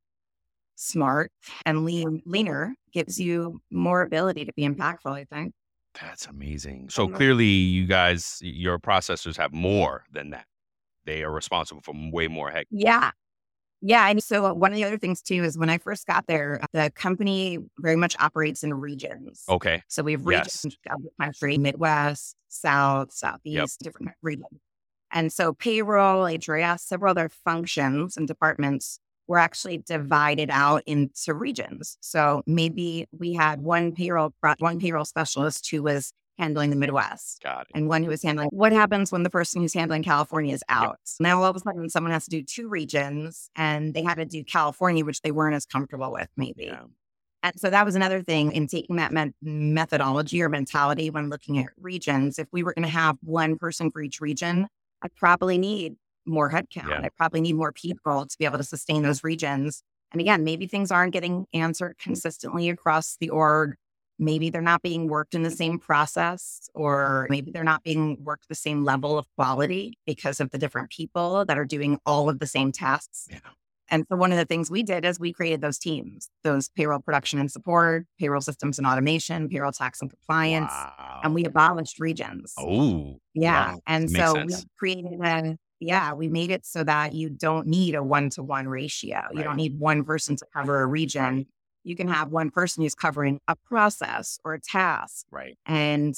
smart 0.75 1.31
and 1.65 1.85
lean 1.85 2.21
leaner 2.25 2.75
gives 2.91 3.19
you 3.19 3.61
more 3.71 4.01
ability 4.01 4.45
to 4.45 4.53
be 4.53 4.63
impactful, 4.67 5.11
I 5.11 5.25
think. 5.25 5.53
That's 6.01 6.25
amazing. 6.25 6.89
So 6.89 7.07
clearly 7.07 7.45
you 7.45 7.85
guys 7.85 8.39
your 8.41 8.79
processors 8.79 9.37
have 9.37 9.53
more 9.53 10.05
than 10.11 10.31
that. 10.31 10.45
They 11.05 11.23
are 11.23 11.31
responsible 11.31 11.81
for 11.81 11.93
way 12.11 12.27
more 12.27 12.49
heck. 12.49 12.67
Yeah. 12.71 13.11
Yeah. 13.81 14.09
And 14.09 14.23
so 14.23 14.45
uh, 14.45 14.53
one 14.53 14.71
of 14.71 14.77
the 14.77 14.85
other 14.85 14.97
things 14.97 15.21
too 15.21 15.43
is 15.43 15.57
when 15.57 15.69
I 15.69 15.77
first 15.77 16.07
got 16.07 16.25
there, 16.25 16.61
the 16.71 16.91
company 16.95 17.59
very 17.79 17.97
much 17.97 18.15
operates 18.19 18.63
in 18.63 18.73
regions. 18.73 19.43
Okay. 19.49 19.83
So 19.89 20.01
we 20.03 20.13
have 20.13 20.25
regions 20.25 20.63
yes. 20.63 20.75
of 20.89 21.03
the 21.03 21.09
country, 21.21 21.57
Midwest, 21.57 22.35
South, 22.47 23.11
Southeast, 23.11 23.53
yep. 23.53 23.69
different 23.83 24.13
regions. 24.21 24.47
And 25.11 25.31
so 25.31 25.53
payroll, 25.53 26.23
HRIS, 26.23 26.79
several 26.79 27.11
other 27.11 27.29
functions 27.29 28.17
and 28.17 28.27
departments 28.27 28.99
were 29.27 29.37
actually 29.37 29.77
divided 29.77 30.49
out 30.51 30.83
into 30.85 31.33
regions. 31.33 31.97
So 32.01 32.43
maybe 32.45 33.07
we 33.17 33.33
had 33.33 33.61
one 33.61 33.93
payroll 33.93 34.33
one 34.59 34.79
payroll 34.79 35.05
specialist 35.05 35.69
who 35.69 35.83
was 35.83 36.13
handling 36.37 36.71
the 36.71 36.75
Midwest. 36.75 37.41
Got 37.43 37.61
it. 37.61 37.67
And 37.75 37.87
one 37.87 38.03
who 38.03 38.09
was 38.09 38.23
handling 38.23 38.49
what 38.51 38.71
happens 38.71 39.11
when 39.11 39.23
the 39.23 39.29
person 39.29 39.61
who's 39.61 39.73
handling 39.73 40.03
California 40.03 40.53
is 40.53 40.63
out. 40.67 40.83
Yep. 40.89 40.97
Now 41.19 41.43
all 41.43 41.49
of 41.49 41.55
a 41.55 41.59
sudden 41.59 41.89
someone 41.89 42.11
has 42.11 42.25
to 42.25 42.29
do 42.29 42.43
two 42.43 42.67
regions 42.67 43.49
and 43.55 43.93
they 43.93 44.03
had 44.03 44.15
to 44.15 44.25
do 44.25 44.43
California, 44.43 45.05
which 45.05 45.21
they 45.21 45.31
weren't 45.31 45.55
as 45.55 45.65
comfortable 45.65 46.11
with, 46.11 46.29
maybe. 46.35 46.65
Yeah. 46.65 46.83
And 47.43 47.59
so 47.59 47.69
that 47.69 47.85
was 47.85 47.95
another 47.95 48.21
thing 48.21 48.53
in 48.53 48.67
taking 48.67 48.95
that 48.95 49.11
me- 49.11 49.33
methodology 49.41 50.41
or 50.41 50.49
mentality 50.49 51.09
when 51.09 51.29
looking 51.29 51.59
at 51.59 51.67
regions. 51.77 52.39
If 52.39 52.47
we 52.53 52.63
were 52.63 52.73
going 52.73 52.87
to 52.87 52.91
have 52.91 53.17
one 53.21 53.57
person 53.57 53.91
for 53.91 54.01
each 54.01 54.21
region, 54.21 54.67
I'd 55.01 55.13
probably 55.15 55.57
need 55.57 55.95
more 56.25 56.51
headcount. 56.51 56.89
Yeah. 56.89 57.01
I 57.03 57.09
probably 57.17 57.41
need 57.41 57.55
more 57.55 57.71
people 57.71 58.25
to 58.25 58.37
be 58.37 58.45
able 58.45 58.57
to 58.57 58.63
sustain 58.63 59.03
those 59.03 59.23
regions. 59.23 59.83
And 60.11 60.21
again, 60.21 60.43
maybe 60.43 60.67
things 60.67 60.91
aren't 60.91 61.13
getting 61.13 61.45
answered 61.53 61.97
consistently 61.97 62.69
across 62.69 63.17
the 63.19 63.29
org 63.29 63.75
maybe 64.19 64.49
they're 64.49 64.61
not 64.61 64.81
being 64.81 65.07
worked 65.07 65.35
in 65.35 65.43
the 65.43 65.51
same 65.51 65.79
process 65.79 66.69
or 66.73 67.27
maybe 67.29 67.51
they're 67.51 67.63
not 67.63 67.83
being 67.83 68.17
worked 68.23 68.47
the 68.47 68.55
same 68.55 68.83
level 68.83 69.17
of 69.17 69.25
quality 69.35 69.97
because 70.05 70.39
of 70.39 70.51
the 70.51 70.57
different 70.57 70.89
people 70.89 71.45
that 71.45 71.57
are 71.57 71.65
doing 71.65 71.99
all 72.05 72.29
of 72.29 72.39
the 72.39 72.47
same 72.47 72.71
tasks. 72.71 73.27
Yeah. 73.29 73.39
And 73.89 74.05
so 74.09 74.15
one 74.15 74.31
of 74.31 74.37
the 74.37 74.45
things 74.45 74.71
we 74.71 74.81
did 74.81 75.05
is 75.05 75.19
we 75.19 75.33
created 75.33 75.61
those 75.61 75.77
teams, 75.77 76.29
those 76.43 76.69
payroll 76.69 76.99
production 76.99 77.37
and 77.37 77.51
support, 77.51 78.07
payroll 78.17 78.41
systems 78.41 78.77
and 78.77 78.87
automation, 78.87 79.49
payroll 79.49 79.71
tax 79.71 80.01
and 80.01 80.09
compliance, 80.09 80.71
wow. 80.71 81.19
and 81.23 81.35
we 81.35 81.45
abolished 81.45 81.99
regions. 81.99 82.53
Oh, 82.57 83.19
yeah. 83.33 83.73
Wow. 83.73 83.79
And 83.85 84.09
so 84.09 84.33
sense. 84.33 84.57
we 84.57 84.63
created 84.79 85.19
a, 85.21 85.57
yeah, 85.83 86.13
we 86.13 86.27
made 86.27 86.51
it 86.51 86.65
so 86.65 86.83
that 86.83 87.13
you 87.13 87.29
don't 87.29 87.67
need 87.67 87.95
a 87.95 88.03
one 88.03 88.29
to 88.31 88.43
one 88.43 88.67
ratio. 88.67 89.17
Right. 89.17 89.35
You 89.35 89.43
don't 89.43 89.57
need 89.57 89.79
one 89.79 90.03
person 90.03 90.35
to 90.37 90.45
cover 90.53 90.81
a 90.81 90.87
region 90.87 91.45
you 91.83 91.95
can 91.95 92.07
have 92.07 92.31
one 92.31 92.49
person 92.49 92.83
who's 92.83 92.95
covering 92.95 93.39
a 93.47 93.55
process 93.55 94.39
or 94.43 94.53
a 94.53 94.59
task. 94.59 95.25
Right. 95.31 95.57
And 95.65 96.15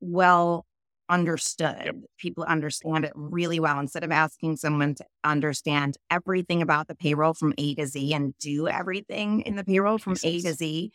well 0.00 0.66
understood. 1.08 1.82
Yep. 1.84 1.96
People 2.18 2.44
understand 2.44 3.04
it 3.04 3.12
really 3.14 3.60
well 3.60 3.78
instead 3.78 4.02
of 4.02 4.10
asking 4.10 4.56
someone 4.56 4.94
to 4.96 5.04
understand 5.22 5.96
everything 6.10 6.62
about 6.62 6.88
the 6.88 6.96
payroll 6.96 7.34
from 7.34 7.54
A 7.58 7.74
to 7.76 7.86
Z 7.86 8.12
and 8.12 8.36
do 8.38 8.66
everything 8.66 9.42
in 9.42 9.56
the 9.56 9.64
payroll 9.64 9.98
from 9.98 10.14
pieces. 10.14 10.44
A 10.44 10.48
to 10.48 10.54
Z. 10.54 10.92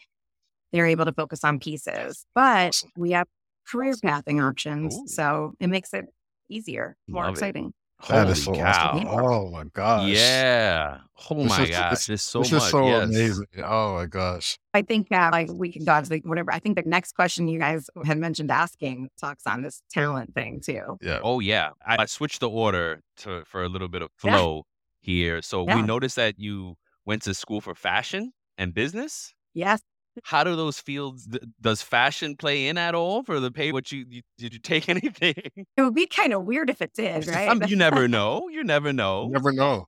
They're 0.73 0.87
able 0.87 1.05
to 1.05 1.13
focus 1.13 1.43
on 1.43 1.59
pieces. 1.59 2.25
But 2.35 2.81
we 2.97 3.11
have 3.11 3.27
career 3.67 3.93
pathing 4.01 4.41
options. 4.41 4.95
Ooh. 4.95 5.07
So 5.07 5.53
it 5.59 5.67
makes 5.67 5.93
it 5.93 6.05
easier, 6.51 6.97
more 7.07 7.23
Love 7.23 7.33
exciting. 7.33 7.67
It. 7.67 7.75
That 8.07 8.21
Holy 8.21 8.31
is 8.31 8.43
so 8.43 8.53
cow. 8.53 8.91
awesome. 8.93 9.07
Oh 9.07 9.51
my 9.51 9.63
gosh. 9.65 10.09
Yeah. 10.09 10.97
Oh 11.29 11.35
this 11.35 11.49
my 11.49 11.63
is, 11.63 11.69
gosh. 11.69 12.05
There's 12.07 12.21
so 12.21 12.39
this 12.39 12.51
much. 12.51 12.63
Is 12.63 12.69
so 12.69 12.87
yes. 12.87 13.03
amazing. 13.03 13.45
Oh 13.63 13.93
my 13.93 14.05
gosh. 14.07 14.57
I 14.73 14.81
think 14.81 15.09
that 15.09 15.31
like 15.31 15.51
we 15.53 15.71
can 15.71 15.85
dodge 15.85 16.09
like 16.09 16.25
whatever. 16.25 16.51
I 16.51 16.59
think 16.59 16.77
the 16.77 16.83
next 16.89 17.13
question 17.13 17.47
you 17.47 17.59
guys 17.59 17.89
had 18.03 18.17
mentioned 18.17 18.49
asking 18.49 19.09
talks 19.19 19.45
on 19.45 19.61
this 19.61 19.83
talent 19.91 20.33
thing 20.33 20.61
too. 20.61 20.97
Yeah. 21.01 21.19
Oh 21.21 21.39
yeah. 21.41 21.71
I, 21.85 21.97
I 21.99 22.05
switched 22.05 22.39
the 22.39 22.49
order 22.49 23.01
to 23.17 23.43
for 23.45 23.63
a 23.63 23.69
little 23.69 23.87
bit 23.87 24.01
of 24.01 24.09
flow 24.17 24.63
yeah. 25.03 25.11
here. 25.11 25.41
So 25.43 25.67
yeah. 25.67 25.75
we 25.75 25.83
noticed 25.83 26.15
that 26.15 26.39
you 26.39 26.75
went 27.05 27.21
to 27.23 27.35
school 27.35 27.61
for 27.61 27.75
fashion 27.75 28.33
and 28.57 28.73
business. 28.73 29.33
Yes 29.53 29.81
how 30.23 30.43
do 30.43 30.55
those 30.55 30.79
fields 30.79 31.27
does 31.61 31.81
fashion 31.81 32.35
play 32.35 32.67
in 32.67 32.77
at 32.77 32.95
all 32.95 33.23
for 33.23 33.39
the 33.39 33.51
pay 33.51 33.71
what 33.71 33.91
you, 33.91 34.05
you 34.09 34.21
did 34.37 34.53
you 34.53 34.59
take 34.59 34.89
anything? 34.89 35.35
It 35.55 35.81
would 35.81 35.95
be 35.95 36.07
kind 36.07 36.33
of 36.33 36.43
weird 36.45 36.69
if 36.69 36.81
it 36.81 36.93
did 36.93 37.27
right? 37.27 37.49
Um, 37.49 37.63
you 37.67 37.75
never 37.75 38.07
know 38.07 38.49
you 38.49 38.63
never 38.63 38.91
know. 38.91 39.25
you 39.25 39.31
never 39.31 39.51
know. 39.51 39.87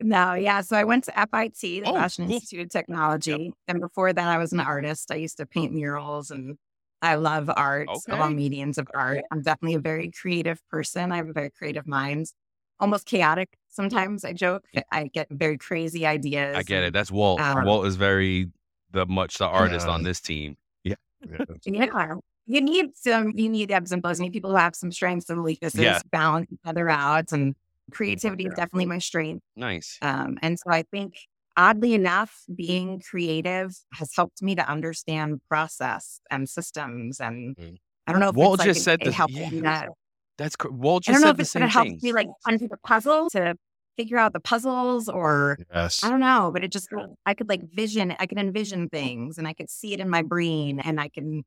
No 0.00 0.34
yeah 0.34 0.60
so 0.60 0.76
i 0.76 0.84
went 0.84 1.04
to 1.04 1.12
fit 1.12 1.54
the 1.54 1.82
oh, 1.86 1.94
fashion 1.94 2.26
cool. 2.26 2.34
institute 2.34 2.66
of 2.66 2.70
technology 2.70 3.30
yep. 3.30 3.54
and 3.68 3.80
before 3.80 4.12
that 4.12 4.28
i 4.28 4.38
was 4.38 4.52
an 4.52 4.60
artist. 4.60 5.10
I 5.10 5.16
used 5.16 5.38
to 5.38 5.46
paint 5.46 5.72
murals 5.72 6.30
and 6.30 6.56
i 7.02 7.14
love 7.14 7.50
art 7.54 7.88
okay. 7.88 8.12
all 8.12 8.30
mediums 8.30 8.78
of 8.78 8.88
art. 8.94 9.24
I'm 9.30 9.42
definitely 9.42 9.76
a 9.76 9.80
very 9.80 10.10
creative 10.10 10.60
person. 10.68 11.12
I 11.12 11.16
have 11.16 11.28
a 11.28 11.32
very 11.32 11.50
creative 11.50 11.86
mind. 11.86 12.26
Almost 12.78 13.06
chaotic 13.06 13.56
sometimes 13.70 14.24
i 14.24 14.32
joke. 14.32 14.64
I 14.90 15.08
get 15.08 15.28
very 15.30 15.58
crazy 15.58 16.06
ideas 16.06 16.56
i 16.56 16.62
get 16.62 16.82
it 16.82 16.92
that's 16.92 17.10
walt. 17.10 17.40
um, 17.40 17.64
walt 17.64 17.86
is 17.86 17.96
very 17.96 18.50
the 18.96 19.06
much 19.06 19.38
the 19.38 19.46
artist 19.46 19.86
yeah. 19.86 19.92
on 19.92 20.02
this 20.02 20.20
team. 20.20 20.56
Yeah. 20.84 21.44
yeah. 21.64 22.14
You 22.46 22.60
need 22.60 22.94
some, 22.94 23.32
you 23.34 23.48
need 23.48 23.72
ebbs 23.72 23.90
and 23.90 24.02
flows. 24.02 24.20
You 24.20 24.26
need 24.26 24.32
people 24.32 24.50
who 24.50 24.56
have 24.56 24.76
some 24.76 24.92
strengths 24.92 25.30
and 25.30 25.42
weaknesses, 25.42 25.80
yeah. 25.80 25.98
balance 26.12 26.46
each 26.52 26.60
other 26.64 26.88
out. 26.88 27.32
And 27.32 27.56
Creativity 27.90 28.46
is 28.46 28.54
definitely 28.54 28.86
my 28.86 28.98
strength. 28.98 29.44
Nice. 29.54 29.98
Um, 30.02 30.38
and 30.42 30.58
so 30.58 30.70
I 30.70 30.82
think 30.82 31.16
oddly 31.56 31.94
enough, 31.94 32.42
being 32.54 33.00
creative 33.00 33.76
has 33.94 34.10
helped 34.14 34.42
me 34.42 34.54
to 34.56 34.68
understand 34.68 35.40
process 35.48 36.20
and 36.30 36.48
systems. 36.48 37.20
And 37.20 37.56
mm. 37.56 37.76
I 38.06 38.12
don't 38.12 38.20
know 38.20 38.30
if 38.30 38.36
Walt 38.36 38.60
just 38.60 38.80
like 38.80 39.00
said 39.00 39.02
it, 39.02 39.08
it 39.08 39.14
helped 39.14 39.34
yeah. 39.34 39.50
me 39.50 39.60
that. 39.60 39.88
That's 40.36 40.56
Walt 40.68 41.04
just 41.04 41.10
I 41.10 41.12
don't 41.14 41.22
know 41.22 41.30
if 41.30 41.40
it's 41.40 41.54
going 41.54 41.62
to 41.62 41.68
help 41.68 41.88
me 41.88 42.12
like 42.12 42.28
unpick 42.44 42.70
the 42.70 42.76
puzzle 42.78 43.30
to 43.30 43.56
figure 43.96 44.18
out 44.18 44.32
the 44.32 44.40
puzzles 44.40 45.08
or 45.08 45.58
yes. 45.74 46.04
I 46.04 46.10
don't 46.10 46.20
know, 46.20 46.50
but 46.52 46.64
it 46.64 46.72
just 46.72 46.88
I 47.24 47.34
could 47.34 47.48
like 47.48 47.62
vision, 47.72 48.14
I 48.18 48.26
could 48.26 48.38
envision 48.38 48.88
things 48.88 49.38
and 49.38 49.48
I 49.48 49.52
could 49.52 49.70
see 49.70 49.92
it 49.92 50.00
in 50.00 50.08
my 50.08 50.22
brain 50.22 50.80
and 50.80 51.00
I 51.00 51.08
can 51.08 51.44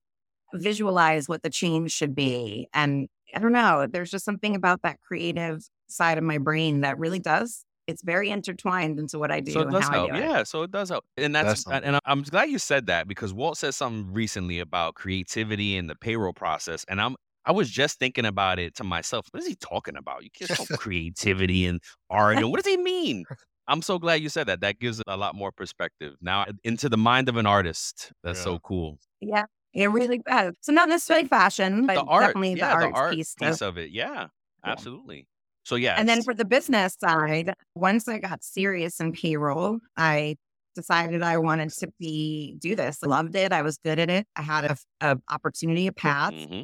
visualize 0.53 1.29
what 1.29 1.43
the 1.43 1.49
change 1.49 1.91
should 1.91 2.15
be. 2.15 2.67
And 2.73 3.07
I 3.35 3.39
don't 3.39 3.51
know, 3.51 3.87
there's 3.89 4.11
just 4.11 4.25
something 4.25 4.55
about 4.55 4.81
that 4.81 4.99
creative 5.01 5.63
side 5.87 6.17
of 6.17 6.23
my 6.23 6.37
brain 6.37 6.81
that 6.81 6.97
really 6.97 7.19
does 7.19 7.65
it's 7.89 8.03
very 8.03 8.29
intertwined 8.29 8.99
into 8.99 9.17
what 9.17 9.31
I 9.31 9.39
do. 9.39 9.51
So 9.51 9.61
it 9.61 9.71
does 9.71 9.89
help. 9.89 10.11
Yeah, 10.13 10.43
so 10.43 10.61
it 10.61 10.71
does 10.71 10.89
help. 10.89 11.05
And 11.17 11.33
that's, 11.33 11.63
that's 11.63 11.83
and 11.83 11.99
I'm 12.05 12.21
glad 12.21 12.49
you 12.49 12.59
said 12.59 12.85
that 12.85 13.07
because 13.07 13.33
Walt 13.33 13.57
said 13.57 13.73
something 13.73 14.13
recently 14.13 14.59
about 14.59 14.93
creativity 14.93 15.75
and 15.75 15.89
the 15.89 15.95
payroll 15.95 16.31
process. 16.31 16.85
And 16.87 17.01
I'm 17.01 17.15
I 17.45 17.51
was 17.51 17.69
just 17.69 17.99
thinking 17.99 18.25
about 18.25 18.59
it 18.59 18.75
to 18.75 18.83
myself. 18.83 19.27
What 19.31 19.41
is 19.41 19.47
he 19.47 19.55
talking 19.55 19.95
about? 19.95 20.23
You 20.23 20.29
can't 20.31 20.49
talk 20.49 20.67
creativity 20.79 21.65
and 21.65 21.81
art. 22.09 22.37
And 22.37 22.51
what 22.51 22.63
does 22.63 22.71
he 22.71 22.77
mean? 22.77 23.25
I'm 23.67 23.83
so 23.83 23.99
glad 23.99 24.15
you 24.15 24.29
said 24.29 24.47
that. 24.47 24.61
That 24.61 24.79
gives 24.79 25.01
a 25.07 25.15
lot 25.15 25.35
more 25.35 25.51
perspective 25.51 26.15
now 26.21 26.45
into 26.63 26.89
the 26.89 26.97
mind 26.97 27.29
of 27.29 27.37
an 27.37 27.45
artist. 27.45 28.11
That's 28.23 28.39
yeah. 28.39 28.43
so 28.43 28.59
cool. 28.59 28.97
Yeah, 29.21 29.45
it 29.73 29.91
really 29.91 30.19
does. 30.19 30.55
So 30.61 30.71
not 30.71 30.89
necessarily 30.89 31.27
fashion, 31.27 31.85
but 31.85 31.95
the 31.95 32.01
art, 32.01 32.21
definitely 32.27 32.55
the, 32.55 32.63
art, 32.63 32.91
the 32.91 32.99
art 32.99 33.13
piece, 33.13 33.35
piece 33.35 33.61
of 33.61 33.77
it. 33.77 33.91
Yeah, 33.91 34.27
absolutely. 34.65 35.27
So 35.65 35.75
yeah. 35.75 35.95
And 35.97 36.09
then 36.09 36.23
for 36.23 36.33
the 36.33 36.45
business 36.45 36.97
side, 36.99 37.53
once 37.75 38.07
I 38.07 38.17
got 38.17 38.43
serious 38.43 38.99
in 38.99 39.11
payroll, 39.11 39.77
I 39.95 40.37
decided 40.75 41.21
I 41.21 41.37
wanted 41.37 41.69
to 41.69 41.89
be 41.99 42.55
do 42.59 42.75
this. 42.75 42.99
I 43.03 43.07
loved 43.07 43.35
it. 43.35 43.53
I 43.53 43.61
was 43.61 43.77
good 43.77 43.99
at 43.99 44.09
it. 44.09 44.25
I 44.35 44.41
had 44.41 44.65
a, 44.65 44.77
a 45.01 45.17
opportunity, 45.29 45.85
a 45.85 45.91
path. 45.91 46.33
Mm-hmm. 46.33 46.61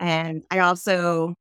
And 0.00 0.42
I 0.50 0.60
also 0.60 1.34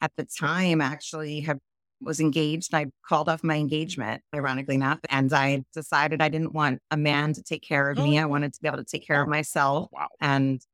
at 0.00 0.12
the 0.16 0.24
time 0.24 0.80
actually 0.80 1.40
have 1.40 1.58
was 2.00 2.20
engaged. 2.20 2.74
I 2.74 2.86
called 3.06 3.28
off 3.28 3.44
my 3.44 3.56
engagement, 3.56 4.22
ironically 4.34 4.74
enough. 4.74 5.00
And 5.10 5.32
I 5.32 5.64
decided 5.74 6.22
I 6.22 6.28
didn't 6.28 6.54
want 6.54 6.80
a 6.90 6.96
man 6.96 7.34
to 7.34 7.42
take 7.42 7.62
care 7.62 7.90
of 7.90 7.98
oh. 7.98 8.04
me. 8.04 8.18
I 8.18 8.24
wanted 8.24 8.54
to 8.54 8.60
be 8.62 8.68
able 8.68 8.78
to 8.78 8.84
take 8.84 9.06
care 9.06 9.22
of 9.22 9.28
myself. 9.28 9.90
Wow. 9.92 10.08
And 10.20 10.64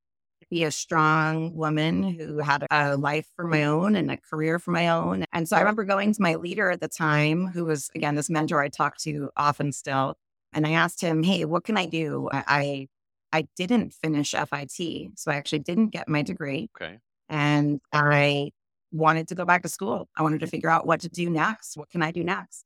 be 0.49 0.63
a 0.63 0.71
strong 0.71 1.55
woman 1.57 2.05
who 2.05 2.39
had 2.39 2.65
a 2.71 2.97
life 2.97 3.27
for 3.35 3.49
my 3.49 3.65
own 3.65 3.97
and 3.97 4.11
a 4.13 4.17
career 4.17 4.61
for 4.61 4.71
my 4.71 4.89
own. 4.89 5.25
And 5.33 5.49
so 5.49 5.57
I 5.57 5.61
remember 5.61 5.83
going 5.83 6.13
to 6.13 6.23
my 6.23 6.37
leader 6.37 6.71
at 6.71 6.81
the 6.81 6.89
time, 6.89 7.49
who 7.49 7.65
was, 7.65 7.91
again, 7.97 8.15
this 8.15 8.31
mentor 8.31 8.63
I 8.63 8.69
talked 8.69 9.03
to 9.03 9.31
often 9.37 9.73
still. 9.73 10.15
And 10.53 10.65
I 10.65 10.73
asked 10.73 11.01
him, 11.01 11.25
Hey, 11.25 11.45
what 11.45 11.65
can 11.65 11.77
I 11.77 11.87
do? 11.87 12.29
I, 12.33 12.87
I 13.33 13.49
didn't 13.57 13.93
finish 13.93 14.33
FIT. 14.33 15.19
So 15.19 15.33
I 15.33 15.35
actually 15.35 15.59
didn't 15.61 15.89
get 15.89 16.09
my 16.09 16.23
degree. 16.23 16.71
Okay. 16.81 16.99
And 17.29 17.81
I 17.93 18.51
wanted 18.93 19.29
to 19.29 19.35
go 19.35 19.45
back 19.45 19.63
to 19.63 19.69
school. 19.69 20.09
I 20.17 20.23
wanted 20.23 20.41
to 20.41 20.47
figure 20.47 20.71
out 20.71 20.87
what 20.87 21.01
to 21.01 21.09
do 21.09 21.29
next. 21.29 21.77
What 21.77 21.91
can 21.91 22.03
I 22.03 22.11
do 22.11 22.25
next? 22.25 22.65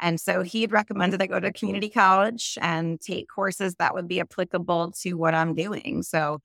And 0.00 0.20
so 0.20 0.42
he 0.42 0.62
had 0.62 0.70
recommended 0.70 1.20
I 1.20 1.26
go 1.26 1.40
to 1.40 1.52
community 1.52 1.88
college 1.88 2.56
and 2.60 3.00
take 3.00 3.28
courses 3.28 3.74
that 3.76 3.94
would 3.94 4.06
be 4.06 4.20
applicable 4.20 4.92
to 5.02 5.14
what 5.14 5.34
I'm 5.34 5.54
doing. 5.54 6.02
So 6.02 6.40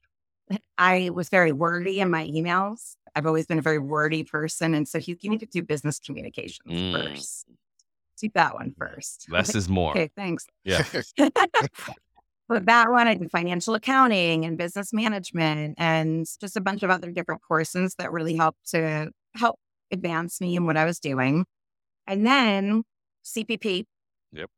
I 0.78 1.11
was 1.14 1.30
very 1.30 1.51
wordy 1.51 1.99
in 1.99 2.09
my 2.09 2.26
emails. 2.28 2.95
I've 3.16 3.28
always 3.28 3.45
been 3.45 3.59
a 3.59 3.64
very 3.64 3.80
wordy 3.80 4.24
person. 4.24 4.74
And 4.74 4.88
so 4.88 4.99
he, 4.99 5.18
you 5.22 5.30
need 5.30 5.41
to 5.41 5.45
do 5.45 5.61
business 5.61 5.99
communications 5.99 6.72
mm. 6.72 6.93
first. 6.93 7.45
Do 8.20 8.30
that 8.34 8.55
one 8.55 8.74
first. 8.78 9.28
Less 9.30 9.49
like, 9.49 9.55
is 9.57 9.70
more. 9.70 9.91
Okay, 9.91 10.09
thanks. 10.16 10.47
Yeah. 10.64 10.84
that 12.59 12.91
one, 12.91 13.07
I 13.07 13.15
did 13.15 13.31
financial 13.31 13.75
accounting 13.75 14.45
and 14.45 14.57
business 14.57 14.93
management 14.93 15.75
and 15.77 16.25
just 16.39 16.57
a 16.57 16.61
bunch 16.61 16.83
of 16.83 16.89
other 16.89 17.11
different 17.11 17.41
courses 17.41 17.95
that 17.97 18.11
really 18.11 18.35
helped 18.35 18.69
to 18.71 19.11
help 19.35 19.59
advance 19.91 20.41
me 20.41 20.55
in 20.55 20.65
what 20.65 20.77
I 20.77 20.85
was 20.85 20.99
doing. 20.99 21.45
And 22.07 22.25
then 22.25 22.83
CPP, 23.25 23.85
Yep. 24.33 24.49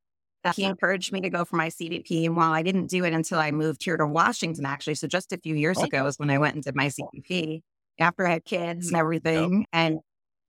Uh, 0.43 0.53
he 0.55 0.63
encouraged 0.63 1.11
me 1.11 1.21
to 1.21 1.29
go 1.29 1.43
for 1.43 1.55
my 1.55 1.69
CPP. 1.69 2.25
And 2.25 2.37
while 2.37 2.53
I 2.53 2.61
didn't 2.61 2.87
do 2.87 3.03
it 3.03 3.13
until 3.13 3.39
I 3.39 3.51
moved 3.51 3.83
here 3.83 3.97
to 3.97 4.05
Washington, 4.05 4.65
actually, 4.65 4.95
so 4.95 5.07
just 5.07 5.33
a 5.33 5.37
few 5.37 5.55
years 5.55 5.77
okay. 5.77 5.87
ago 5.87 6.03
was 6.03 6.19
when 6.19 6.29
I 6.29 6.37
went 6.37 6.53
and 6.53 6.63
did 6.63 6.75
my 6.75 6.87
CPP 6.87 7.61
after 7.99 8.27
I 8.27 8.33
had 8.33 8.45
kids 8.45 8.87
and 8.87 8.95
everything. 8.95 9.59
Yep. 9.59 9.67
And 9.73 9.99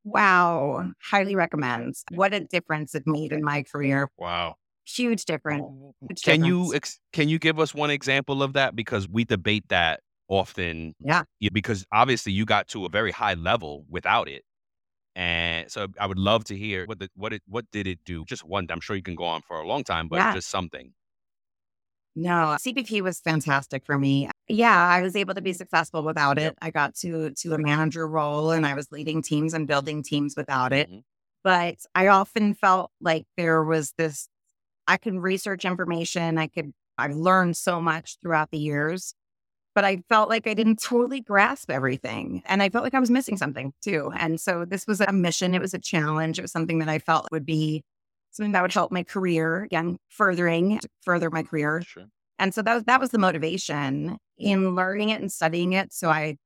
wow, 0.04 0.90
highly 1.02 1.34
recommend. 1.34 1.94
What 2.10 2.34
a 2.34 2.40
difference 2.40 2.94
it 2.94 3.06
made 3.06 3.32
in 3.32 3.42
my 3.42 3.62
career. 3.62 4.10
Wow. 4.18 4.56
Huge 4.86 5.24
difference. 5.24 5.64
Huge 6.00 6.22
can 6.22 6.40
difference. 6.40 6.46
you 6.46 6.74
ex- 6.74 7.00
can 7.12 7.28
you 7.28 7.38
give 7.38 7.58
us 7.58 7.74
one 7.74 7.90
example 7.90 8.42
of 8.42 8.52
that 8.54 8.76
because 8.76 9.08
we 9.08 9.24
debate 9.24 9.64
that 9.68 10.00
often. 10.28 10.94
Yeah. 11.00 11.22
Because 11.52 11.84
obviously 11.92 12.32
you 12.32 12.44
got 12.44 12.68
to 12.68 12.86
a 12.86 12.88
very 12.88 13.12
high 13.12 13.34
level 13.34 13.84
without 13.88 14.28
it. 14.28 14.42
And 15.14 15.70
so 15.70 15.88
I 15.98 16.06
would 16.06 16.18
love 16.18 16.44
to 16.44 16.56
hear 16.56 16.84
what 16.86 16.98
the, 16.98 17.08
what 17.16 17.32
it 17.32 17.42
what 17.46 17.64
did 17.72 17.86
it 17.86 18.00
do? 18.04 18.24
Just 18.26 18.44
one. 18.44 18.66
I'm 18.70 18.80
sure 18.80 18.96
you 18.96 19.02
can 19.02 19.14
go 19.14 19.24
on 19.24 19.40
for 19.42 19.58
a 19.58 19.66
long 19.66 19.82
time, 19.82 20.08
but 20.08 20.16
yeah. 20.16 20.34
just 20.34 20.48
something. 20.48 20.92
No, 22.14 22.56
CPP 22.60 23.02
was 23.02 23.20
fantastic 23.20 23.84
for 23.84 23.98
me. 23.98 24.28
Yeah, 24.48 24.76
I 24.76 25.02
was 25.02 25.16
able 25.16 25.34
to 25.34 25.42
be 25.42 25.52
successful 25.52 26.02
without 26.02 26.38
it. 26.38 26.54
I 26.60 26.70
got 26.70 26.94
to 26.96 27.30
to 27.30 27.54
a 27.54 27.58
manager 27.58 28.06
role 28.06 28.50
and 28.50 28.66
I 28.66 28.74
was 28.74 28.92
leading 28.92 29.22
teams 29.22 29.54
and 29.54 29.66
building 29.66 30.02
teams 30.02 30.34
without 30.36 30.72
it. 30.72 30.90
Mm-hmm. 30.90 31.00
But 31.42 31.76
I 31.94 32.08
often 32.08 32.54
felt 32.54 32.90
like 33.00 33.24
there 33.36 33.62
was 33.62 33.94
this 33.96 34.28
I 34.88 34.96
could 34.96 35.14
research 35.14 35.64
information, 35.64 36.38
I 36.38 36.46
could 36.48 36.72
I've 36.98 37.14
learned 37.14 37.56
so 37.56 37.80
much 37.80 38.16
throughout 38.22 38.50
the 38.50 38.58
years 38.58 39.14
but 39.76 39.84
I 39.84 39.98
felt 40.08 40.30
like 40.30 40.46
I 40.46 40.54
didn't 40.54 40.82
totally 40.82 41.20
grasp 41.20 41.70
everything. 41.70 42.42
And 42.46 42.62
I 42.62 42.70
felt 42.70 42.82
like 42.82 42.94
I 42.94 42.98
was 42.98 43.10
missing 43.10 43.36
something 43.36 43.74
too. 43.82 44.10
And 44.16 44.40
so 44.40 44.64
this 44.64 44.86
was 44.86 45.02
a 45.02 45.12
mission, 45.12 45.54
it 45.54 45.60
was 45.60 45.74
a 45.74 45.78
challenge, 45.78 46.38
it 46.38 46.42
was 46.42 46.50
something 46.50 46.78
that 46.78 46.88
I 46.88 46.98
felt 46.98 47.28
would 47.30 47.44
be 47.44 47.84
something 48.30 48.52
that 48.52 48.62
would 48.62 48.72
help 48.72 48.90
my 48.90 49.02
career, 49.02 49.64
again, 49.64 49.98
furthering, 50.08 50.80
further 51.02 51.28
my 51.28 51.42
career. 51.42 51.82
Sure. 51.86 52.04
And 52.38 52.54
so 52.54 52.62
that 52.62 52.74
was, 52.74 52.84
that 52.84 53.00
was 53.00 53.10
the 53.10 53.18
motivation 53.18 54.16
in 54.38 54.74
learning 54.74 55.10
it 55.10 55.20
and 55.20 55.30
studying 55.30 55.74
it. 55.74 55.92
So 55.92 56.08
I 56.08 56.36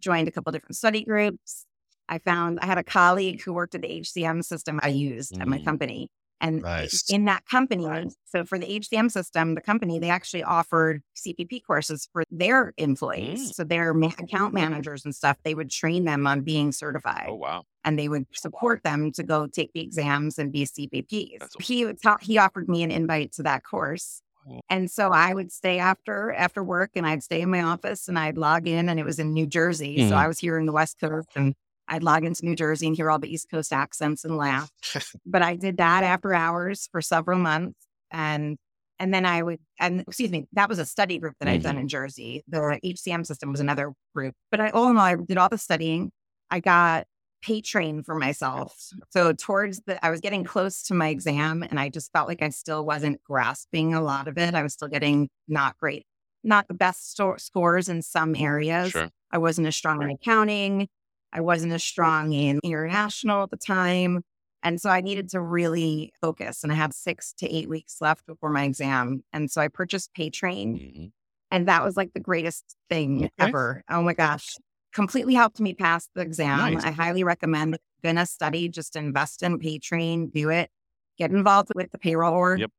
joined 0.00 0.26
a 0.26 0.32
couple 0.32 0.50
different 0.50 0.74
study 0.74 1.04
groups. 1.04 1.66
I 2.08 2.18
found 2.18 2.58
I 2.60 2.66
had 2.66 2.78
a 2.78 2.82
colleague 2.82 3.40
who 3.40 3.52
worked 3.52 3.76
at 3.76 3.82
the 3.82 4.00
HCM 4.00 4.44
system 4.44 4.80
I 4.82 4.88
used 4.88 5.34
mm. 5.34 5.42
at 5.42 5.46
my 5.46 5.58
mm. 5.58 5.64
company. 5.64 6.08
And 6.40 6.62
nice. 6.62 7.10
in 7.10 7.26
that 7.26 7.44
company, 7.46 7.86
so 8.24 8.44
for 8.44 8.58
the 8.58 8.66
HCM 8.66 9.10
system, 9.10 9.54
the 9.54 9.60
company, 9.60 9.98
they 9.98 10.10
actually 10.10 10.42
offered 10.42 11.02
CPP 11.16 11.62
courses 11.66 12.08
for 12.12 12.24
their 12.30 12.72
employees. 12.78 13.50
Mm. 13.50 13.54
So 13.54 13.64
their 13.64 13.92
ma- 13.92 14.12
account 14.18 14.54
managers 14.54 15.04
and 15.04 15.14
stuff, 15.14 15.36
they 15.44 15.54
would 15.54 15.70
train 15.70 16.04
them 16.04 16.26
on 16.26 16.40
being 16.40 16.72
certified. 16.72 17.26
Oh, 17.28 17.34
wow. 17.34 17.64
And 17.84 17.98
they 17.98 18.08
would 18.08 18.26
support 18.32 18.82
them 18.82 19.12
to 19.12 19.22
go 19.22 19.46
take 19.46 19.72
the 19.74 19.80
exams 19.80 20.38
and 20.38 20.50
be 20.50 20.64
CPPs. 20.64 21.42
Awesome. 21.42 21.62
He 21.62 21.84
would 21.84 22.00
talk, 22.02 22.22
he 22.22 22.38
offered 22.38 22.68
me 22.68 22.82
an 22.82 22.90
invite 22.90 23.32
to 23.32 23.42
that 23.42 23.64
course. 23.64 24.22
And 24.68 24.90
so 24.90 25.10
I 25.10 25.34
would 25.34 25.52
stay 25.52 25.78
after 25.78 26.32
after 26.32 26.64
work 26.64 26.92
and 26.94 27.06
I'd 27.06 27.22
stay 27.22 27.40
in 27.40 27.50
my 27.50 27.62
office 27.62 28.08
and 28.08 28.18
I'd 28.18 28.38
log 28.38 28.66
in 28.66 28.88
and 28.88 28.98
it 28.98 29.04
was 29.04 29.18
in 29.18 29.32
New 29.32 29.46
Jersey. 29.46 29.98
Mm. 29.98 30.08
So 30.08 30.16
I 30.16 30.26
was 30.26 30.38
here 30.38 30.58
in 30.58 30.66
the 30.66 30.72
West 30.72 30.98
Coast 30.98 31.28
and 31.36 31.54
I'd 31.90 32.04
log 32.04 32.24
into 32.24 32.44
New 32.44 32.54
Jersey 32.54 32.86
and 32.86 32.96
hear 32.96 33.10
all 33.10 33.18
the 33.18 33.30
East 33.30 33.50
Coast 33.50 33.72
accents 33.72 34.24
and 34.24 34.36
laugh. 34.36 34.70
but 35.26 35.42
I 35.42 35.56
did 35.56 35.76
that 35.78 36.04
after 36.04 36.32
hours 36.32 36.88
for 36.90 37.02
several 37.02 37.38
months. 37.38 37.78
And 38.10 38.56
and 39.00 39.14
then 39.14 39.24
I 39.24 39.42
would, 39.42 39.60
and 39.78 40.02
excuse 40.02 40.30
me, 40.30 40.46
that 40.52 40.68
was 40.68 40.78
a 40.78 40.84
study 40.84 41.18
group 41.18 41.34
that 41.40 41.46
mm-hmm. 41.46 41.54
I'd 41.54 41.62
done 41.62 41.76
mm-hmm. 41.76 41.82
in 41.82 41.88
Jersey. 41.88 42.44
The 42.48 42.78
HCM 42.84 43.26
system 43.26 43.50
was 43.50 43.58
another 43.58 43.94
group. 44.14 44.34
But 44.50 44.60
I, 44.60 44.68
all 44.70 44.90
in 44.90 44.98
all, 44.98 45.02
I 45.02 45.16
did 45.16 45.38
all 45.38 45.48
the 45.48 45.56
studying. 45.56 46.12
I 46.50 46.60
got 46.60 47.06
PayTrain 47.42 48.04
for 48.04 48.14
myself. 48.14 48.76
So 49.08 49.32
towards 49.32 49.80
the, 49.86 50.04
I 50.04 50.10
was 50.10 50.20
getting 50.20 50.44
close 50.44 50.82
to 50.84 50.94
my 50.94 51.08
exam 51.08 51.62
and 51.62 51.80
I 51.80 51.88
just 51.88 52.12
felt 52.12 52.28
like 52.28 52.42
I 52.42 52.50
still 52.50 52.84
wasn't 52.84 53.22
grasping 53.24 53.94
a 53.94 54.02
lot 54.02 54.28
of 54.28 54.36
it. 54.36 54.54
I 54.54 54.62
was 54.62 54.74
still 54.74 54.88
getting 54.88 55.30
not 55.48 55.78
great, 55.78 56.04
not 56.44 56.68
the 56.68 56.74
best 56.74 57.12
sto- 57.12 57.38
scores 57.38 57.88
in 57.88 58.02
some 58.02 58.36
areas. 58.36 58.90
Sure. 58.90 59.08
I 59.32 59.38
wasn't 59.38 59.66
as 59.66 59.76
strong 59.76 60.02
in 60.02 60.10
accounting. 60.10 60.88
I 61.32 61.40
wasn't 61.40 61.72
as 61.72 61.84
strong 61.84 62.32
in 62.32 62.60
international 62.62 63.44
at 63.44 63.50
the 63.50 63.56
time. 63.56 64.22
And 64.62 64.80
so 64.80 64.90
I 64.90 65.00
needed 65.00 65.30
to 65.30 65.40
really 65.40 66.12
focus. 66.20 66.62
And 66.62 66.72
I 66.72 66.74
had 66.74 66.92
six 66.92 67.32
to 67.38 67.48
eight 67.48 67.68
weeks 67.68 67.96
left 68.00 68.26
before 68.26 68.50
my 68.50 68.64
exam. 68.64 69.22
And 69.32 69.50
so 69.50 69.60
I 69.60 69.68
purchased 69.68 70.10
PayTrain. 70.14 70.66
Mm-hmm. 70.74 71.06
And 71.50 71.68
that 71.68 71.82
was 71.82 71.96
like 71.96 72.12
the 72.12 72.20
greatest 72.20 72.76
thing 72.88 73.24
okay. 73.24 73.30
ever. 73.38 73.82
Oh 73.88 74.02
my 74.02 74.12
gosh. 74.12 74.56
Completely 74.92 75.34
helped 75.34 75.60
me 75.60 75.72
pass 75.72 76.08
the 76.14 76.20
exam. 76.20 76.74
Nice. 76.74 76.84
I 76.84 76.90
highly 76.90 77.24
recommend 77.24 77.74
if 77.74 77.80
gonna 78.02 78.26
study, 78.26 78.68
just 78.68 78.96
invest 78.96 79.42
in 79.42 79.58
PayTrain, 79.58 80.32
do 80.32 80.50
it, 80.50 80.70
get 81.16 81.30
involved 81.30 81.70
with 81.74 81.90
the 81.92 81.98
payroll 81.98 82.34
org. 82.34 82.60
Yep. 82.60 82.70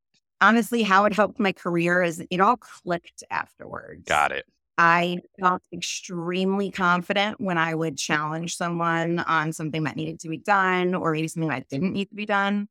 Honestly, 0.41 0.83
how 0.83 1.05
it 1.05 1.13
helped 1.13 1.39
my 1.39 1.51
career 1.51 2.01
is 2.01 2.23
it 2.29 2.41
all 2.41 2.57
clicked 2.57 3.23
afterwards. 3.29 4.03
Got 4.05 4.31
it. 4.31 4.45
I 4.83 5.19
felt 5.39 5.61
extremely 5.71 6.71
confident 6.71 7.39
when 7.39 7.59
I 7.59 7.75
would 7.75 7.99
challenge 7.99 8.57
someone 8.57 9.19
on 9.19 9.53
something 9.53 9.83
that 9.83 9.95
needed 9.95 10.19
to 10.21 10.27
be 10.27 10.39
done 10.39 10.95
or 10.95 11.11
maybe 11.11 11.27
something 11.27 11.49
that 11.49 11.69
didn't 11.69 11.93
need 11.93 12.09
to 12.09 12.15
be 12.15 12.25
done. 12.25 12.67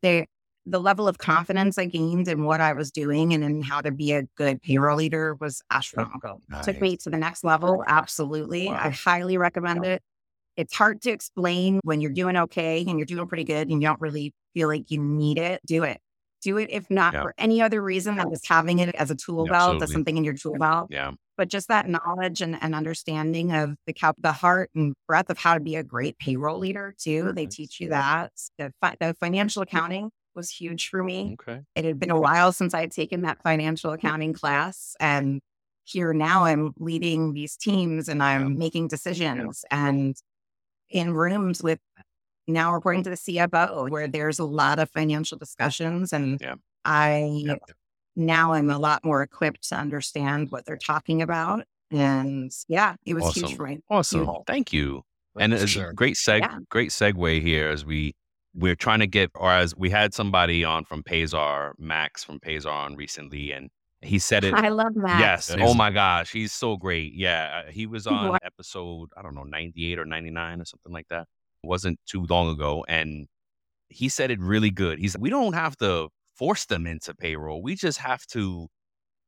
They, 0.00 0.26
the 0.66 0.80
level 0.80 1.06
of 1.06 1.18
confidence 1.18 1.78
I 1.78 1.84
gained 1.84 2.26
in 2.26 2.42
what 2.42 2.60
I 2.60 2.72
was 2.72 2.90
doing 2.90 3.32
and 3.32 3.44
in 3.44 3.62
how 3.62 3.80
to 3.80 3.92
be 3.92 4.10
a 4.10 4.24
good 4.36 4.60
payroll 4.60 4.96
leader 4.96 5.36
was 5.36 5.62
astronomical. 5.70 6.42
Nice. 6.48 6.64
Took 6.64 6.80
me 6.80 6.96
to 6.96 7.10
the 7.10 7.16
next 7.16 7.44
level. 7.44 7.84
Absolutely. 7.86 8.66
Wow. 8.66 8.80
I 8.82 8.88
highly 8.88 9.38
recommend 9.38 9.86
it. 9.86 10.02
It's 10.56 10.74
hard 10.74 11.00
to 11.02 11.12
explain 11.12 11.78
when 11.84 12.00
you're 12.00 12.10
doing 12.10 12.36
okay 12.36 12.84
and 12.88 12.98
you're 12.98 13.06
doing 13.06 13.28
pretty 13.28 13.44
good 13.44 13.70
and 13.70 13.80
you 13.80 13.86
don't 13.86 14.00
really 14.00 14.34
feel 14.52 14.66
like 14.66 14.90
you 14.90 15.00
need 15.00 15.38
it. 15.38 15.60
Do 15.64 15.84
it 15.84 16.00
do 16.42 16.58
it 16.58 16.68
if 16.70 16.90
not 16.90 17.14
yeah. 17.14 17.22
for 17.22 17.34
any 17.38 17.62
other 17.62 17.80
reason 17.80 18.16
than 18.16 18.30
just 18.30 18.46
having 18.46 18.78
it 18.78 18.94
as 18.96 19.10
a 19.10 19.14
tool 19.14 19.46
belt, 19.46 19.82
as 19.82 19.92
something 19.92 20.16
in 20.16 20.24
your 20.24 20.34
tool 20.34 20.56
belt. 20.58 20.88
Yeah. 20.90 21.12
But 21.36 21.48
just 21.48 21.68
that 21.68 21.88
knowledge 21.88 22.42
and, 22.42 22.58
and 22.60 22.74
understanding 22.74 23.52
of 23.52 23.76
the 23.86 23.92
cap, 23.92 24.16
the 24.18 24.32
heart 24.32 24.70
and 24.74 24.94
breadth 25.08 25.30
of 25.30 25.38
how 25.38 25.54
to 25.54 25.60
be 25.60 25.76
a 25.76 25.82
great 25.82 26.18
payroll 26.18 26.58
leader 26.58 26.94
too. 26.98 27.32
They 27.32 27.46
teach 27.46 27.80
you 27.80 27.88
that. 27.88 28.32
The, 28.58 28.72
fi- 28.80 28.96
the 29.00 29.14
financial 29.14 29.62
accounting 29.62 30.10
was 30.34 30.50
huge 30.50 30.88
for 30.88 31.02
me. 31.02 31.36
Okay. 31.40 31.62
It 31.74 31.84
had 31.84 31.98
been 31.98 32.10
a 32.10 32.20
while 32.20 32.52
since 32.52 32.74
I 32.74 32.80
had 32.80 32.92
taken 32.92 33.22
that 33.22 33.42
financial 33.42 33.92
accounting 33.92 34.32
class. 34.32 34.94
And 35.00 35.40
here 35.84 36.12
now 36.12 36.44
I'm 36.44 36.74
leading 36.78 37.32
these 37.32 37.56
teams 37.56 38.08
and 38.08 38.22
I'm 38.22 38.52
yeah. 38.52 38.58
making 38.58 38.88
decisions 38.88 39.64
yeah. 39.70 39.86
and 39.86 40.16
in 40.90 41.12
rooms 41.14 41.62
with 41.62 41.80
now 42.46 42.72
reporting 42.72 43.02
to 43.04 43.10
the 43.10 43.16
CFO, 43.16 43.90
where 43.90 44.08
there's 44.08 44.38
a 44.38 44.44
lot 44.44 44.78
of 44.78 44.90
financial 44.90 45.38
discussions. 45.38 46.12
And 46.12 46.40
yeah. 46.40 46.54
I 46.84 47.30
yeah. 47.44 47.54
now 48.16 48.52
I'm 48.52 48.70
a 48.70 48.78
lot 48.78 49.04
more 49.04 49.22
equipped 49.22 49.68
to 49.68 49.76
understand 49.76 50.50
what 50.50 50.64
they're 50.64 50.76
talking 50.76 51.22
about. 51.22 51.64
And 51.90 52.50
yeah, 52.68 52.96
it 53.04 53.14
was 53.14 53.24
awesome. 53.24 53.44
huge 53.44 53.56
for 53.56 53.66
me. 53.66 53.80
Awesome. 53.90 54.26
Huge. 54.26 54.42
Thank 54.46 54.72
you. 54.72 55.02
and 55.38 55.52
it's 55.52 55.70
sure. 55.70 55.90
a 55.90 55.94
great 55.94 56.16
seg 56.16 56.40
yeah. 56.40 56.58
great 56.68 56.90
segue 56.90 57.42
here 57.42 57.68
as 57.68 57.84
we 57.84 58.14
we're 58.54 58.76
trying 58.76 59.00
to 59.00 59.06
get 59.06 59.30
or 59.34 59.50
as 59.50 59.76
we 59.76 59.90
had 59.90 60.12
somebody 60.12 60.64
on 60.64 60.84
from 60.84 61.02
Payzaar, 61.02 61.72
Max 61.78 62.22
from 62.22 62.38
Payzaar 62.38 62.72
on 62.72 62.96
recently, 62.96 63.52
and 63.52 63.70
he 64.02 64.18
said 64.18 64.44
it. 64.44 64.52
I 64.52 64.68
love 64.68 64.94
Max. 64.94 65.48
Yes. 65.48 65.56
Oh 65.58 65.74
my 65.74 65.90
gosh, 65.90 66.32
he's 66.32 66.52
so 66.52 66.76
great. 66.76 67.14
Yeah, 67.14 67.62
uh, 67.66 67.70
he 67.70 67.86
was 67.86 68.06
on 68.06 68.30
what? 68.30 68.44
episode 68.44 69.10
I 69.16 69.22
don't 69.22 69.34
know 69.34 69.44
ninety 69.44 69.92
eight 69.92 69.98
or 69.98 70.04
ninety 70.04 70.30
nine 70.30 70.60
or 70.60 70.64
something 70.64 70.92
like 70.92 71.08
that 71.08 71.28
wasn't 71.64 71.98
too 72.06 72.26
long 72.28 72.50
ago, 72.50 72.84
and 72.88 73.26
he 73.88 74.08
said 74.08 74.30
it 74.30 74.40
really 74.40 74.70
good. 74.70 74.98
He's 74.98 75.16
we 75.18 75.30
don't 75.30 75.54
have 75.54 75.76
to 75.78 76.08
force 76.36 76.66
them 76.66 76.86
into 76.86 77.14
payroll. 77.14 77.62
We 77.62 77.74
just 77.74 77.98
have 77.98 78.26
to 78.28 78.68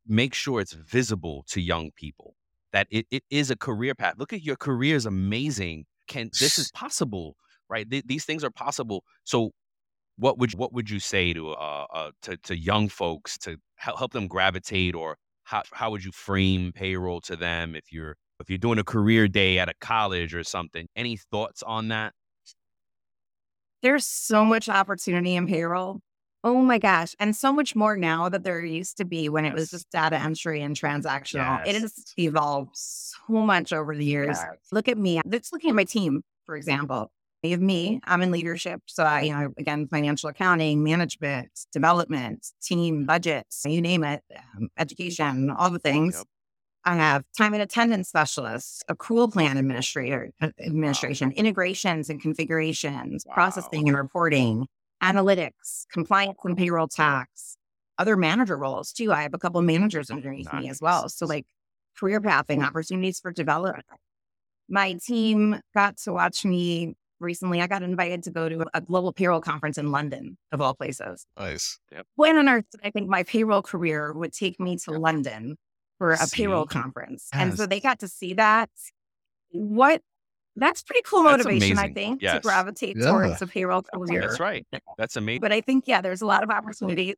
make 0.07 0.35
sure 0.35 0.61
it's 0.61 0.73
visible 0.73 1.45
to 1.49 1.61
young 1.61 1.91
people 1.97 2.35
that 2.73 2.89
it, 2.91 3.07
it 3.11 3.23
is 3.31 3.51
a 3.51 3.57
career 3.57 3.95
path. 3.95 4.15
Look 4.19 4.33
at 4.33 4.43
your 4.43 4.57
career 4.57 4.97
is 4.97 5.07
amazing. 5.07 5.85
Can 6.09 6.31
this 6.41 6.59
is 6.59 6.71
possible, 6.73 7.37
right? 7.71 7.89
Th- 7.89 8.05
these 8.05 8.25
things 8.25 8.45
are 8.45 8.51
possible. 8.51 9.05
So 9.25 9.53
what 10.17 10.39
would 10.39 10.55
what 10.55 10.73
would 10.73 10.91
you 10.91 11.01
say 11.01 11.33
to 11.33 11.53
uh, 11.53 11.87
uh 11.93 12.11
to 12.23 12.37
to 12.39 12.57
young 12.59 12.89
folks 12.89 13.39
to 13.39 13.57
help, 13.77 13.99
help 13.99 14.13
them 14.13 14.29
gravitate 14.29 14.95
or 14.95 15.17
how 15.45 15.63
how 15.73 15.91
would 15.91 16.05
you 16.05 16.13
frame 16.13 16.73
payroll 16.73 17.21
to 17.23 17.37
them 17.37 17.75
if 17.75 17.93
you're 17.93 18.17
if 18.41 18.51
you're 18.51 18.59
doing 18.59 18.79
a 18.79 18.85
career 18.85 19.29
day 19.29 19.59
at 19.59 19.69
a 19.69 19.75
college 19.81 20.35
or 20.35 20.45
something? 20.45 20.89
Any 20.97 21.17
thoughts 21.17 21.63
on 21.63 21.89
that? 21.89 22.13
There's 23.85 24.07
so 24.07 24.47
much 24.47 24.71
opportunity 24.71 25.37
in 25.37 25.47
payroll. 25.47 26.01
Oh 26.43 26.63
my 26.63 26.79
gosh. 26.79 27.15
And 27.21 27.37
so 27.37 27.53
much 27.53 27.77
more 27.77 27.99
now 27.99 28.31
that 28.31 28.43
there 28.43 28.65
used 28.65 28.97
to 28.97 29.05
be 29.05 29.29
when 29.29 29.45
it 29.45 29.53
was 29.53 29.71
just 29.71 29.91
data 29.91 30.17
entry 30.19 30.63
and 30.63 30.75
transactional. 30.75 31.65
Yes. 31.67 31.77
It 31.77 31.83
has 31.83 31.93
evolved 32.19 32.71
so 32.75 33.35
much 33.35 33.75
over 33.75 33.95
the 33.95 34.05
years. 34.05 34.39
Yes. 34.41 34.57
Look 34.73 34.89
at 34.89 34.97
me. 34.97 35.21
Let's 35.27 35.53
looking 35.53 35.69
at 35.69 35.77
my 35.77 35.85
team, 35.85 36.23
for 36.47 36.57
example. 36.57 37.11
You 37.43 37.51
have 37.51 37.61
me, 37.61 38.01
I'm 38.05 38.23
in 38.23 38.31
leadership. 38.31 38.81
So 38.87 39.05
I, 39.05 39.21
you 39.21 39.33
know, 39.35 39.53
again, 39.59 39.87
financial 39.89 40.31
accounting, 40.31 40.83
management, 40.83 41.51
development, 41.75 42.47
team 42.63 43.05
budgets, 43.05 43.65
you 43.67 43.83
name 43.83 44.03
it, 44.03 44.23
um, 44.35 44.69
education, 44.79 45.51
all 45.51 45.69
the 45.69 45.79
things. 45.79 46.15
Yep. 46.17 46.27
I 46.85 46.97
have 46.97 47.25
time 47.37 47.55
and 47.55 47.63
attendance 47.63 48.09
specialists, 48.09 48.83
accrual 48.91 49.33
plan 49.33 49.57
administrator, 49.57 50.31
uh, 50.41 50.51
administration, 50.65 51.31
wow. 51.31 51.35
integrations 51.37 52.11
and 52.11 52.21
configurations, 52.21 53.25
wow. 53.27 53.35
processing 53.35 53.89
and 53.89 53.97
reporting, 53.97 54.67
analytics, 55.03 55.87
compliance 55.93 56.39
and 56.45 56.57
payroll 56.57 56.89
tax, 56.89 57.57
other 57.99 58.17
manager 58.17 58.57
roles 58.57 58.93
too. 58.93 59.13
I 59.13 59.23
have 59.23 59.35
a 59.35 59.39
couple 59.39 59.61
of 59.61 59.67
managers 59.67 60.11
underneath 60.11 60.53
nice. 60.53 60.63
me 60.63 60.69
as 60.69 60.81
well. 60.81 61.09
So 61.09 61.27
like 61.27 61.47
career 61.97 62.21
pathing, 62.21 62.63
opportunities 62.63 63.21
for 63.21 63.33
development. 63.33 63.85
My 64.69 64.99
team 65.05 65.61
got 65.75 65.97
to 65.99 66.13
watch 66.13 66.45
me 66.45 66.95
recently. 67.21 67.61
I 67.61 67.67
got 67.67 67.83
invited 67.83 68.23
to 68.25 68.31
go 68.31 68.49
to 68.49 68.65
a 68.75 68.81
global 68.81 69.13
payroll 69.13 69.41
conference 69.41 69.79
in 69.79 69.91
London, 69.91 70.37
of 70.53 70.61
all 70.61 70.75
places. 70.75 71.27
Nice. 71.39 71.79
Yep. 71.93 72.07
When 72.17 72.37
on 72.37 72.49
earth 72.49 72.65
did 72.71 72.81
I 72.85 72.91
think 72.91 73.09
my 73.09 73.23
payroll 73.23 73.63
career 73.63 74.13
would 74.13 74.33
take 74.33 74.59
me 74.61 74.77
to 74.85 74.93
yep. 74.93 75.01
London 75.01 75.57
for 75.99 76.13
a 76.13 76.17
see? 76.19 76.43
payroll 76.43 76.67
conference. 76.67 77.29
Yes. 77.33 77.43
And 77.43 77.57
so 77.57 77.67
they 77.67 77.81
got 77.81 78.01
to 78.01 78.09
see 78.09 78.35
that. 78.35 78.71
What 79.51 80.03
that's 80.57 80.83
pretty 80.83 81.03
cool 81.05 81.23
motivation, 81.23 81.79
I 81.79 81.93
think, 81.93 82.23
yes. 82.23 82.35
to 82.35 82.41
gravitate 82.41 82.97
yeah. 82.97 83.11
towards 83.11 83.43
a 83.43 83.47
payroll 83.47 83.83
career. 83.83 84.21
That's 84.21 84.39
right. 84.39 84.67
That's 84.97 85.17
amazing. 85.17 85.41
But 85.41 85.53
I 85.53 85.61
think, 85.61 85.85
yeah, 85.87 86.01
there's 86.01 86.23
a 86.23 86.27
lot 86.27 86.45
of 86.45 86.51
opportunity. 86.51 87.15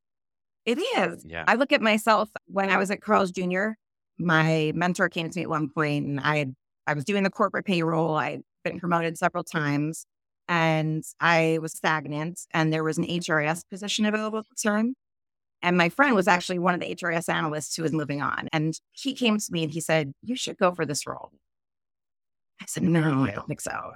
It 0.64 0.78
is. 0.78 1.24
Yeah. 1.26 1.44
I 1.46 1.54
look 1.54 1.70
at 1.72 1.82
myself 1.82 2.30
when 2.46 2.70
I 2.70 2.76
was 2.76 2.90
at 2.90 3.00
Carl's 3.00 3.30
Jr., 3.30 3.70
my 4.18 4.72
mentor 4.74 5.08
came 5.08 5.28
to 5.28 5.38
me 5.38 5.42
at 5.42 5.50
one 5.50 5.68
point 5.68 6.06
and 6.06 6.20
I 6.20 6.38
had 6.38 6.54
I 6.86 6.94
was 6.94 7.04
doing 7.04 7.22
the 7.22 7.30
corporate 7.30 7.66
payroll. 7.66 8.14
I 8.14 8.30
had 8.32 8.42
been 8.64 8.80
promoted 8.80 9.18
several 9.18 9.44
times 9.44 10.06
and 10.48 11.04
I 11.20 11.58
was 11.60 11.72
stagnant 11.72 12.40
and 12.52 12.72
there 12.72 12.84
was 12.84 12.96
an 12.96 13.04
HRIS 13.04 13.64
position 13.68 14.06
available 14.06 14.38
at 14.38 14.46
the 14.48 14.68
time. 14.68 14.94
And 15.66 15.76
my 15.76 15.88
friend 15.88 16.14
was 16.14 16.28
actually 16.28 16.60
one 16.60 16.74
of 16.74 16.80
the 16.80 16.94
HRIS 16.94 17.28
analysts 17.28 17.74
who 17.74 17.82
was 17.82 17.92
moving 17.92 18.22
on. 18.22 18.48
And 18.52 18.78
he 18.92 19.14
came 19.14 19.36
to 19.36 19.52
me 19.52 19.64
and 19.64 19.72
he 19.72 19.80
said, 19.80 20.12
You 20.22 20.36
should 20.36 20.58
go 20.58 20.72
for 20.72 20.86
this 20.86 21.08
role. 21.08 21.32
I 22.62 22.66
said, 22.68 22.84
No, 22.84 23.24
I 23.24 23.32
don't 23.32 23.48
think 23.48 23.60
so. 23.60 23.92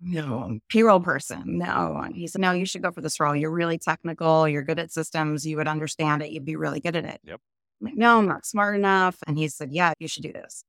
No, 0.00 0.60
payroll 0.68 1.00
person. 1.00 1.58
No. 1.58 2.00
And 2.04 2.14
he 2.14 2.28
said, 2.28 2.40
No, 2.40 2.52
you 2.52 2.64
should 2.64 2.82
go 2.82 2.92
for 2.92 3.00
this 3.00 3.18
role. 3.18 3.34
You're 3.34 3.50
really 3.50 3.76
technical. 3.76 4.48
You're 4.48 4.62
good 4.62 4.78
at 4.78 4.92
systems. 4.92 5.44
You 5.44 5.56
would 5.56 5.66
understand 5.66 6.22
it. 6.22 6.30
You'd 6.30 6.44
be 6.44 6.54
really 6.54 6.78
good 6.78 6.94
at 6.94 7.04
it. 7.04 7.20
Yep. 7.24 7.40
I'm 7.80 7.86
like, 7.88 7.96
no, 7.96 8.18
I'm 8.18 8.28
not 8.28 8.46
smart 8.46 8.76
enough. 8.76 9.18
And 9.26 9.36
he 9.36 9.48
said, 9.48 9.72
Yeah, 9.72 9.94
you 9.98 10.06
should 10.06 10.22
do 10.22 10.32
this. 10.32 10.62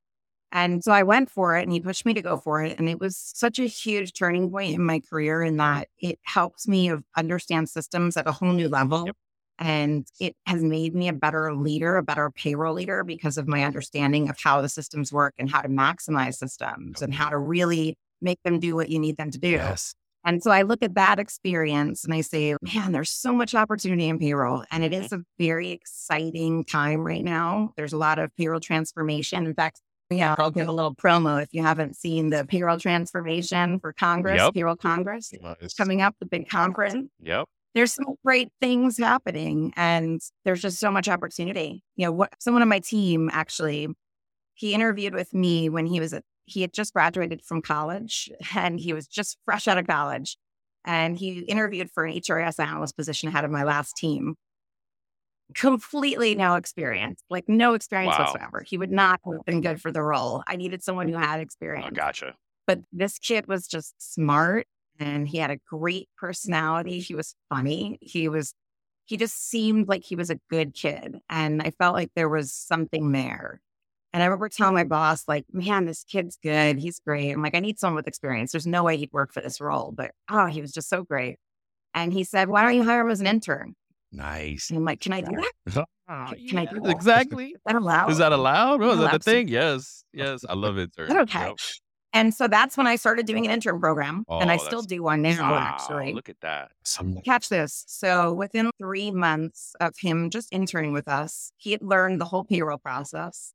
And 0.52 0.84
so 0.84 0.92
I 0.92 1.04
went 1.04 1.30
for 1.30 1.56
it 1.56 1.62
and 1.62 1.72
he 1.72 1.80
pushed 1.82 2.04
me 2.04 2.16
to 2.16 2.22
go 2.24 2.36
for 2.38 2.64
it. 2.64 2.80
And 2.80 2.90
it 2.90 3.00
was 3.00 3.16
such 3.16 3.60
a 3.60 3.66
huge 3.66 4.14
turning 4.14 4.50
point 4.50 4.74
in 4.74 4.84
my 4.84 5.02
career 5.02 5.44
in 5.44 5.58
that 5.58 5.88
it 6.00 6.18
helps 6.24 6.68
me 6.68 6.92
understand 7.16 7.70
systems 7.70 8.18
at 8.18 8.28
a 8.28 8.32
whole 8.32 8.54
new 8.54 8.68
level. 8.68 9.06
Yep. 9.06 9.16
And 9.60 10.08
it 10.20 10.36
has 10.46 10.64
made 10.64 10.96
me 10.96 11.08
a 11.08 11.14
better 11.14 11.54
leader, 11.54 11.98
a 11.98 12.04
better 12.04 12.32
payroll 12.32 12.74
leader 12.74 13.04
because 13.04 13.38
of 13.38 13.48
my 13.48 13.64
understanding 13.64 14.30
of 14.30 14.38
how 14.40 14.62
the 14.62 14.70
systems 14.70 15.14
work 15.14 15.36
and 15.38 15.50
how 15.50 15.62
to 15.62 15.70
maximize 15.70 16.36
systems 16.36 17.02
and 17.02 17.14
how 17.14 17.30
to 17.30 17.38
really 17.38 17.96
make 18.22 18.40
them 18.44 18.60
do 18.60 18.76
what 18.76 18.90
you 18.90 19.00
need 19.00 19.18
them 19.18 19.32
to 19.32 19.38
do. 19.38 19.50
Yes. 19.50 19.94
And 20.24 20.42
so 20.44 20.52
I 20.52 20.62
look 20.62 20.84
at 20.84 20.96
that 20.96 21.20
experience 21.20 22.04
and 22.04 22.14
I 22.14 22.22
say, 22.22 22.56
man, 22.62 22.92
there's 22.92 23.10
so 23.10 23.34
much 23.34 23.56
opportunity 23.56 24.08
in 24.08 24.20
payroll. 24.20 24.64
And 24.72 24.84
it 24.84 24.92
mm-hmm. 24.92 25.04
is 25.04 25.12
a 25.12 25.24
very 25.40 25.72
exciting 25.72 26.64
time 26.64 27.02
right 27.02 27.24
now. 27.24 27.74
There's 27.76 27.94
a 27.94 27.98
lot 27.98 28.20
of 28.20 28.36
payroll 28.36 28.60
transformation. 28.60 29.46
In 29.46 29.56
fact, 29.56 29.82
yeah, 30.12 30.36
I'll 30.38 30.52
give 30.52 30.68
a 30.68 30.72
little 30.72 30.94
promo 30.94 31.42
if 31.42 31.50
you 31.54 31.64
haven't 31.64 31.96
seen 31.96 32.30
the 32.30 32.46
payroll 32.46 32.78
transformation 32.78 33.80
for 33.80 33.94
Congress, 33.94 34.42
yep. 34.42 34.54
payroll 34.54 34.76
Congress 34.76 35.34
nice. 35.42 35.74
coming 35.74 36.02
up, 36.02 36.16
the 36.20 36.26
big 36.26 36.50
conference. 36.50 37.10
Yep 37.22 37.48
there's 37.74 37.94
some 37.94 38.16
great 38.26 38.50
things 38.60 38.98
happening 38.98 39.74
and 39.76 40.22
there's 40.44 40.62
just 40.62 40.80
so 40.80 40.92
much 40.92 41.08
opportunity. 41.08 41.84
You 41.96 42.06
know, 42.06 42.12
what 42.12 42.34
someone 42.40 42.62
on 42.62 42.68
my 42.68 42.80
team 42.80 43.30
actually, 43.32 43.88
he 44.56 44.74
interviewed 44.74 45.14
with 45.14 45.34
me 45.34 45.70
when 45.70 45.86
he 45.86 46.00
was, 46.00 46.14
a, 46.14 46.22
he 46.46 46.62
had 46.62 46.74
just 46.74 46.94
graduated 46.94 47.42
from 47.44 47.62
college 47.62 48.30
and 48.56 48.80
he 48.80 48.94
was 48.94 49.08
just 49.08 49.38
fresh 49.46 49.68
out 49.68 49.78
of 49.78 49.88
college. 49.88 50.38
And 50.84 51.18
he 51.18 51.40
interviewed 51.42 51.92
for 51.92 52.06
an 52.06 52.14
HRIS 52.16 52.60
analyst 52.60 52.98
position 52.98 53.30
ahead 53.30 53.46
of 53.46 53.52
my 53.52 53.64
last 53.64 53.96
team. 53.96 54.36
Completely 55.54 56.34
no 56.34 56.56
experience, 56.56 57.22
like 57.30 57.48
no 57.48 57.76
experience 57.76 58.18
wow. 58.18 58.26
whatsoever. 58.26 58.64
He 58.66 58.78
would 58.78 58.92
not 58.92 59.20
have 59.26 59.46
been 59.46 59.62
good 59.62 59.80
for 59.80 59.92
the 59.92 60.02
role. 60.02 60.44
I 60.48 60.56
needed 60.56 60.82
someone 60.82 61.08
who 61.08 61.18
had 61.18 61.40
oh, 61.40 61.42
experience. 61.42 61.90
Oh, 61.92 61.96
gotcha. 61.96 62.36
But 62.66 62.80
this 62.92 63.20
kid 63.20 63.48
was 63.48 63.68
just 63.68 63.94
smart 64.00 64.66
and 65.02 65.28
he 65.28 65.38
had 65.38 65.52
a 65.52 65.58
great 65.70 66.10
personality. 66.18 67.00
He 67.00 67.16
was 67.16 67.36
funny. 67.50 67.98
He 68.02 68.30
was, 68.30 68.54
he 69.06 69.18
just 69.18 69.50
seemed 69.50 69.88
like 69.88 70.04
he 70.04 70.16
was 70.16 70.30
a 70.30 70.40
good 70.50 70.74
kid. 70.74 71.20
And 71.30 71.62
I 71.62 71.72
felt 71.72 71.96
like 71.96 72.12
there 72.16 72.30
was 72.30 72.54
something 72.54 73.12
there. 73.12 73.62
And 74.14 74.22
I 74.22 74.26
remember 74.26 74.50
telling 74.50 74.76
my 74.76 74.84
boss, 74.84 75.24
like, 75.28 75.46
man, 75.52 75.86
this 75.86 76.04
kid's 76.04 76.38
good. 76.44 76.78
He's 76.78 77.00
great. 77.00 77.32
I'm 77.32 77.42
like, 77.42 77.56
I 77.56 77.60
need 77.60 77.80
someone 77.80 77.96
with 77.96 78.08
experience. 78.08 78.52
There's 78.52 78.68
no 78.68 78.84
way 78.84 78.98
he'd 78.98 79.14
work 79.14 79.34
for 79.34 79.42
this 79.42 79.62
role. 79.62 79.94
But 79.96 80.12
oh, 80.30 80.48
he 80.48 80.62
was 80.62 80.74
just 80.74 80.90
so 80.90 81.04
great. 81.04 81.38
And 81.94 82.12
he 82.14 82.24
said, 82.24 82.50
why 82.50 82.64
don't 82.64 82.76
you 82.76 82.84
hire 82.84 83.02
him 83.02 83.10
as 83.12 83.22
an 83.22 83.28
intern? 83.28 83.74
Nice. 84.12 84.70
And 84.70 84.78
I'm 84.78 84.86
like, 84.86 85.00
can 85.00 85.14
I 85.14 85.22
do 85.22 85.36
that? 85.36 85.88
Oh, 86.14 86.34
can 86.50 86.58
I 86.58 86.66
do 86.66 86.82
that? 86.82 86.90
Exactly. 86.96 87.52
Is 87.52 87.62
that 87.66 87.76
allowed? 87.76 88.12
Is 88.12 88.18
that 88.18 88.34
allowed? 88.34 88.82
Oh, 88.82 88.92
is 88.92 89.00
that 89.00 89.14
the 89.14 89.20
thing? 89.20 89.48
Yes. 89.48 90.04
Yes. 90.12 90.44
I 90.50 90.56
love 90.56 90.78
it. 90.78 90.92
Okay. 91.00 91.40
Yep. 91.40 91.56
And 92.14 92.34
so 92.34 92.48
that's 92.48 92.76
when 92.76 92.88
I 92.88 92.98
started 92.98 93.26
doing 93.26 93.46
an 93.46 93.52
intern 93.54 93.80
program, 93.80 94.26
and 94.30 94.52
I 94.52 94.56
Oh, 94.56 94.58
still 94.58 94.82
do 94.82 95.02
one 95.02 95.22
now. 95.22 95.52
Wow, 95.52 95.58
Actually, 95.58 96.14
look 96.14 96.28
at 96.28 96.42
that. 96.42 96.72
Some 96.84 97.18
catch 97.22 97.48
this. 97.48 97.86
So 97.88 98.34
within 98.34 98.70
three 98.78 99.12
months 99.12 99.76
of 99.80 99.94
him 99.98 100.30
just 100.30 100.52
interning 100.52 100.92
with 100.92 101.08
us, 101.08 101.54
he 101.58 101.72
had 101.72 101.82
learned 101.82 102.20
the 102.20 102.26
whole 102.26 102.44
payroll 102.44 102.78
process. 102.78 103.54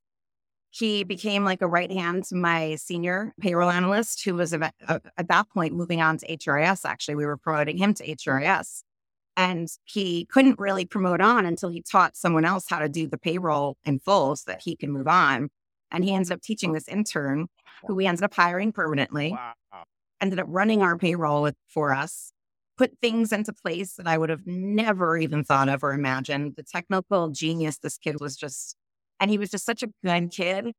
He 0.71 1.05
became 1.05 1.45
like 1.45 1.63
a 1.63 1.67
right 1.69 1.91
hand 1.91 2.25
to 2.25 2.35
my 2.35 2.77
senior 2.77 3.35
payroll 3.41 3.71
analyst, 3.71 4.25
who 4.25 4.35
was 4.35 4.53
at, 4.55 4.75
uh, 4.89 4.99
at 5.17 5.29
that 5.29 5.49
point 5.51 5.75
moving 5.75 6.01
on 6.01 6.19
to 6.19 6.27
HRIS. 6.27 6.85
Actually, 6.85 7.15
we 7.15 7.27
were 7.27 7.37
promoting 7.37 7.77
him 7.79 7.95
to 7.95 8.05
HRIS. 8.07 8.83
And 9.39 9.69
he 9.85 10.25
couldn't 10.27 10.59
really 10.59 10.87
promote 10.87 11.21
on 11.21 11.45
until 11.45 11.69
he 11.69 11.83
taught 11.83 12.17
someone 12.17 12.47
else 12.47 12.65
how 12.71 12.79
to 12.79 12.89
do 12.89 13.07
the 13.07 13.19
payroll 13.19 13.77
in 13.85 13.99
full 13.99 14.35
so 14.37 14.51
that 14.51 14.63
he 14.63 14.77
can 14.77 14.91
move 14.91 15.07
on. 15.09 15.51
And 15.91 16.05
he 16.05 16.15
ended 16.15 16.33
up 16.33 16.43
teaching 16.43 16.73
this 16.73 16.89
intern 16.89 17.47
who 17.87 17.95
we 17.95 18.07
ended 18.07 18.25
up 18.25 18.35
hiring 18.35 18.73
permanently 18.73 19.31
Wow. 19.33 19.85
ended 20.21 20.39
up 20.41 20.47
running 20.49 20.83
our 20.83 20.97
payroll 20.97 21.51
for 21.69 21.93
us, 21.93 22.33
put 22.77 22.93
things 23.01 23.33
into 23.33 23.53
place 23.53 23.95
that 23.95 24.07
I 24.07 24.19
would 24.19 24.31
have 24.31 24.47
never 24.47 25.17
even 25.17 25.45
thought 25.45 25.69
of 25.69 25.85
or 25.85 25.93
imagined. 25.93 26.55
The 26.57 26.63
technical 26.63 27.29
genius 27.29 27.79
this 27.79 27.99
kid 27.99 28.17
was 28.21 28.37
just, 28.37 28.77
and 29.21 29.31
he 29.31 29.39
was 29.39 29.51
just 29.51 29.65
such 29.67 29.83
a 29.83 29.89
good 30.05 30.31
kid. 30.31 30.73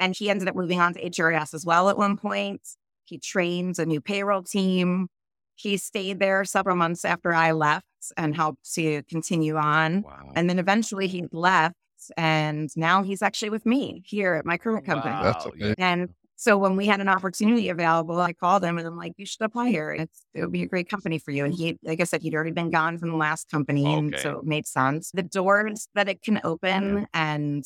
And 0.00 0.16
he 0.16 0.28
ended 0.30 0.48
up 0.48 0.56
moving 0.56 0.80
on 0.80 0.94
to 0.94 1.00
HRS 1.10 1.54
as 1.54 1.64
well 1.64 1.88
at 1.88 1.96
one 1.96 2.16
point. 2.16 2.62
He 3.04 3.18
trained 3.18 3.78
a 3.78 3.86
new 3.86 4.00
payroll 4.00 4.42
team. 4.42 5.08
He 5.56 5.76
stayed 5.76 6.18
there 6.18 6.44
several 6.44 6.74
months 6.74 7.04
after 7.04 7.32
I 7.32 7.52
left 7.52 7.86
and 8.16 8.34
helped 8.34 8.72
to 8.74 9.02
continue 9.04 9.56
on. 9.56 10.02
Wow. 10.02 10.32
And 10.34 10.48
then 10.50 10.58
eventually 10.58 11.06
he 11.06 11.26
left. 11.30 11.74
And 12.16 12.70
now 12.76 13.02
he's 13.02 13.22
actually 13.22 13.50
with 13.50 13.66
me 13.66 14.02
here 14.04 14.34
at 14.34 14.44
my 14.44 14.56
current 14.56 14.86
company. 14.86 15.14
Wow, 15.14 15.22
That's 15.22 15.46
okay. 15.46 15.74
And 15.78 16.10
so 16.36 16.58
when 16.58 16.76
we 16.76 16.86
had 16.86 17.00
an 17.00 17.08
opportunity 17.08 17.68
available, 17.68 18.20
I 18.20 18.32
called 18.32 18.64
him 18.64 18.76
and 18.78 18.86
I'm 18.86 18.96
like, 18.96 19.12
you 19.16 19.26
should 19.26 19.42
apply 19.42 19.70
here. 19.70 19.92
It's, 19.92 20.26
it 20.34 20.40
would 20.42 20.52
be 20.52 20.62
a 20.62 20.66
great 20.66 20.88
company 20.88 21.18
for 21.18 21.30
you. 21.30 21.44
And 21.44 21.54
he, 21.54 21.78
like 21.82 22.00
I 22.00 22.04
said, 22.04 22.22
he'd 22.22 22.34
already 22.34 22.50
been 22.50 22.70
gone 22.70 22.98
from 22.98 23.10
the 23.10 23.16
last 23.16 23.50
company. 23.50 23.84
And 23.94 24.14
so 24.18 24.38
it 24.40 24.44
made 24.44 24.66
sense. 24.66 25.10
The 25.12 25.22
doors 25.22 25.88
that 25.94 26.08
it 26.08 26.22
can 26.22 26.40
open 26.42 27.06
and 27.14 27.64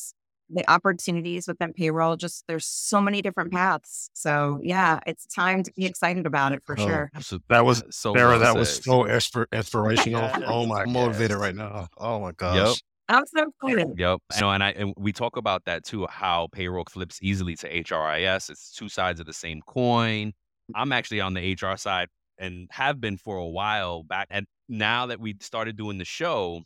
the 0.51 0.69
opportunities 0.69 1.47
within 1.47 1.73
payroll, 1.73 2.15
just 2.15 2.45
there's 2.47 2.65
so 2.65 3.01
many 3.01 3.21
different 3.21 3.51
paths. 3.51 4.09
So 4.13 4.59
yeah, 4.63 4.99
it's 5.05 5.25
time 5.27 5.63
to 5.63 5.71
be 5.73 5.85
excited 5.85 6.25
about 6.25 6.53
it 6.53 6.63
for 6.65 6.75
Oh, 6.79 6.85
sure. 6.85 7.11
Absolutely. 7.15 7.45
That 7.49 7.65
was 7.65 7.83
so 7.91 8.13
Sarah, 8.13 8.29
well 8.29 8.39
that 8.39 8.55
was 8.55 8.75
so 8.83 9.03
inspir- 9.03 9.51
inspirational. 9.51 10.29
Oh 10.49 10.65
my, 10.65 10.81
I'm 10.81 10.91
motivated 10.91 11.37
right 11.37 11.55
now. 11.55 11.87
Oh 11.97 12.19
my 12.19 12.31
gosh. 12.31 12.81
I'm 13.09 13.25
so 13.25 13.47
excited. 13.61 13.97
Yep. 13.97 14.19
And 14.37 14.63
I 14.63 14.69
and 14.71 14.93
we 14.95 15.11
talk 15.11 15.35
about 15.35 15.65
that 15.65 15.83
too, 15.83 16.05
how 16.09 16.47
payroll 16.51 16.85
flips 16.89 17.19
easily 17.21 17.55
to 17.57 17.83
HRIS. 17.83 18.49
It's 18.51 18.71
two 18.71 18.87
sides 18.87 19.19
of 19.19 19.25
the 19.25 19.33
same 19.33 19.61
coin. 19.65 20.33
I'm 20.75 20.91
actually 20.91 21.19
on 21.19 21.33
the 21.33 21.57
HR 21.59 21.75
side 21.75 22.07
and 22.37 22.67
have 22.71 23.01
been 23.01 23.17
for 23.17 23.37
a 23.37 23.47
while 23.47 24.03
back. 24.03 24.27
And 24.29 24.45
now 24.69 25.07
that 25.07 25.19
we 25.19 25.35
started 25.41 25.75
doing 25.75 25.97
the 25.97 26.05
show, 26.05 26.61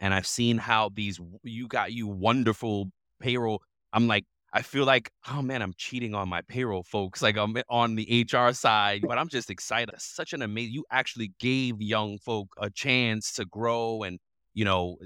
and 0.00 0.12
I've 0.12 0.26
seen 0.26 0.58
how 0.58 0.90
these 0.92 1.18
you 1.42 1.66
got 1.66 1.92
you 1.92 2.08
wonderful 2.08 2.90
payroll. 3.20 3.62
I'm 3.94 4.06
like, 4.06 4.26
I 4.52 4.60
feel 4.60 4.84
like, 4.84 5.10
oh 5.30 5.40
man, 5.40 5.62
I'm 5.62 5.72
cheating 5.78 6.14
on 6.14 6.28
my 6.28 6.42
payroll 6.42 6.82
folks. 6.82 7.22
Like 7.22 7.38
I'm 7.38 7.56
on 7.70 7.94
the 7.94 8.26
HR 8.30 8.52
side, 8.52 9.02
but 9.06 9.16
I'm 9.16 9.28
just 9.28 9.48
excited. 9.48 9.94
Such 9.98 10.34
an 10.34 10.42
amazing. 10.42 10.74
You 10.74 10.84
actually 10.90 11.32
gave 11.40 11.80
young 11.80 12.18
folk 12.18 12.48
a 12.58 12.68
chance 12.68 13.32
to 13.34 13.46
grow 13.46 14.02
and 14.02 14.18
you 14.52 14.66
know 14.66 14.98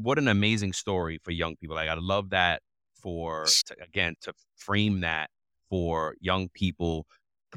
what 0.00 0.18
an 0.18 0.28
amazing 0.28 0.72
story 0.72 1.18
for 1.24 1.30
young 1.32 1.56
people. 1.56 1.74
Like 1.76 1.88
I 1.88 1.94
love 1.94 2.30
that 2.30 2.62
for 3.02 3.44
to, 3.44 3.76
again 3.82 4.14
to 4.22 4.32
frame 4.56 5.00
that 5.00 5.30
for 5.70 6.14
young 6.20 6.48
people 6.54 7.06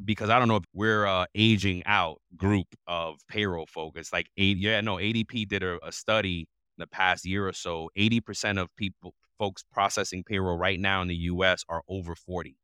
because 0.06 0.30
I 0.30 0.40
don't 0.40 0.48
know 0.48 0.56
if 0.58 0.64
we're 0.74 1.04
a 1.06 1.28
aging 1.36 1.84
out 1.86 2.20
group 2.38 2.68
of 2.88 3.18
payroll 3.28 3.66
folk. 3.68 3.98
It's 3.98 4.14
like 4.14 4.28
eight, 4.38 4.58
yeah, 4.58 4.80
no, 4.82 4.96
ADP 4.96 5.48
did 5.48 5.64
a, 5.64 5.78
a 5.86 5.92
study 5.92 6.40
in 6.78 6.82
the 6.82 6.88
past 6.88 7.26
year 7.26 7.48
or 7.48 7.54
so. 7.54 7.90
Eighty 7.96 8.22
percent 8.22 8.58
of 8.58 8.70
people, 8.76 9.14
folks 9.38 9.64
processing 9.72 10.24
payroll 10.24 10.58
right 10.58 10.80
now 10.80 11.02
in 11.02 11.08
the 11.08 11.16
U.S. 11.16 11.64
are 11.70 11.82
over 11.90 12.16
forty. 12.16 12.56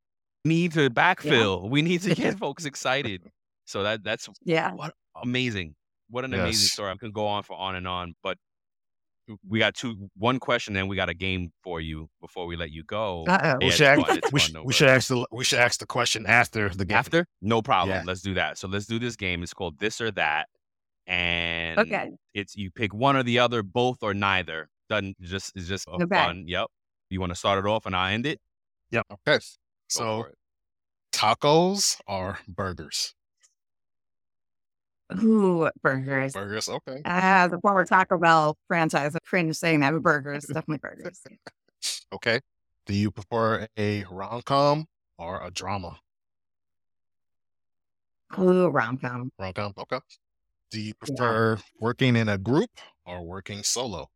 We 0.45 0.49
need 0.49 0.71
to 0.73 0.89
backfill. 0.89 1.69
We 1.69 1.81
need 1.81 2.01
to 2.03 2.15
get 2.15 2.37
folks 2.39 2.65
excited. 2.65 3.23
So 3.65 3.83
that 3.83 4.03
that's 4.03 4.29
Yeah. 4.43 4.73
what 4.73 4.93
amazing. 5.21 5.75
What 6.09 6.23
an 6.23 6.33
amazing 6.33 6.67
story. 6.69 6.91
I 6.91 6.95
can 6.95 7.11
go 7.11 7.27
on 7.27 7.43
for 7.43 7.57
on 7.57 7.75
and 7.75 7.85
on, 7.87 8.15
but 8.23 8.37
we 9.47 9.59
got 9.59 9.73
two 9.75 10.09
one 10.15 10.39
question 10.39 10.75
and 10.75 10.87
we 10.89 10.95
got 10.95 11.09
a 11.09 11.13
game 11.13 11.51
for 11.63 11.81
you 11.81 12.09
before 12.21 12.45
we 12.45 12.55
let 12.55 12.71
you 12.71 12.83
go. 12.83 13.25
Uh 13.27 13.55
oh. 13.61 13.65
We 13.65 13.71
should, 13.71 13.87
ask, 13.87 14.07
fun, 14.07 14.19
we, 14.31 14.39
should, 14.39 14.53
no 14.53 14.63
we 14.63 14.73
should 14.73 14.89
ask 14.89 15.07
the 15.09 15.25
we 15.31 15.43
should 15.43 15.59
ask 15.59 15.79
the 15.79 15.85
question 15.85 16.25
after 16.25 16.69
the 16.69 16.85
game. 16.85 16.97
After? 16.97 17.25
No 17.41 17.61
problem. 17.61 17.97
Yeah. 17.97 18.03
Let's 18.05 18.21
do 18.21 18.33
that. 18.35 18.57
So 18.57 18.67
let's 18.67 18.85
do 18.85 18.99
this 18.99 19.15
game. 19.15 19.43
It's 19.43 19.53
called 19.53 19.79
this 19.79 19.99
or 20.01 20.11
that. 20.11 20.47
And 21.07 21.79
Okay. 21.79 22.11
it's 22.33 22.55
you 22.55 22.71
pick 22.71 22.93
one 22.93 23.15
or 23.15 23.23
the 23.23 23.39
other, 23.39 23.63
both 23.63 24.03
or 24.03 24.13
neither. 24.13 24.69
Doesn't 24.89 25.19
just 25.21 25.51
it's 25.55 25.67
just 25.67 25.87
a 25.87 25.91
Okay. 25.91 26.05
fun. 26.15 26.45
Yep. 26.47 26.67
You 27.09 27.19
want 27.19 27.31
to 27.31 27.35
start 27.35 27.63
it 27.63 27.67
off 27.67 27.85
and 27.85 27.95
I 27.95 28.13
end 28.13 28.25
it? 28.25 28.39
Yep. 28.91 29.05
Okay. 29.11 29.37
Go 29.37 29.39
So 29.89 30.25
tacos 31.13 31.99
or 32.07 32.39
burgers? 32.47 33.13
Ooh, 35.23 35.69
burgers. 35.81 36.33
Burgers. 36.33 36.67
Okay. 36.67 37.01
Ah, 37.05 37.47
the 37.49 37.59
former 37.59 37.85
Taco 37.85 38.17
Bell 38.17 38.57
franchise. 38.67 39.15
I'm 39.15 39.21
cringe 39.25 39.55
saying 39.55 39.79
that, 39.79 39.91
but 39.91 40.03
burgers, 40.03 40.45
definitely 40.53 40.79
burgers. 40.79 41.21
Okay. 42.13 42.41
Do 42.85 42.93
you 42.93 43.11
prefer 43.11 43.67
a 43.77 44.03
rom 44.09 44.41
com 44.41 44.85
or 45.17 45.41
a 45.41 45.51
drama? 45.51 45.99
Ooh, 48.37 48.67
rom 48.67 48.97
com. 48.97 49.31
Rom 49.39 49.53
com. 49.53 49.73
Okay. 49.77 49.99
Do 50.71 50.81
you 50.81 50.93
prefer 50.93 51.57
working 51.79 52.17
in 52.17 52.27
a 52.27 52.37
group 52.37 52.69
or 53.05 53.23
working 53.23 53.63
solo? 53.63 54.09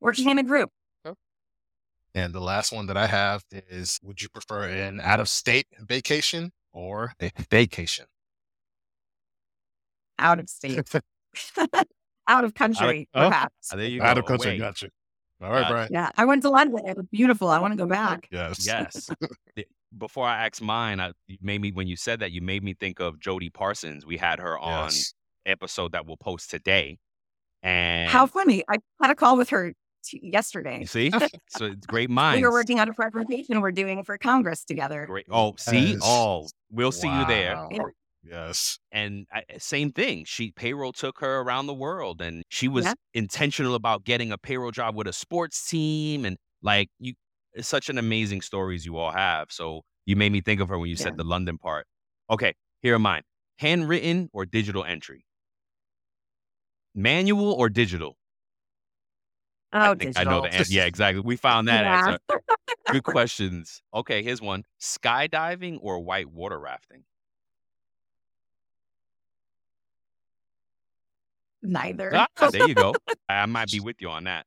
Working 0.00 0.30
in 0.30 0.38
a 0.38 0.42
group. 0.42 0.70
And 2.14 2.32
the 2.32 2.40
last 2.40 2.72
one 2.72 2.86
that 2.86 2.96
I 2.96 3.06
have 3.06 3.44
is 3.52 4.00
Would 4.02 4.22
you 4.22 4.28
prefer 4.28 4.64
an 4.64 5.00
out 5.00 5.20
of 5.20 5.28
state 5.28 5.66
vacation 5.78 6.52
or 6.72 7.12
a 7.20 7.30
vacation? 7.50 8.06
out 10.20 10.40
of 10.40 10.48
state, 10.48 10.82
out 12.26 12.44
of 12.44 12.52
country, 12.54 13.08
oh, 13.14 13.28
perhaps. 13.28 13.70
Ah, 13.72 13.76
there 13.76 13.86
you 13.86 14.02
out 14.02 14.18
of 14.18 14.24
country. 14.24 14.50
Away. 14.50 14.58
Gotcha. 14.58 14.88
All 15.40 15.50
right, 15.50 15.60
Got 15.60 15.68
it. 15.68 15.72
Brian. 15.72 15.88
Yeah, 15.92 16.10
I 16.16 16.24
went 16.24 16.42
to 16.42 16.50
London. 16.50 16.84
It 16.88 16.96
was 16.96 17.06
beautiful. 17.06 17.48
I 17.48 17.60
want 17.60 17.72
to 17.72 17.76
go 17.76 17.86
back. 17.86 18.26
Yes. 18.32 18.66
Yes. 18.66 19.10
Before 19.96 20.26
I 20.26 20.44
ask 20.44 20.60
mine, 20.60 20.98
I, 21.00 21.12
you 21.28 21.38
made 21.40 21.60
me 21.60 21.70
when 21.70 21.86
you 21.86 21.94
said 21.96 22.18
that 22.20 22.32
you 22.32 22.42
made 22.42 22.62
me 22.64 22.74
think 22.74 22.98
of 23.00 23.20
Jodie 23.20 23.52
Parsons. 23.54 24.04
We 24.04 24.16
had 24.16 24.40
her 24.40 24.58
on 24.58 24.86
Yes. 24.86 25.14
episode 25.46 25.92
that 25.92 26.04
we'll 26.06 26.16
post 26.16 26.50
today, 26.50 26.98
and 27.62 28.10
How 28.10 28.26
funny! 28.26 28.64
I 28.68 28.78
had 29.00 29.10
a 29.12 29.14
call 29.14 29.36
with 29.36 29.50
her 29.50 29.70
t- 29.70 29.76
yesterday. 30.12 30.80
you 30.80 30.86
see, 30.86 31.10
so 31.48 31.66
it's 31.66 31.86
great 31.86 32.10
minds. 32.10 32.40
We 32.40 32.46
were 32.46 32.52
working 32.52 32.80
on 32.80 32.88
a 32.88 32.94
presentation 32.94 33.60
we're 33.60 33.72
doing 33.72 34.02
for 34.04 34.18
Congress 34.18 34.64
together. 34.64 35.06
Great. 35.06 35.26
Oh, 35.30 35.54
see, 35.56 35.92
Yes. 35.92 36.00
oh, 36.02 36.48
we'll 36.70 36.92
see 36.92 37.08
you 37.08 37.24
there. 37.26 37.66
Yeah. 37.70 37.82
Yes. 38.24 38.78
And 38.92 39.26
I, 39.32 39.42
eh, 39.48 39.58
same 39.58 39.90
thing. 39.92 40.24
She 40.26 40.50
payroll 40.50 40.92
took 40.92 41.20
her 41.20 41.40
around 41.40 41.66
the 41.66 41.74
world, 41.74 42.20
and 42.20 42.42
she 42.50 42.68
was 42.68 42.84
Yeah. 42.84 42.94
intentional 43.14 43.74
about 43.74 44.04
getting 44.04 44.32
a 44.32 44.38
payroll 44.38 44.70
job 44.70 44.96
with 44.96 45.06
a 45.06 45.12
sports 45.12 45.66
team, 45.68 46.24
and 46.24 46.36
like 46.62 46.90
you, 46.98 47.14
it's 47.54 47.68
such 47.68 47.88
an 47.88 47.96
amazing 47.96 48.42
stories 48.42 48.84
you 48.84 48.96
all 48.98 49.12
have. 49.12 49.50
So 49.50 49.82
you 50.04 50.16
made 50.16 50.32
me 50.32 50.40
think 50.40 50.60
of 50.60 50.68
her 50.68 50.78
when 50.78 50.90
you 50.90 50.96
Yeah. 50.98 51.04
said 51.04 51.16
the 51.16 51.24
London 51.24 51.58
part. 51.58 51.86
Okay, 52.28 52.54
here 52.82 52.94
are 52.96 52.98
mine: 52.98 53.22
handwritten 53.58 54.28
or 54.32 54.44
digital 54.44 54.84
entry, 54.84 55.24
manual 56.94 57.52
or 57.52 57.68
digital. 57.68 58.16
Oh, 59.72 59.92
I 59.92 59.94
think 59.94 60.18
I 60.18 60.24
know 60.24 60.40
the 60.42 60.52
answer. 60.54 60.72
Yeah, 60.72 60.86
exactly. 60.86 61.20
We 61.20 61.36
found 61.36 61.68
that 61.68 61.84
Yeah. 61.84 62.06
answer. 62.12 62.42
Good 62.90 63.02
questions. 63.02 63.82
Okay, 63.92 64.22
here's 64.22 64.40
one: 64.40 64.64
skydiving 64.80 65.78
or 65.82 65.98
white 66.00 66.30
water 66.30 66.58
rafting. 66.58 67.04
Neither. 71.62 72.12
Ah, 72.14 72.50
there 72.50 72.68
you 72.68 72.74
go. 72.74 72.94
I 73.28 73.44
might 73.46 73.70
be 73.70 73.80
with 73.80 73.96
you 74.00 74.08
on 74.10 74.24
that. 74.24 74.46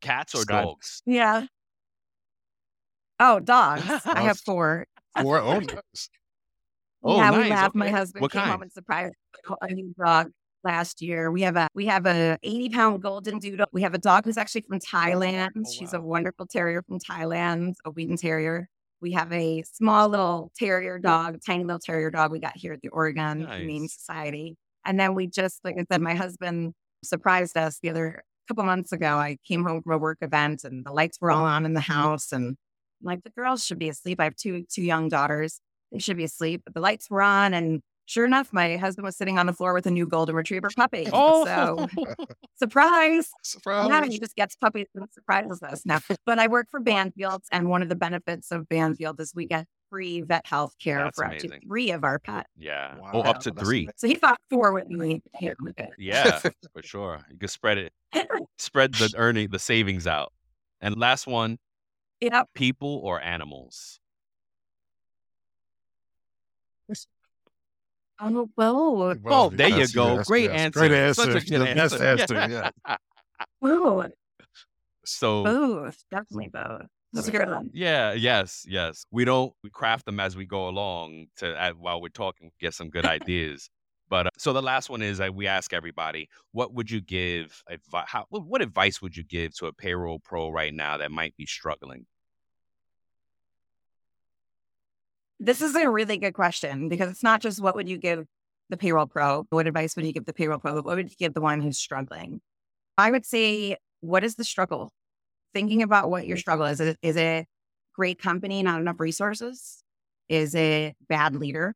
Cats 0.00 0.34
or 0.34 0.42
Sky- 0.42 0.62
dogs? 0.62 1.02
Yeah. 1.04 1.46
Oh, 3.20 3.40
dogs. 3.40 3.82
I 4.06 4.20
have 4.22 4.38
four. 4.38 4.86
Or, 5.22 5.38
oh, 5.38 5.58
nice. 5.60 6.08
Oh, 7.02 7.16
yeah, 7.18 7.30
we 7.32 7.38
nice, 7.38 7.50
laughed. 7.50 7.74
My 7.74 7.90
husband 7.90 8.22
What 8.22 8.32
came 8.32 8.40
kind? 8.40 8.52
home 8.52 8.62
and 8.62 8.72
surprised 8.72 9.14
a 9.60 9.66
new 9.72 9.94
dog 10.02 10.30
last 10.64 11.02
year. 11.02 11.30
We 11.30 11.42
have 11.42 11.56
a 11.56 11.68
we 11.74 11.86
have 11.86 12.06
a 12.06 12.38
80 12.42 12.68
pound 12.70 13.02
golden 13.02 13.38
doodle. 13.38 13.66
We 13.72 13.82
have 13.82 13.94
a 13.94 13.98
dog 13.98 14.24
who's 14.24 14.38
actually 14.38 14.62
from 14.62 14.80
Thailand. 14.80 15.50
Oh, 15.58 15.70
She's 15.70 15.92
a 15.92 16.00
wonderful 16.00 16.46
terrier 16.46 16.82
from 16.82 16.98
Thailand, 16.98 17.74
a 17.84 17.90
Wheaten 17.90 18.16
Terrier. 18.16 18.68
We 19.00 19.12
have 19.12 19.32
a 19.32 19.62
small 19.70 20.08
little 20.08 20.50
terrier 20.56 20.98
dog, 20.98 21.38
tiny 21.46 21.64
little 21.64 21.80
terrier 21.80 22.10
dog 22.10 22.32
we 22.32 22.38
got 22.40 22.56
here 22.56 22.72
at 22.72 22.80
the 22.82 22.88
Oregon 22.88 23.40
Humane 23.46 23.82
Nice. 23.82 23.94
Society. 23.98 24.56
And 24.86 24.98
then 24.98 25.14
we 25.14 25.26
just, 25.26 25.60
like 25.64 25.76
I 25.78 25.84
said, 25.90 26.00
my 26.00 26.14
husband 26.14 26.72
surprised 27.02 27.56
us 27.56 27.78
the 27.82 27.90
other 27.90 28.22
couple 28.48 28.64
months 28.64 28.92
ago. 28.92 29.16
I 29.16 29.38
came 29.46 29.64
home 29.64 29.82
from 29.82 29.92
a 29.92 29.98
work 29.98 30.18
event 30.20 30.64
and 30.64 30.84
the 30.84 30.92
lights 30.92 31.18
were 31.20 31.30
all 31.30 31.44
on 31.44 31.64
in 31.64 31.74
the 31.74 31.80
house 31.80 32.32
and 32.32 32.56
like 33.02 33.22
the 33.24 33.30
girls 33.30 33.64
should 33.64 33.78
be 33.78 33.88
asleep. 33.88 34.20
I 34.20 34.24
have 34.24 34.36
two 34.36 34.64
two 34.70 34.82
young 34.82 35.08
daughters. 35.08 35.60
They 35.92 35.98
should 35.98 36.16
be 36.16 36.24
asleep, 36.24 36.62
but 36.64 36.74
the 36.74 36.80
lights 36.80 37.08
were 37.10 37.22
on 37.22 37.54
and 37.54 37.80
sure 38.06 38.24
enough, 38.24 38.52
my 38.52 38.76
husband 38.76 39.04
was 39.04 39.16
sitting 39.16 39.38
on 39.38 39.46
the 39.46 39.52
floor 39.52 39.74
with 39.74 39.86
a 39.86 39.90
new 39.90 40.06
golden 40.06 40.34
retriever 40.34 40.68
puppy. 40.76 41.06
Oh, 41.12 41.44
so 41.44 41.86
surprise. 42.56 43.30
Surprise. 43.42 43.88
Yeah, 43.88 44.04
he 44.06 44.18
just 44.18 44.34
gets 44.36 44.56
puppies 44.56 44.86
and 44.94 45.06
surprises 45.12 45.62
us 45.62 45.84
now. 45.84 46.00
But 46.26 46.38
I 46.38 46.48
work 46.48 46.68
for 46.70 46.80
Banfields, 46.80 47.44
and 47.52 47.68
one 47.68 47.82
of 47.82 47.88
the 47.88 47.94
benefits 47.94 48.50
of 48.50 48.68
Banfield 48.68 49.20
is 49.20 49.32
we 49.34 49.46
get 49.46 49.66
free 49.90 50.22
vet 50.22 50.46
health 50.46 50.74
care 50.82 51.10
for 51.14 51.24
amazing. 51.24 51.52
up 51.52 51.60
to 51.60 51.66
three 51.66 51.90
of 51.92 52.02
our 52.04 52.18
pets. 52.18 52.48
Yeah. 52.58 52.96
Wow. 52.98 53.10
Oh, 53.14 53.20
up 53.20 53.40
to 53.40 53.52
three. 53.52 53.88
So 53.96 54.08
he 54.08 54.14
thought 54.16 54.38
four 54.50 54.72
would 54.72 54.88
be 54.88 55.22
Yeah, 55.98 56.38
for 56.72 56.82
sure. 56.82 57.20
You 57.30 57.38
can 57.38 57.48
spread 57.48 57.78
it, 57.78 57.92
spread 58.58 58.94
the 58.94 59.12
earning, 59.16 59.50
the 59.50 59.58
savings 59.58 60.06
out. 60.06 60.32
And 60.80 60.98
last 60.98 61.26
one. 61.26 61.58
Yep. 62.20 62.48
People 62.54 63.00
or 63.04 63.20
animals? 63.20 64.00
Oh, 68.20 68.48
well, 68.56 68.96
well, 68.96 69.16
oh, 69.26 69.50
there 69.50 69.68
you 69.68 69.88
go. 69.88 70.16
Yes, 70.16 70.26
Great 70.26 70.44
yes. 70.44 70.60
answer. 70.60 70.80
Great 70.80 70.92
answer. 70.92 71.32
Such 71.32 71.42
a 71.42 71.46
good 71.46 71.68
answer. 71.68 72.04
answer. 72.04 72.34
Yeah. 72.34 72.70
Both. 73.60 74.12
So 75.04 75.44
both, 75.44 76.02
definitely 76.10 76.48
both. 76.48 76.86
That's 77.12 77.28
a 77.28 77.30
good 77.30 77.48
one. 77.48 77.70
Yeah. 77.72 78.12
Yes. 78.12 78.64
Yes. 78.66 79.04
We 79.10 79.24
don't. 79.24 79.52
We 79.62 79.70
craft 79.70 80.06
them 80.06 80.18
as 80.18 80.36
we 80.36 80.46
go 80.46 80.68
along. 80.68 81.26
To 81.36 81.54
uh, 81.54 81.72
while 81.72 82.00
we're 82.00 82.08
talking, 82.08 82.50
get 82.60 82.74
some 82.74 82.88
good 82.90 83.04
ideas. 83.18 83.68
But 84.08 84.26
uh, 84.26 84.30
so 84.38 84.52
the 84.52 84.62
last 84.62 84.90
one 84.90 85.02
is 85.02 85.20
uh, 85.20 85.28
we 85.32 85.46
ask 85.46 85.72
everybody, 85.72 86.28
what 86.52 86.74
would 86.74 86.90
you 86.90 87.00
give? 87.00 87.62
Advi- 87.70 88.06
how, 88.06 88.26
what 88.30 88.62
advice 88.62 89.00
would 89.02 89.16
you 89.16 89.24
give 89.24 89.54
to 89.56 89.66
a 89.66 89.72
payroll 89.72 90.20
pro 90.20 90.50
right 90.50 90.72
now 90.72 90.98
that 90.98 91.10
might 91.10 91.36
be 91.36 91.46
struggling? 91.46 92.06
This 95.44 95.60
is 95.60 95.74
a 95.74 95.90
really 95.90 96.16
good 96.16 96.32
question 96.32 96.88
because 96.88 97.10
it's 97.10 97.22
not 97.22 97.42
just 97.42 97.60
what 97.60 97.76
would 97.76 97.86
you 97.86 97.98
give 97.98 98.24
the 98.70 98.78
payroll 98.78 99.06
pro? 99.06 99.44
What 99.50 99.66
advice 99.66 99.94
would 99.94 100.06
you 100.06 100.12
give 100.14 100.24
the 100.24 100.32
payroll 100.32 100.58
pro? 100.58 100.76
What 100.76 100.96
would 100.96 101.10
you 101.10 101.16
give 101.18 101.34
the 101.34 101.42
one 101.42 101.60
who's 101.60 101.76
struggling? 101.76 102.40
I 102.96 103.10
would 103.10 103.26
say, 103.26 103.76
what 104.00 104.24
is 104.24 104.36
the 104.36 104.44
struggle? 104.44 104.90
Thinking 105.52 105.82
about 105.82 106.08
what 106.08 106.26
your 106.26 106.38
struggle 106.38 106.64
is. 106.64 106.80
Is 106.80 107.16
it 107.16 107.46
great 107.94 108.18
company, 108.18 108.62
not 108.62 108.80
enough 108.80 108.98
resources? 108.98 109.82
Is 110.30 110.54
it 110.54 110.96
bad 111.10 111.36
leader? 111.36 111.74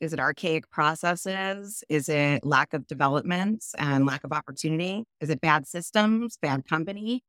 Is 0.00 0.12
it 0.12 0.20
archaic 0.20 0.70
processes? 0.70 1.82
Is 1.88 2.08
it 2.08 2.46
lack 2.46 2.72
of 2.74 2.86
development 2.86 3.64
and 3.76 4.06
lack 4.06 4.22
of 4.22 4.30
opportunity? 4.30 5.02
Is 5.20 5.30
it 5.30 5.40
bad 5.40 5.66
systems, 5.66 6.38
bad 6.40 6.64
company? 6.64 7.24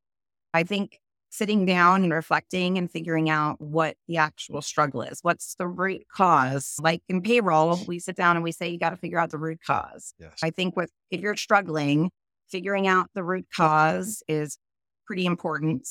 I 0.53 0.61
think 0.61 0.99
sitting 1.31 1.65
down 1.65 2.03
and 2.03 2.13
reflecting 2.13 2.77
and 2.77 2.91
figuring 2.91 3.29
out 3.29 3.59
what 3.59 3.95
the 4.07 4.17
actual 4.17 4.61
struggle 4.61 5.01
is. 5.01 5.19
What's 5.21 5.55
the 5.55 5.67
root 5.67 6.03
cause? 6.13 6.75
Like 6.81 7.01
in 7.07 7.21
payroll, 7.21 7.79
we 7.87 7.99
sit 7.99 8.17
down 8.17 8.35
and 8.35 8.43
we 8.43 8.51
say, 8.51 8.69
you 8.69 8.77
got 8.77 8.89
to 8.91 8.97
figure 8.97 9.17
out 9.17 9.31
the 9.31 9.37
root 9.37 9.59
cause. 9.65 10.13
Yes. 10.19 10.39
I 10.43 10.51
think 10.51 10.75
with 10.75 10.91
if 11.09 11.21
you're 11.21 11.37
struggling, 11.37 12.11
figuring 12.49 12.85
out 12.85 13.07
the 13.15 13.23
root 13.23 13.47
cause 13.55 14.21
is 14.27 14.57
pretty 15.07 15.25
important. 15.25 15.87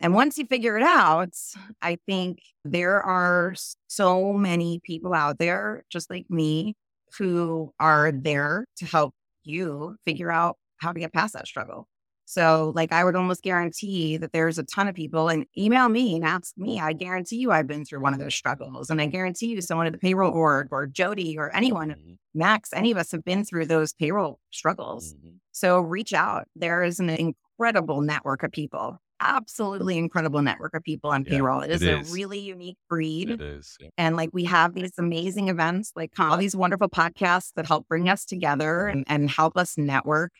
And 0.00 0.14
once 0.14 0.36
you 0.36 0.46
figure 0.46 0.76
it 0.76 0.82
out, 0.82 1.34
I 1.80 1.98
think 2.06 2.40
there 2.64 3.00
are 3.00 3.54
so 3.88 4.32
many 4.32 4.80
people 4.84 5.14
out 5.14 5.38
there, 5.38 5.84
just 5.90 6.10
like 6.10 6.26
me, 6.28 6.74
who 7.18 7.72
are 7.78 8.10
there 8.10 8.64
to 8.78 8.86
help 8.86 9.14
you 9.44 9.96
figure 10.04 10.32
out 10.32 10.56
how 10.78 10.92
to 10.92 10.98
get 10.98 11.12
past 11.12 11.34
that 11.34 11.46
struggle. 11.46 11.86
So, 12.32 12.72
like, 12.74 12.92
I 12.92 13.04
would 13.04 13.14
almost 13.14 13.42
guarantee 13.42 14.16
that 14.16 14.32
there's 14.32 14.56
a 14.58 14.62
ton 14.62 14.88
of 14.88 14.94
people 14.94 15.28
and 15.28 15.44
email 15.54 15.90
me 15.90 16.16
and 16.16 16.24
ask 16.24 16.56
me. 16.56 16.80
I 16.80 16.94
guarantee 16.94 17.36
you 17.36 17.52
I've 17.52 17.66
been 17.66 17.84
through 17.84 18.00
one 18.00 18.14
of 18.14 18.20
those 18.20 18.34
struggles. 18.34 18.88
And 18.88 19.02
I 19.02 19.06
guarantee 19.06 19.48
you 19.48 19.60
someone 19.60 19.86
at 19.86 19.92
the 19.92 19.98
payroll 19.98 20.32
org 20.32 20.68
or 20.70 20.86
Jody 20.86 21.36
or 21.36 21.54
anyone, 21.54 21.90
mm-hmm. 21.90 22.12
Max, 22.34 22.70
any 22.72 22.90
of 22.90 22.96
us 22.96 23.12
have 23.12 23.22
been 23.22 23.44
through 23.44 23.66
those 23.66 23.92
payroll 23.92 24.38
struggles. 24.50 25.12
Mm-hmm. 25.12 25.28
So, 25.50 25.80
reach 25.80 26.14
out. 26.14 26.48
There 26.56 26.82
is 26.82 27.00
an 27.00 27.10
incredible 27.10 28.00
network 28.00 28.44
of 28.44 28.50
people, 28.50 28.96
absolutely 29.20 29.98
incredible 29.98 30.40
network 30.40 30.74
of 30.74 30.82
people 30.82 31.10
on 31.10 31.24
yeah, 31.24 31.32
payroll. 31.32 31.60
It 31.60 31.70
is, 31.70 31.82
it 31.82 32.00
is, 32.00 32.10
a 32.10 32.14
really 32.14 32.38
unique 32.38 32.78
breed. 32.88 33.28
It 33.28 33.42
is. 33.42 33.76
Yeah. 33.78 33.90
And 33.98 34.16
like, 34.16 34.30
we 34.32 34.44
have 34.44 34.72
these 34.72 34.92
amazing 34.96 35.50
events, 35.50 35.92
like 35.94 36.12
all 36.18 36.38
these 36.38 36.56
wonderful 36.56 36.88
podcasts 36.88 37.52
that 37.56 37.66
help 37.66 37.86
bring 37.88 38.08
us 38.08 38.24
together 38.24 38.86
and, 38.86 39.04
and 39.06 39.28
help 39.28 39.58
us 39.58 39.76
network 39.76 40.32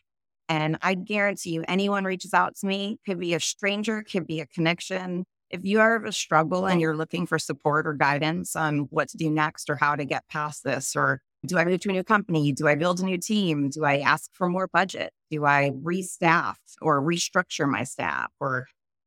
and 0.53 0.77
I 0.83 0.93
guarantee 0.93 1.53
you, 1.53 1.65
anyone 1.67 2.05
reaches 2.05 2.35
out 2.35 2.57
to 2.57 2.67
me, 2.67 2.99
could 3.07 3.19
be 3.19 3.33
a 3.33 3.41
stranger, 3.41 4.03
could 4.03 4.27
be 4.27 4.41
a 4.41 4.47
connection. 4.47 5.25
If 5.49 5.65
you 5.65 5.81
are 5.81 5.97
of 5.97 6.05
a 6.05 6.13
struggle 6.13 6.67
and 6.67 6.79
you're 6.79 6.95
looking 6.95 7.25
for 7.25 7.39
support 7.39 7.87
or 7.87 7.95
guidance 7.95 8.55
on 8.55 8.81
what 8.91 9.09
to 9.09 9.17
do 9.17 9.31
next 9.31 9.71
or 9.71 9.77
how 9.77 9.97
to 9.97 10.05
get 10.05 10.29
past 10.29 10.63
this, 10.63 10.95
or 10.95 11.23
do 11.47 11.57
I 11.57 11.65
move 11.65 11.81
to 11.81 11.89
a 11.89 11.93
new 11.93 12.05
company? 12.05 12.53
Do 12.53 12.69
I 12.69 12.75
build 12.75 13.01
a 13.01 13.05
new 13.07 13.17
team? 13.17 13.71
Do 13.71 13.87
I 13.87 14.01
ask 14.01 14.29
for 14.35 14.47
more 14.47 14.69
budget? 14.69 15.15
Do 15.31 15.47
I 15.47 15.71
restaff 15.71 16.57
or 16.83 17.01
restructure 17.01 17.67
my 17.67 17.85
staff? 17.85 18.31
Or 18.39 18.67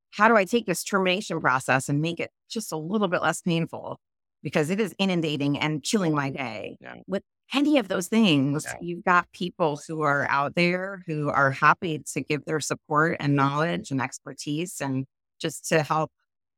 how 0.10 0.28
do 0.28 0.36
I 0.36 0.46
take 0.46 0.66
this 0.66 0.84
termination 0.84 1.40
process 1.40 1.90
and 1.90 2.02
make 2.02 2.20
it 2.20 2.32
just 2.50 2.72
a 2.72 2.78
little 2.78 3.08
bit 3.08 3.22
less 3.22 3.44
painful? 3.44 4.00
Because 4.42 4.72
it 4.72 4.80
is 4.80 4.96
inundating 4.98 5.60
and 5.60 5.84
killing 5.84 6.16
my 6.16 6.32
day. 6.32 6.78
Yeah. 6.82 6.96
With 7.06 7.22
any 7.54 7.78
of 7.78 7.88
those 7.88 8.08
things, 8.08 8.66
yeah. 8.66 8.78
you've 8.82 9.04
got 9.04 9.32
people 9.32 9.80
who 9.88 10.02
are 10.02 10.28
out 10.30 10.56
there 10.56 11.04
who 11.06 11.30
are 11.30 11.52
happy 11.52 12.00
to 12.14 12.22
give 12.22 12.46
their 12.46 12.60
support 12.60 13.18
and 13.20 13.36
knowledge 13.36 13.92
and 13.92 14.02
expertise 14.02 14.82
and 14.82 15.06
just 15.40 15.68
to 15.70 15.84
help 15.84 16.12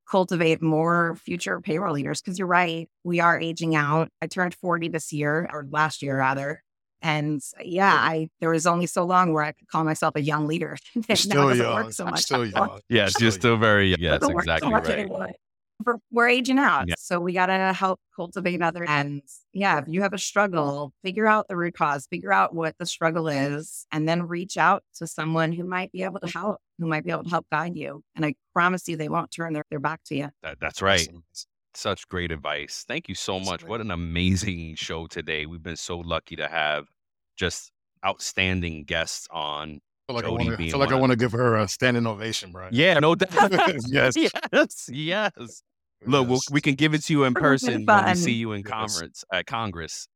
cultivate 0.10 0.62
more 0.62 1.16
future 1.16 1.60
payroll 1.60 1.94
leaders. 1.94 2.22
Because 2.22 2.40
you're 2.40 2.48
right, 2.48 2.90
we 3.04 3.20
are 3.20 3.40
aging 3.40 3.76
out. 3.76 4.10
I 4.22 4.28
turned 4.28 4.56
40 4.56 4.90
this 4.90 5.12
year, 5.12 5.50
or 5.52 5.68
last 5.70 6.02
year 6.02 6.18
rather. 6.18 6.64
And 7.02 7.42
uh, 7.60 7.64
yeah, 7.64 7.94
I 7.94 8.30
there 8.40 8.50
was 8.50 8.66
only 8.66 8.88
so 8.88 9.04
long 9.04 9.34
where 9.34 9.44
I 9.44 9.52
could 9.52 9.68
call 9.68 9.84
myself 9.84 10.16
a 10.16 10.22
young 10.22 10.48
leader. 10.48 10.78
still 11.14 11.56
young. 11.56 11.92
So 11.92 12.06
much 12.06 12.22
still 12.22 12.46
young. 12.46 12.80
Yes, 12.90 13.20
you're 13.22 13.32
still 13.32 13.58
very 13.58 13.96
yes, 14.00 14.24
exactly 14.24 14.74
right 14.74 15.36
we're 16.12 16.28
aging 16.28 16.60
out. 16.60 16.88
Yeah. 16.88 16.96
So 16.98 17.20
we 17.20 17.34
got 17.34 17.48
to 17.48 17.74
help 17.74 18.00
cultivate 18.16 18.62
other 18.62 18.84
ends. 18.84 19.42
Yeah. 19.54 19.80
If 19.80 19.86
you 19.88 20.02
have 20.02 20.14
a 20.14 20.18
struggle, 20.18 20.94
figure 21.04 21.28
out 21.28 21.48
the 21.48 21.56
root 21.56 21.76
cause, 21.76 22.08
figure 22.08 22.34
out 22.34 22.56
what 22.56 22.76
the 22.80 22.86
struggle 22.86 23.28
is, 23.28 23.86
and 23.92 24.08
then 24.08 24.24
reach 24.24 24.58
out 24.58 24.84
to 24.96 25.08
someone 25.08 25.52
who 25.52 25.64
might 25.64 25.92
be 25.92 26.04
able 26.04 26.20
to 26.20 26.28
help, 26.28 26.58
who 26.80 26.88
might 26.88 27.06
be 27.06 27.12
able 27.12 27.24
to 27.24 27.30
help 27.30 27.46
guide 27.52 27.76
you. 27.76 28.04
And 28.16 28.26
I 28.26 28.36
promise 28.54 28.88
you, 28.88 28.98
they 28.98 29.10
won't 29.10 29.32
turn 29.32 29.54
their, 29.54 29.66
their 29.70 29.80
back 29.80 30.02
to 30.06 30.16
you. 30.16 30.30
That, 30.44 30.58
that's 30.60 30.82
right. 30.82 31.08
Such 31.74 32.08
great 32.08 32.32
advice. 32.32 32.84
Thank 32.88 33.08
you 33.08 33.16
so 33.16 33.40
much. 33.40 33.64
What 33.64 33.82
an 33.82 33.92
amazing 33.92 34.76
show 34.76 35.06
today. 35.06 35.46
We've 35.46 35.62
been 35.62 35.76
so 35.76 36.00
lucky 36.00 36.36
to 36.38 36.48
have 36.48 36.86
just 37.36 37.72
outstanding 38.06 38.84
guests 38.86 39.28
on 39.30 39.80
feel 40.08 40.16
like 40.16 40.26
Jody 40.26 40.46
I 40.46 40.48
want 40.48 40.60
to 40.60 40.70
feel 40.70 40.80
like 40.80 40.92
I 40.92 40.96
want 40.96 41.12
to 41.12 41.16
give 41.18 41.32
her 41.34 41.58
a 41.58 41.68
standing 41.68 42.08
ovation, 42.08 42.52
bro. 42.52 42.70
Yeah, 42.72 43.00
no 43.00 43.16
doubt. 43.16 43.52
yes, 43.88 44.16
yes, 44.54 44.90
yes. 44.90 45.64
Look, 46.06 46.30
we'll, 46.30 46.40
we 46.52 46.62
can 46.62 46.76
give 46.76 46.94
it 46.94 47.04
to 47.06 47.14
you 47.14 47.24
in 47.24 47.34
person 47.34 47.86
when 47.86 48.06
we 48.06 48.16
see 48.16 48.34
you 48.34 48.54
in 48.54 48.62
yes. 48.62 48.70
conference 48.70 49.24
at 49.32 49.46
Congress. 49.48 50.08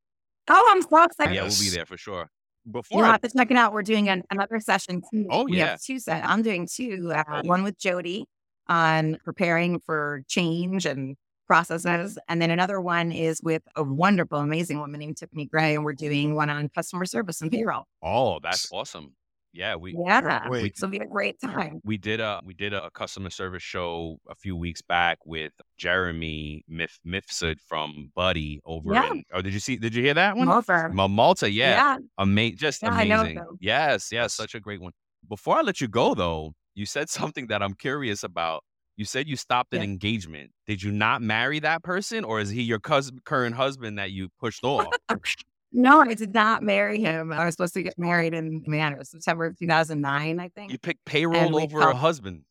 Oh, 0.48 0.70
I'm 0.72 0.82
so 0.82 1.04
excited! 1.04 1.36
Yeah, 1.36 1.44
we'll 1.44 1.60
be 1.60 1.70
there 1.70 1.86
for 1.86 1.98
sure. 1.98 2.30
Before 2.70 3.00
you 3.00 3.06
have 3.06 3.22
to 3.22 3.30
check 3.30 3.50
it 3.50 3.58
out. 3.58 3.74
We're 3.74 3.82
doing 3.82 4.08
an, 4.08 4.24
another 4.30 4.60
session. 4.60 5.02
Too. 5.12 5.28
Oh 5.30 5.46
we 5.46 5.58
yeah, 5.58 5.76
two 5.84 6.00
set. 6.00 6.24
I'm 6.24 6.42
doing 6.42 6.68
two. 6.72 7.12
Uh, 7.14 7.24
oh. 7.28 7.42
One 7.44 7.64
with 7.64 7.78
Jody 7.78 8.26
on 8.68 9.18
preparing 9.26 9.80
for 9.80 10.24
change 10.28 10.86
and 10.86 11.18
processes, 11.48 12.18
and 12.30 12.42
then 12.42 12.52
another 12.52 12.80
one 12.80 13.12
is 13.12 13.42
with 13.44 13.64
a 13.76 13.84
wonderful, 13.84 14.38
amazing 14.38 14.80
woman 14.80 15.00
named 15.00 15.18
Tiffany 15.18 15.46
Gray, 15.46 15.76
and 15.76 15.84
we're 15.84 15.94
doing 15.94 16.36
one 16.36 16.50
on 16.50 16.70
customer 16.70 17.06
service 17.06 17.42
and 17.42 17.52
payroll. 17.52 17.88
Oh, 18.04 18.40
that's 18.40 18.70
awesome! 18.72 19.16
Yeah, 19.54 19.76
we 19.76 19.96
yeah, 19.98 20.48
we, 20.48 20.64
it's 20.64 20.80
gonna 20.80 20.92
be 20.92 21.00
a 21.00 21.06
great 21.06 21.40
time. 21.42 21.82
We 21.84 21.98
did 21.98 22.22
a 22.22 22.40
we 22.46 22.54
did 22.54 22.74
a 22.74 22.90
customer 22.92 23.30
service 23.30 23.62
show 23.62 24.18
a 24.30 24.36
few 24.36 24.56
weeks 24.56 24.82
back 24.82 25.18
with 25.26 25.52
Jeremy 25.78 26.64
Mif- 26.72 27.00
Mifsud 27.06 27.60
from 27.60 28.12
Buddy 28.16 28.62
over 28.66 28.94
yeah. 28.94 29.12
in. 29.12 29.24
Oh, 29.34 29.42
did 29.42 29.54
you 29.54 29.60
see? 29.60 29.76
Did 29.76 29.94
you 29.94 30.04
hear 30.04 30.14
that 30.14 30.38
one? 30.38 30.48
Malta. 30.48 30.90
Malta, 30.94 31.52
yeah, 31.52 31.72
yeah. 31.72 31.98
Ama- 32.18 32.52
just 32.52 32.82
yeah, 32.82 33.02
amazing. 33.02 33.42
Yes, 33.60 34.10
yes, 34.12 34.34
such 34.34 34.56
a 34.56 34.60
great 34.60 34.80
one. 34.80 34.94
Before 35.28 35.58
I 35.58 35.62
let 35.62 35.82
you 35.82 35.90
go, 35.90 36.16
though, 36.16 36.54
you 36.74 36.86
said 36.86 37.10
something 37.10 37.48
that 37.48 37.62
I'm 37.62 37.74
curious 37.74 38.24
about. 38.24 38.64
You 38.98 39.06
said 39.06 39.28
you 39.28 39.36
stopped 39.36 39.74
an 39.74 39.82
engagement. 39.82 40.52
Did 40.68 40.84
you 40.84 40.92
not 40.92 41.22
marry 41.22 41.60
that 41.60 41.82
person, 41.82 42.24
or 42.24 42.40
is 42.40 42.50
he 42.50 42.62
your 42.62 42.78
cousin, 42.78 43.20
current 43.26 43.56
husband 43.56 43.98
that 43.98 44.12
you 44.12 44.30
pushed 44.40 44.64
off? 44.64 44.94
No, 45.74 46.02
I 46.02 46.14
did 46.14 46.34
not 46.34 46.64
marry 46.64 47.00
him. 47.00 47.32
I 47.32 47.46
was 47.46 47.54
supposed 47.54 47.74
to 47.76 47.84
get 47.84 47.98
married 47.98 48.34
in 48.34 48.64
man, 48.68 48.94
it 48.94 49.00
was 49.00 49.10
September 49.10 49.46
of 49.46 49.58
2009, 49.58 50.40
I 50.40 50.50
think. 50.50 50.72
You 50.72 50.78
picked 50.78 51.06
payroll 51.06 51.56
over 51.56 51.80
called, 51.80 51.96
a 51.96 51.98
husband. 51.98 52.44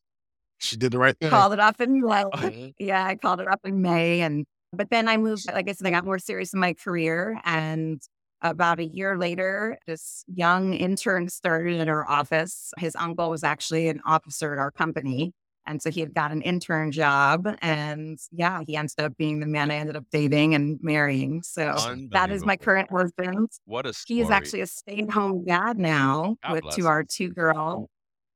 She 0.59 0.77
did 0.77 0.93
the 0.93 0.99
right 0.99 1.17
thing. 1.19 1.31
Called 1.31 1.53
it 1.53 1.61
off 1.61 1.81
in 1.81 2.03
well, 2.03 2.31
oh, 2.33 2.51
yeah, 2.79 3.05
I 3.05 3.17
called 3.17 3.41
it 3.41 3.49
up 3.49 3.61
in 3.65 3.83
May, 3.83 4.21
and 4.23 4.47
but 4.73 4.91
then 4.91 5.09
I 5.09 5.17
moved. 5.17 5.47
Like 5.53 5.69
I 5.69 5.73
said, 5.73 5.87
I 5.87 5.91
got 5.91 6.05
more 6.05 6.19
serious 6.19 6.55
in 6.55 6.61
my 6.61 6.75
career, 6.75 7.41
and 7.45 8.01
About 8.43 8.79
a 8.81 8.85
year 8.87 9.19
later, 9.19 9.79
this 9.87 10.25
young 10.27 10.73
intern 10.73 11.29
started 11.29 11.79
in 11.79 11.89
our 11.91 12.09
office. 12.09 12.73
His 12.79 12.97
uncle 12.97 13.29
was 13.29 13.45
actually 13.45 13.89
an 13.89 14.01
officer 14.07 14.53
at 14.55 14.59
our 14.59 14.71
company. 14.71 15.33
And 15.71 15.81
so 15.81 15.89
he 15.89 16.01
had 16.01 16.13
got 16.13 16.33
an 16.33 16.43
intern 16.43 16.91
job. 16.91 17.49
And 17.63 18.19
yeah, 18.33 18.63
he 18.67 18.75
ended 18.75 18.99
up 18.99 19.17
being 19.17 19.39
the 19.39 19.47
man 19.47 19.71
I 19.71 19.77
ended 19.77 19.97
up 19.97 20.05
dating 20.11 20.57
and 20.57 20.81
marrying. 20.83 21.43
So 21.45 21.77
that 22.11 22.33
is 22.33 22.45
my 22.45 22.57
current 22.57 22.91
husband. 22.91 23.49
What 23.67 23.87
a 23.87 23.93
story. 23.93 24.17
He 24.17 24.21
is 24.21 24.31
actually 24.31 24.63
a 24.63 24.67
stay 24.67 24.99
at 25.03 25.11
home 25.11 25.45
dad 25.45 25.79
now 25.79 26.37
God 26.43 26.53
with 26.53 26.75
to 26.75 26.89
our 26.89 27.05
two 27.05 27.31
girls. 27.31 27.89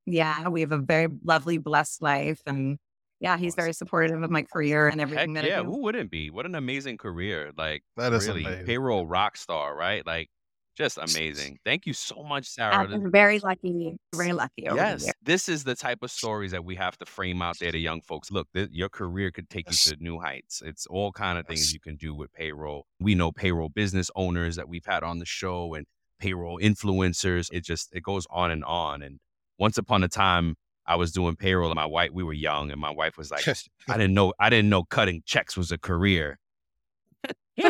Yeah, 0.07 0.49
we 0.49 0.61
have 0.61 0.71
a 0.71 0.79
very 0.79 1.09
lovely, 1.25 1.59
blessed 1.59 2.03
life. 2.03 2.41
And 2.47 2.79
yeah, 3.19 3.37
he's 3.37 3.57
very 3.57 3.73
supportive 3.73 4.23
of 4.23 4.31
my 4.31 4.43
career 4.43 4.87
and 4.87 5.01
everything 5.01 5.35
Heck 5.35 5.43
that 5.43 5.51
yeah, 5.51 5.61
I 5.61 5.63
do. 5.63 5.71
who 5.71 5.83
wouldn't 5.83 6.13
be? 6.13 6.31
What 6.31 6.47
an 6.47 6.55
amazing 6.55 6.99
career. 6.99 7.51
Like 7.57 7.83
that 7.97 8.13
is 8.13 8.29
really 8.29 8.45
amazing. 8.45 8.67
payroll 8.67 9.09
rock 9.09 9.37
star, 9.37 9.75
right? 9.75 10.07
Like 10.07 10.31
just 10.77 10.99
amazing. 10.99 11.59
Thank 11.65 11.87
you 11.87 11.93
so 11.93 12.23
much, 12.23 12.47
Sarah. 12.47 12.75
I'm 12.75 13.11
very 13.11 13.39
lucky, 13.39 13.97
very 14.15 14.33
lucky. 14.33 14.65
yes, 14.65 15.11
this 15.23 15.49
is 15.49 15.65
the 15.65 15.75
type 15.75 15.99
of 16.03 16.11
stories 16.11 16.51
that 16.51 16.65
we 16.65 16.75
have 16.77 16.97
to 16.99 17.07
frame 17.07 17.43
out 17.43 17.59
there 17.61 17.73
to 17.73 17.79
young 17.79 18.01
folks. 18.01 18.31
Look, 18.31 18.49
th- 18.55 18.71
your 18.73 18.89
career 18.89 19.31
could 19.31 19.49
take 19.49 19.71
you 19.71 19.77
to 19.93 19.97
new 20.03 20.19
heights. 20.19 20.63
It's 20.65 20.87
all 20.87 21.13
kind 21.13 21.39
of 21.39 21.47
things 21.47 21.73
you 21.73 21.81
can 21.81 21.97
do 21.97 22.15
with 22.15 22.33
payroll. 22.33 22.87
We 23.01 23.15
know 23.15 23.31
payroll 23.33 23.69
business 23.69 24.11
owners 24.17 24.57
that 24.57 24.69
we've 24.69 24.87
had 24.87 25.03
on 25.03 25.19
the 25.19 25.27
show 25.27 25.75
and 25.75 25.87
payroll 26.19 26.59
influencers. 26.61 27.49
It 27.53 27.65
just 27.65 27.95
it 27.95 28.03
goes 28.03 28.27
on 28.31 28.51
and 28.51 28.65
on. 28.65 29.03
And 29.03 29.21
once 29.59 29.79
upon 29.79 30.03
a 30.03 30.09
time, 30.09 30.57
I 30.87 30.97
was 30.97 31.13
doing 31.13 31.37
payroll 31.37 31.71
and 31.71 31.77
my 31.77 31.87
wife, 31.87 32.11
we 32.13 32.23
were 32.23 32.33
young, 32.35 32.71
and 32.71 32.81
my 32.81 32.91
wife 32.91 33.17
was 33.17 33.31
like, 33.31 33.43
I 33.89 33.97
didn't 33.97 34.13
know, 34.15 34.35
I 34.39 34.51
didn't 34.51 34.69
know 34.69 34.83
cutting 34.85 35.23
checks 35.25 35.57
was 35.57 35.73
a 35.73 35.79
career. 35.79 36.39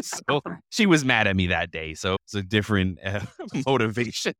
So 0.02 0.40
she 0.70 0.86
was 0.86 1.04
mad 1.04 1.26
at 1.26 1.36
me 1.36 1.48
that 1.48 1.70
day. 1.70 1.94
So 1.94 2.16
it's 2.24 2.34
a 2.34 2.42
different 2.42 2.98
uh, 3.04 3.20
motivation. 3.66 4.34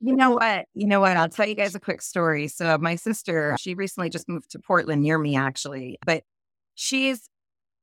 You 0.00 0.16
know 0.16 0.32
what? 0.32 0.66
You 0.74 0.86
know 0.86 1.00
what? 1.00 1.16
I'll 1.16 1.28
tell 1.28 1.48
you 1.48 1.54
guys 1.54 1.74
a 1.74 1.80
quick 1.80 2.02
story. 2.02 2.48
So 2.48 2.76
my 2.78 2.96
sister, 2.96 3.56
she 3.58 3.74
recently 3.74 4.10
just 4.10 4.28
moved 4.28 4.50
to 4.50 4.58
Portland 4.58 5.02
near 5.02 5.18
me, 5.18 5.36
actually, 5.36 5.98
but 6.04 6.24
she's 6.74 7.28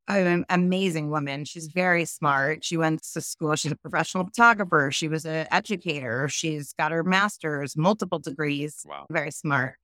an 0.08 0.46
amazing 0.50 1.10
woman. 1.10 1.46
She's 1.46 1.68
very 1.68 2.06
smart. 2.06 2.64
She 2.64 2.78
went 2.78 3.02
to 3.14 3.22
school. 3.22 3.56
She's 3.56 3.72
a 3.72 3.78
professional 3.78 4.26
photographer. 4.26 4.92
She 4.92 5.08
was 5.08 5.26
an 5.26 5.48
educator. 5.52 6.28
She's 6.28 6.74
got 6.74 6.92
her 6.92 7.04
master's, 7.04 7.78
multiple 7.78 8.20
degrees. 8.20 8.84
Wow. 8.86 9.06
Very 9.10 9.32
smart. 9.32 9.76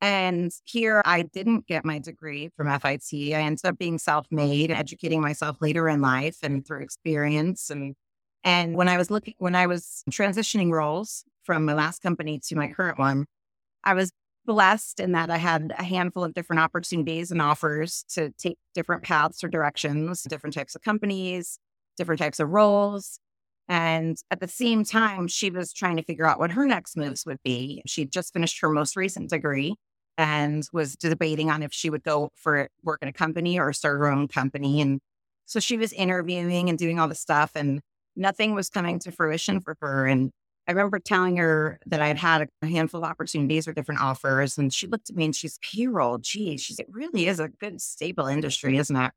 And 0.00 0.50
here 0.64 1.02
I 1.04 1.22
didn't 1.22 1.66
get 1.66 1.84
my 1.84 1.98
degree 1.98 2.48
from 2.56 2.68
FIT. 2.80 3.34
I 3.34 3.42
ended 3.42 3.64
up 3.64 3.78
being 3.78 3.98
self-made, 3.98 4.70
educating 4.70 5.20
myself 5.20 5.58
later 5.60 5.88
in 5.88 6.00
life 6.00 6.38
and 6.42 6.66
through 6.66 6.82
experience. 6.82 7.70
And 7.70 7.94
and 8.42 8.74
when 8.74 8.88
I 8.88 8.96
was 8.96 9.10
looking 9.10 9.34
when 9.38 9.54
I 9.54 9.66
was 9.66 10.02
transitioning 10.10 10.70
roles 10.70 11.24
from 11.44 11.66
my 11.66 11.74
last 11.74 12.02
company 12.02 12.40
to 12.46 12.56
my 12.56 12.68
current 12.68 12.98
one, 12.98 13.26
I 13.84 13.94
was 13.94 14.12
blessed 14.46 15.00
in 15.00 15.12
that 15.12 15.30
I 15.30 15.36
had 15.36 15.74
a 15.78 15.84
handful 15.84 16.24
of 16.24 16.32
different 16.32 16.60
opportunities 16.60 17.30
and 17.30 17.42
offers 17.42 18.04
to 18.14 18.30
take 18.38 18.58
different 18.74 19.02
paths 19.02 19.44
or 19.44 19.48
directions, 19.48 20.22
different 20.22 20.54
types 20.54 20.74
of 20.74 20.82
companies, 20.82 21.58
different 21.98 22.20
types 22.20 22.40
of 22.40 22.48
roles. 22.48 23.20
And 23.68 24.16
at 24.30 24.40
the 24.40 24.48
same 24.48 24.82
time, 24.82 25.28
she 25.28 25.50
was 25.50 25.72
trying 25.72 25.96
to 25.96 26.02
figure 26.02 26.26
out 26.26 26.38
what 26.38 26.52
her 26.52 26.66
next 26.66 26.96
moves 26.96 27.24
would 27.26 27.38
be. 27.44 27.82
She'd 27.86 28.10
just 28.10 28.32
finished 28.32 28.60
her 28.62 28.70
most 28.70 28.96
recent 28.96 29.30
degree 29.30 29.76
and 30.18 30.68
was 30.72 30.96
debating 30.96 31.50
on 31.50 31.62
if 31.62 31.72
she 31.72 31.90
would 31.90 32.02
go 32.02 32.30
for 32.34 32.68
work 32.82 33.00
in 33.02 33.08
a 33.08 33.12
company 33.12 33.58
or 33.58 33.72
start 33.72 33.98
her 33.98 34.10
own 34.10 34.28
company. 34.28 34.80
And 34.80 35.00
so 35.46 35.60
she 35.60 35.76
was 35.76 35.92
interviewing 35.92 36.68
and 36.68 36.78
doing 36.78 36.98
all 37.00 37.08
the 37.08 37.14
stuff, 37.14 37.52
and 37.54 37.80
nothing 38.16 38.54
was 38.54 38.68
coming 38.68 38.98
to 39.00 39.12
fruition 39.12 39.60
for 39.60 39.76
her. 39.80 40.06
And 40.06 40.30
I 40.68 40.72
remember 40.72 40.98
telling 41.00 41.36
her 41.38 41.78
that 41.86 42.00
I 42.00 42.08
had 42.08 42.18
had 42.18 42.48
a 42.62 42.66
handful 42.66 43.02
of 43.02 43.10
opportunities 43.10 43.66
or 43.66 43.72
different 43.72 44.00
offers, 44.00 44.56
and 44.58 44.72
she 44.72 44.86
looked 44.86 45.10
at 45.10 45.16
me 45.16 45.24
and 45.24 45.34
she's 45.34 45.58
payroll. 45.58 46.18
Gee, 46.18 46.56
she's 46.58 46.78
it 46.78 46.86
really 46.88 47.26
is 47.26 47.40
a 47.40 47.48
good 47.48 47.80
stable 47.80 48.26
industry, 48.26 48.76
isn't 48.76 48.96
it? 48.96 49.12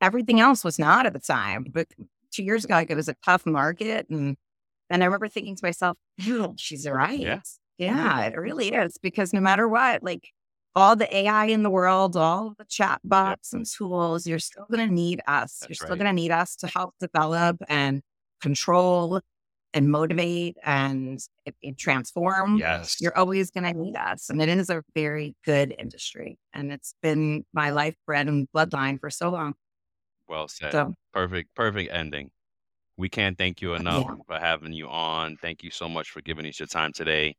Everything 0.00 0.40
else 0.40 0.64
was 0.64 0.78
not 0.78 1.06
at 1.06 1.12
the 1.12 1.18
time, 1.18 1.66
but 1.70 1.88
two 2.32 2.42
years 2.42 2.64
ago, 2.64 2.74
like 2.74 2.90
it 2.90 2.96
was 2.96 3.08
a 3.08 3.16
tough 3.24 3.44
market, 3.46 4.08
and 4.08 4.36
and 4.90 5.02
I 5.02 5.06
remember 5.06 5.28
thinking 5.28 5.56
to 5.56 5.64
myself, 5.64 5.96
oh, 6.28 6.54
she's 6.56 6.88
right. 6.88 7.18
Yeah. 7.18 7.40
Yeah, 7.78 8.26
it 8.26 8.36
really 8.36 8.68
is 8.68 8.98
because 9.02 9.32
no 9.32 9.40
matter 9.40 9.68
what, 9.68 10.02
like 10.02 10.30
all 10.76 10.96
the 10.96 11.16
AI 11.16 11.46
in 11.46 11.62
the 11.62 11.70
world, 11.70 12.16
all 12.16 12.54
the 12.58 12.64
chat 12.64 13.00
bots 13.04 13.50
yep. 13.52 13.58
and 13.58 13.66
tools, 13.66 14.26
you're 14.26 14.38
still 14.38 14.66
going 14.70 14.86
to 14.86 14.92
need 14.92 15.20
us. 15.26 15.58
That's 15.58 15.68
you're 15.68 15.74
still 15.74 15.90
right. 15.90 15.98
going 15.98 16.16
to 16.16 16.22
need 16.22 16.30
us 16.30 16.56
to 16.56 16.66
help 16.66 16.94
develop 17.00 17.56
and 17.68 18.02
control 18.40 19.20
and 19.72 19.90
motivate 19.90 20.56
and 20.62 21.20
it, 21.44 21.54
it 21.60 21.78
transform. 21.78 22.58
Yes. 22.58 23.00
You're 23.00 23.16
always 23.16 23.50
going 23.50 23.64
to 23.64 23.78
need 23.78 23.96
us. 23.96 24.30
And 24.30 24.40
it 24.40 24.48
is 24.48 24.70
a 24.70 24.82
very 24.94 25.34
good 25.44 25.74
industry. 25.78 26.38
And 26.52 26.72
it's 26.72 26.94
been 27.02 27.44
my 27.52 27.70
life, 27.70 27.94
bread, 28.06 28.28
and 28.28 28.48
bloodline 28.54 29.00
for 29.00 29.10
so 29.10 29.30
long. 29.30 29.54
Well 30.28 30.48
said. 30.48 30.72
So, 30.72 30.94
perfect, 31.12 31.54
perfect 31.54 31.92
ending. 31.92 32.30
We 32.96 33.08
can't 33.08 33.36
thank 33.36 33.60
you 33.60 33.74
uh, 33.74 33.78
enough 33.78 34.06
yeah. 34.08 34.14
for 34.26 34.38
having 34.38 34.72
you 34.72 34.88
on. 34.88 35.36
Thank 35.36 35.64
you 35.64 35.70
so 35.70 35.88
much 35.88 36.10
for 36.10 36.20
giving 36.20 36.46
us 36.46 36.60
your 36.60 36.68
time 36.68 36.92
today. 36.92 37.34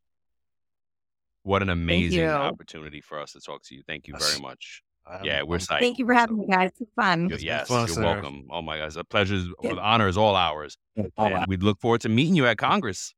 What 1.45 1.61
an 1.61 1.69
amazing 1.69 2.25
opportunity 2.27 3.01
for 3.01 3.19
us 3.19 3.33
to 3.33 3.39
talk 3.39 3.61
to 3.65 3.75
you. 3.75 3.83
Thank 3.87 4.07
you 4.07 4.15
very 4.17 4.41
much. 4.41 4.81
yeah, 5.23 5.43
we're 5.43 5.59
psyched. 5.59 5.79
Thank 5.79 5.99
you 5.99 6.05
for 6.07 6.15
having 6.15 6.39
me, 6.39 6.47
guys. 6.49 6.71
It's 6.81 6.91
fun. 6.95 7.29
Yes, 7.37 7.67
fun, 7.67 7.85
you're 7.85 7.95
sir. 7.95 8.03
welcome. 8.03 8.47
Oh 8.49 8.63
my 8.63 8.79
God, 8.79 8.85
it's 8.85 8.95
a 8.95 9.03
pleasure. 9.03 9.39
The 9.61 9.77
honor 9.79 10.07
is 10.07 10.17
all 10.17 10.35
ours. 10.35 10.75
And 10.95 11.45
we 11.47 11.57
look 11.57 11.79
forward 11.79 12.01
to 12.01 12.09
meeting 12.09 12.33
you 12.33 12.47
at 12.47 12.57
Congress. 12.57 13.13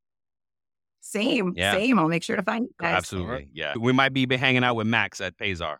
Same, 0.99 1.53
yeah. 1.55 1.71
same. 1.71 1.97
I'll 1.97 2.09
make 2.09 2.21
sure 2.21 2.35
to 2.35 2.43
find 2.43 2.65
you 2.65 2.73
guys. 2.77 2.97
Absolutely. 2.97 3.31
Right. 3.31 3.47
Yeah. 3.53 3.75
We 3.79 3.93
might 3.93 4.11
be 4.11 4.27
hanging 4.35 4.65
out 4.65 4.75
with 4.75 4.87
Max 4.87 5.21
at 5.21 5.37
Payzaar. 5.37 5.77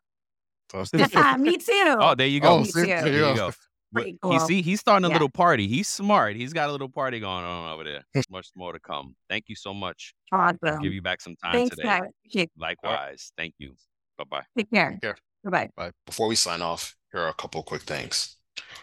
me 1.39 1.57
too. 1.57 1.97
Oh, 1.99 2.15
there 2.15 2.27
you 2.27 2.39
go. 2.39 2.47
Oh, 2.47 2.59
me 2.59 2.71
too. 2.71 2.85
There 2.85 3.29
you 3.29 3.35
go. 3.35 3.51
Cool. 3.95 4.33
You 4.33 4.39
see, 4.41 4.61
he's 4.61 4.79
starting 4.79 5.05
a 5.05 5.07
yeah. 5.07 5.15
little 5.15 5.29
party. 5.29 5.67
He's 5.67 5.87
smart. 5.87 6.35
He's 6.35 6.53
got 6.53 6.69
a 6.69 6.71
little 6.71 6.89
party 6.89 7.19
going 7.19 7.45
on 7.45 7.73
over 7.73 7.83
there. 7.83 8.03
Much 8.29 8.49
more 8.55 8.73
to 8.73 8.79
come. 8.79 9.15
Thank 9.29 9.45
you 9.47 9.55
so 9.55 9.73
much. 9.73 10.13
Awesome. 10.31 10.57
I'll 10.63 10.79
give 10.79 10.93
you 10.93 11.01
back 11.01 11.21
some 11.21 11.35
time 11.43 11.53
Thanks, 11.53 11.75
today. 11.75 12.01
Guys. 12.33 12.47
Likewise. 12.57 13.31
Thank 13.37 13.55
you. 13.59 13.73
Bye 14.17 14.25
bye. 14.29 14.43
Take 14.57 14.71
care. 14.71 14.99
Bye 15.43 15.69
bye. 15.75 15.91
Before 16.05 16.27
we 16.27 16.35
sign 16.35 16.61
off, 16.61 16.95
here 17.11 17.21
are 17.21 17.29
a 17.29 17.33
couple 17.33 17.63
quick 17.63 17.83
things. 17.83 18.35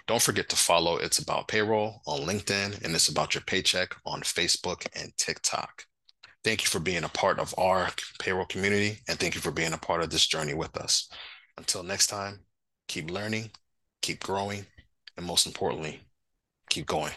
Don't 0.07 0.22
forget 0.22 0.48
to 0.50 0.57
follow 0.57 0.96
It's 0.96 1.18
About 1.18 1.48
Payroll 1.48 2.00
on 2.07 2.20
LinkedIn 2.20 2.84
and 2.84 2.94
It's 2.94 3.09
About 3.09 3.34
Your 3.34 3.42
Paycheck 3.42 3.94
on 4.07 4.20
Facebook 4.20 4.86
and 4.94 5.12
TikTok. 5.16 5.84
Thank 6.44 6.62
you 6.62 6.68
for 6.68 6.78
being 6.78 7.05
a 7.05 7.09
part 7.09 7.38
of 7.38 7.55
our 7.59 7.88
payroll 8.18 8.44
community 8.44 8.98
and 9.09 9.18
thank 9.18 9.34
you 9.34 9.40
for 9.40 9.50
being 9.50 9.72
a 9.72 9.78
part 9.78 10.02
of 10.02 10.11
this 10.11 10.26
journey 10.26 10.55
with 10.55 10.76
us. 10.76 11.09
Until 11.57 11.82
next 11.82 12.09
time, 12.09 12.40
keep 12.86 13.11
learning, 13.11 13.50
keep 14.02 14.22
growing, 14.22 14.66
and 15.16 15.26
most 15.26 15.46
importantly, 15.46 16.00
keep 16.70 16.86
going. 16.86 17.12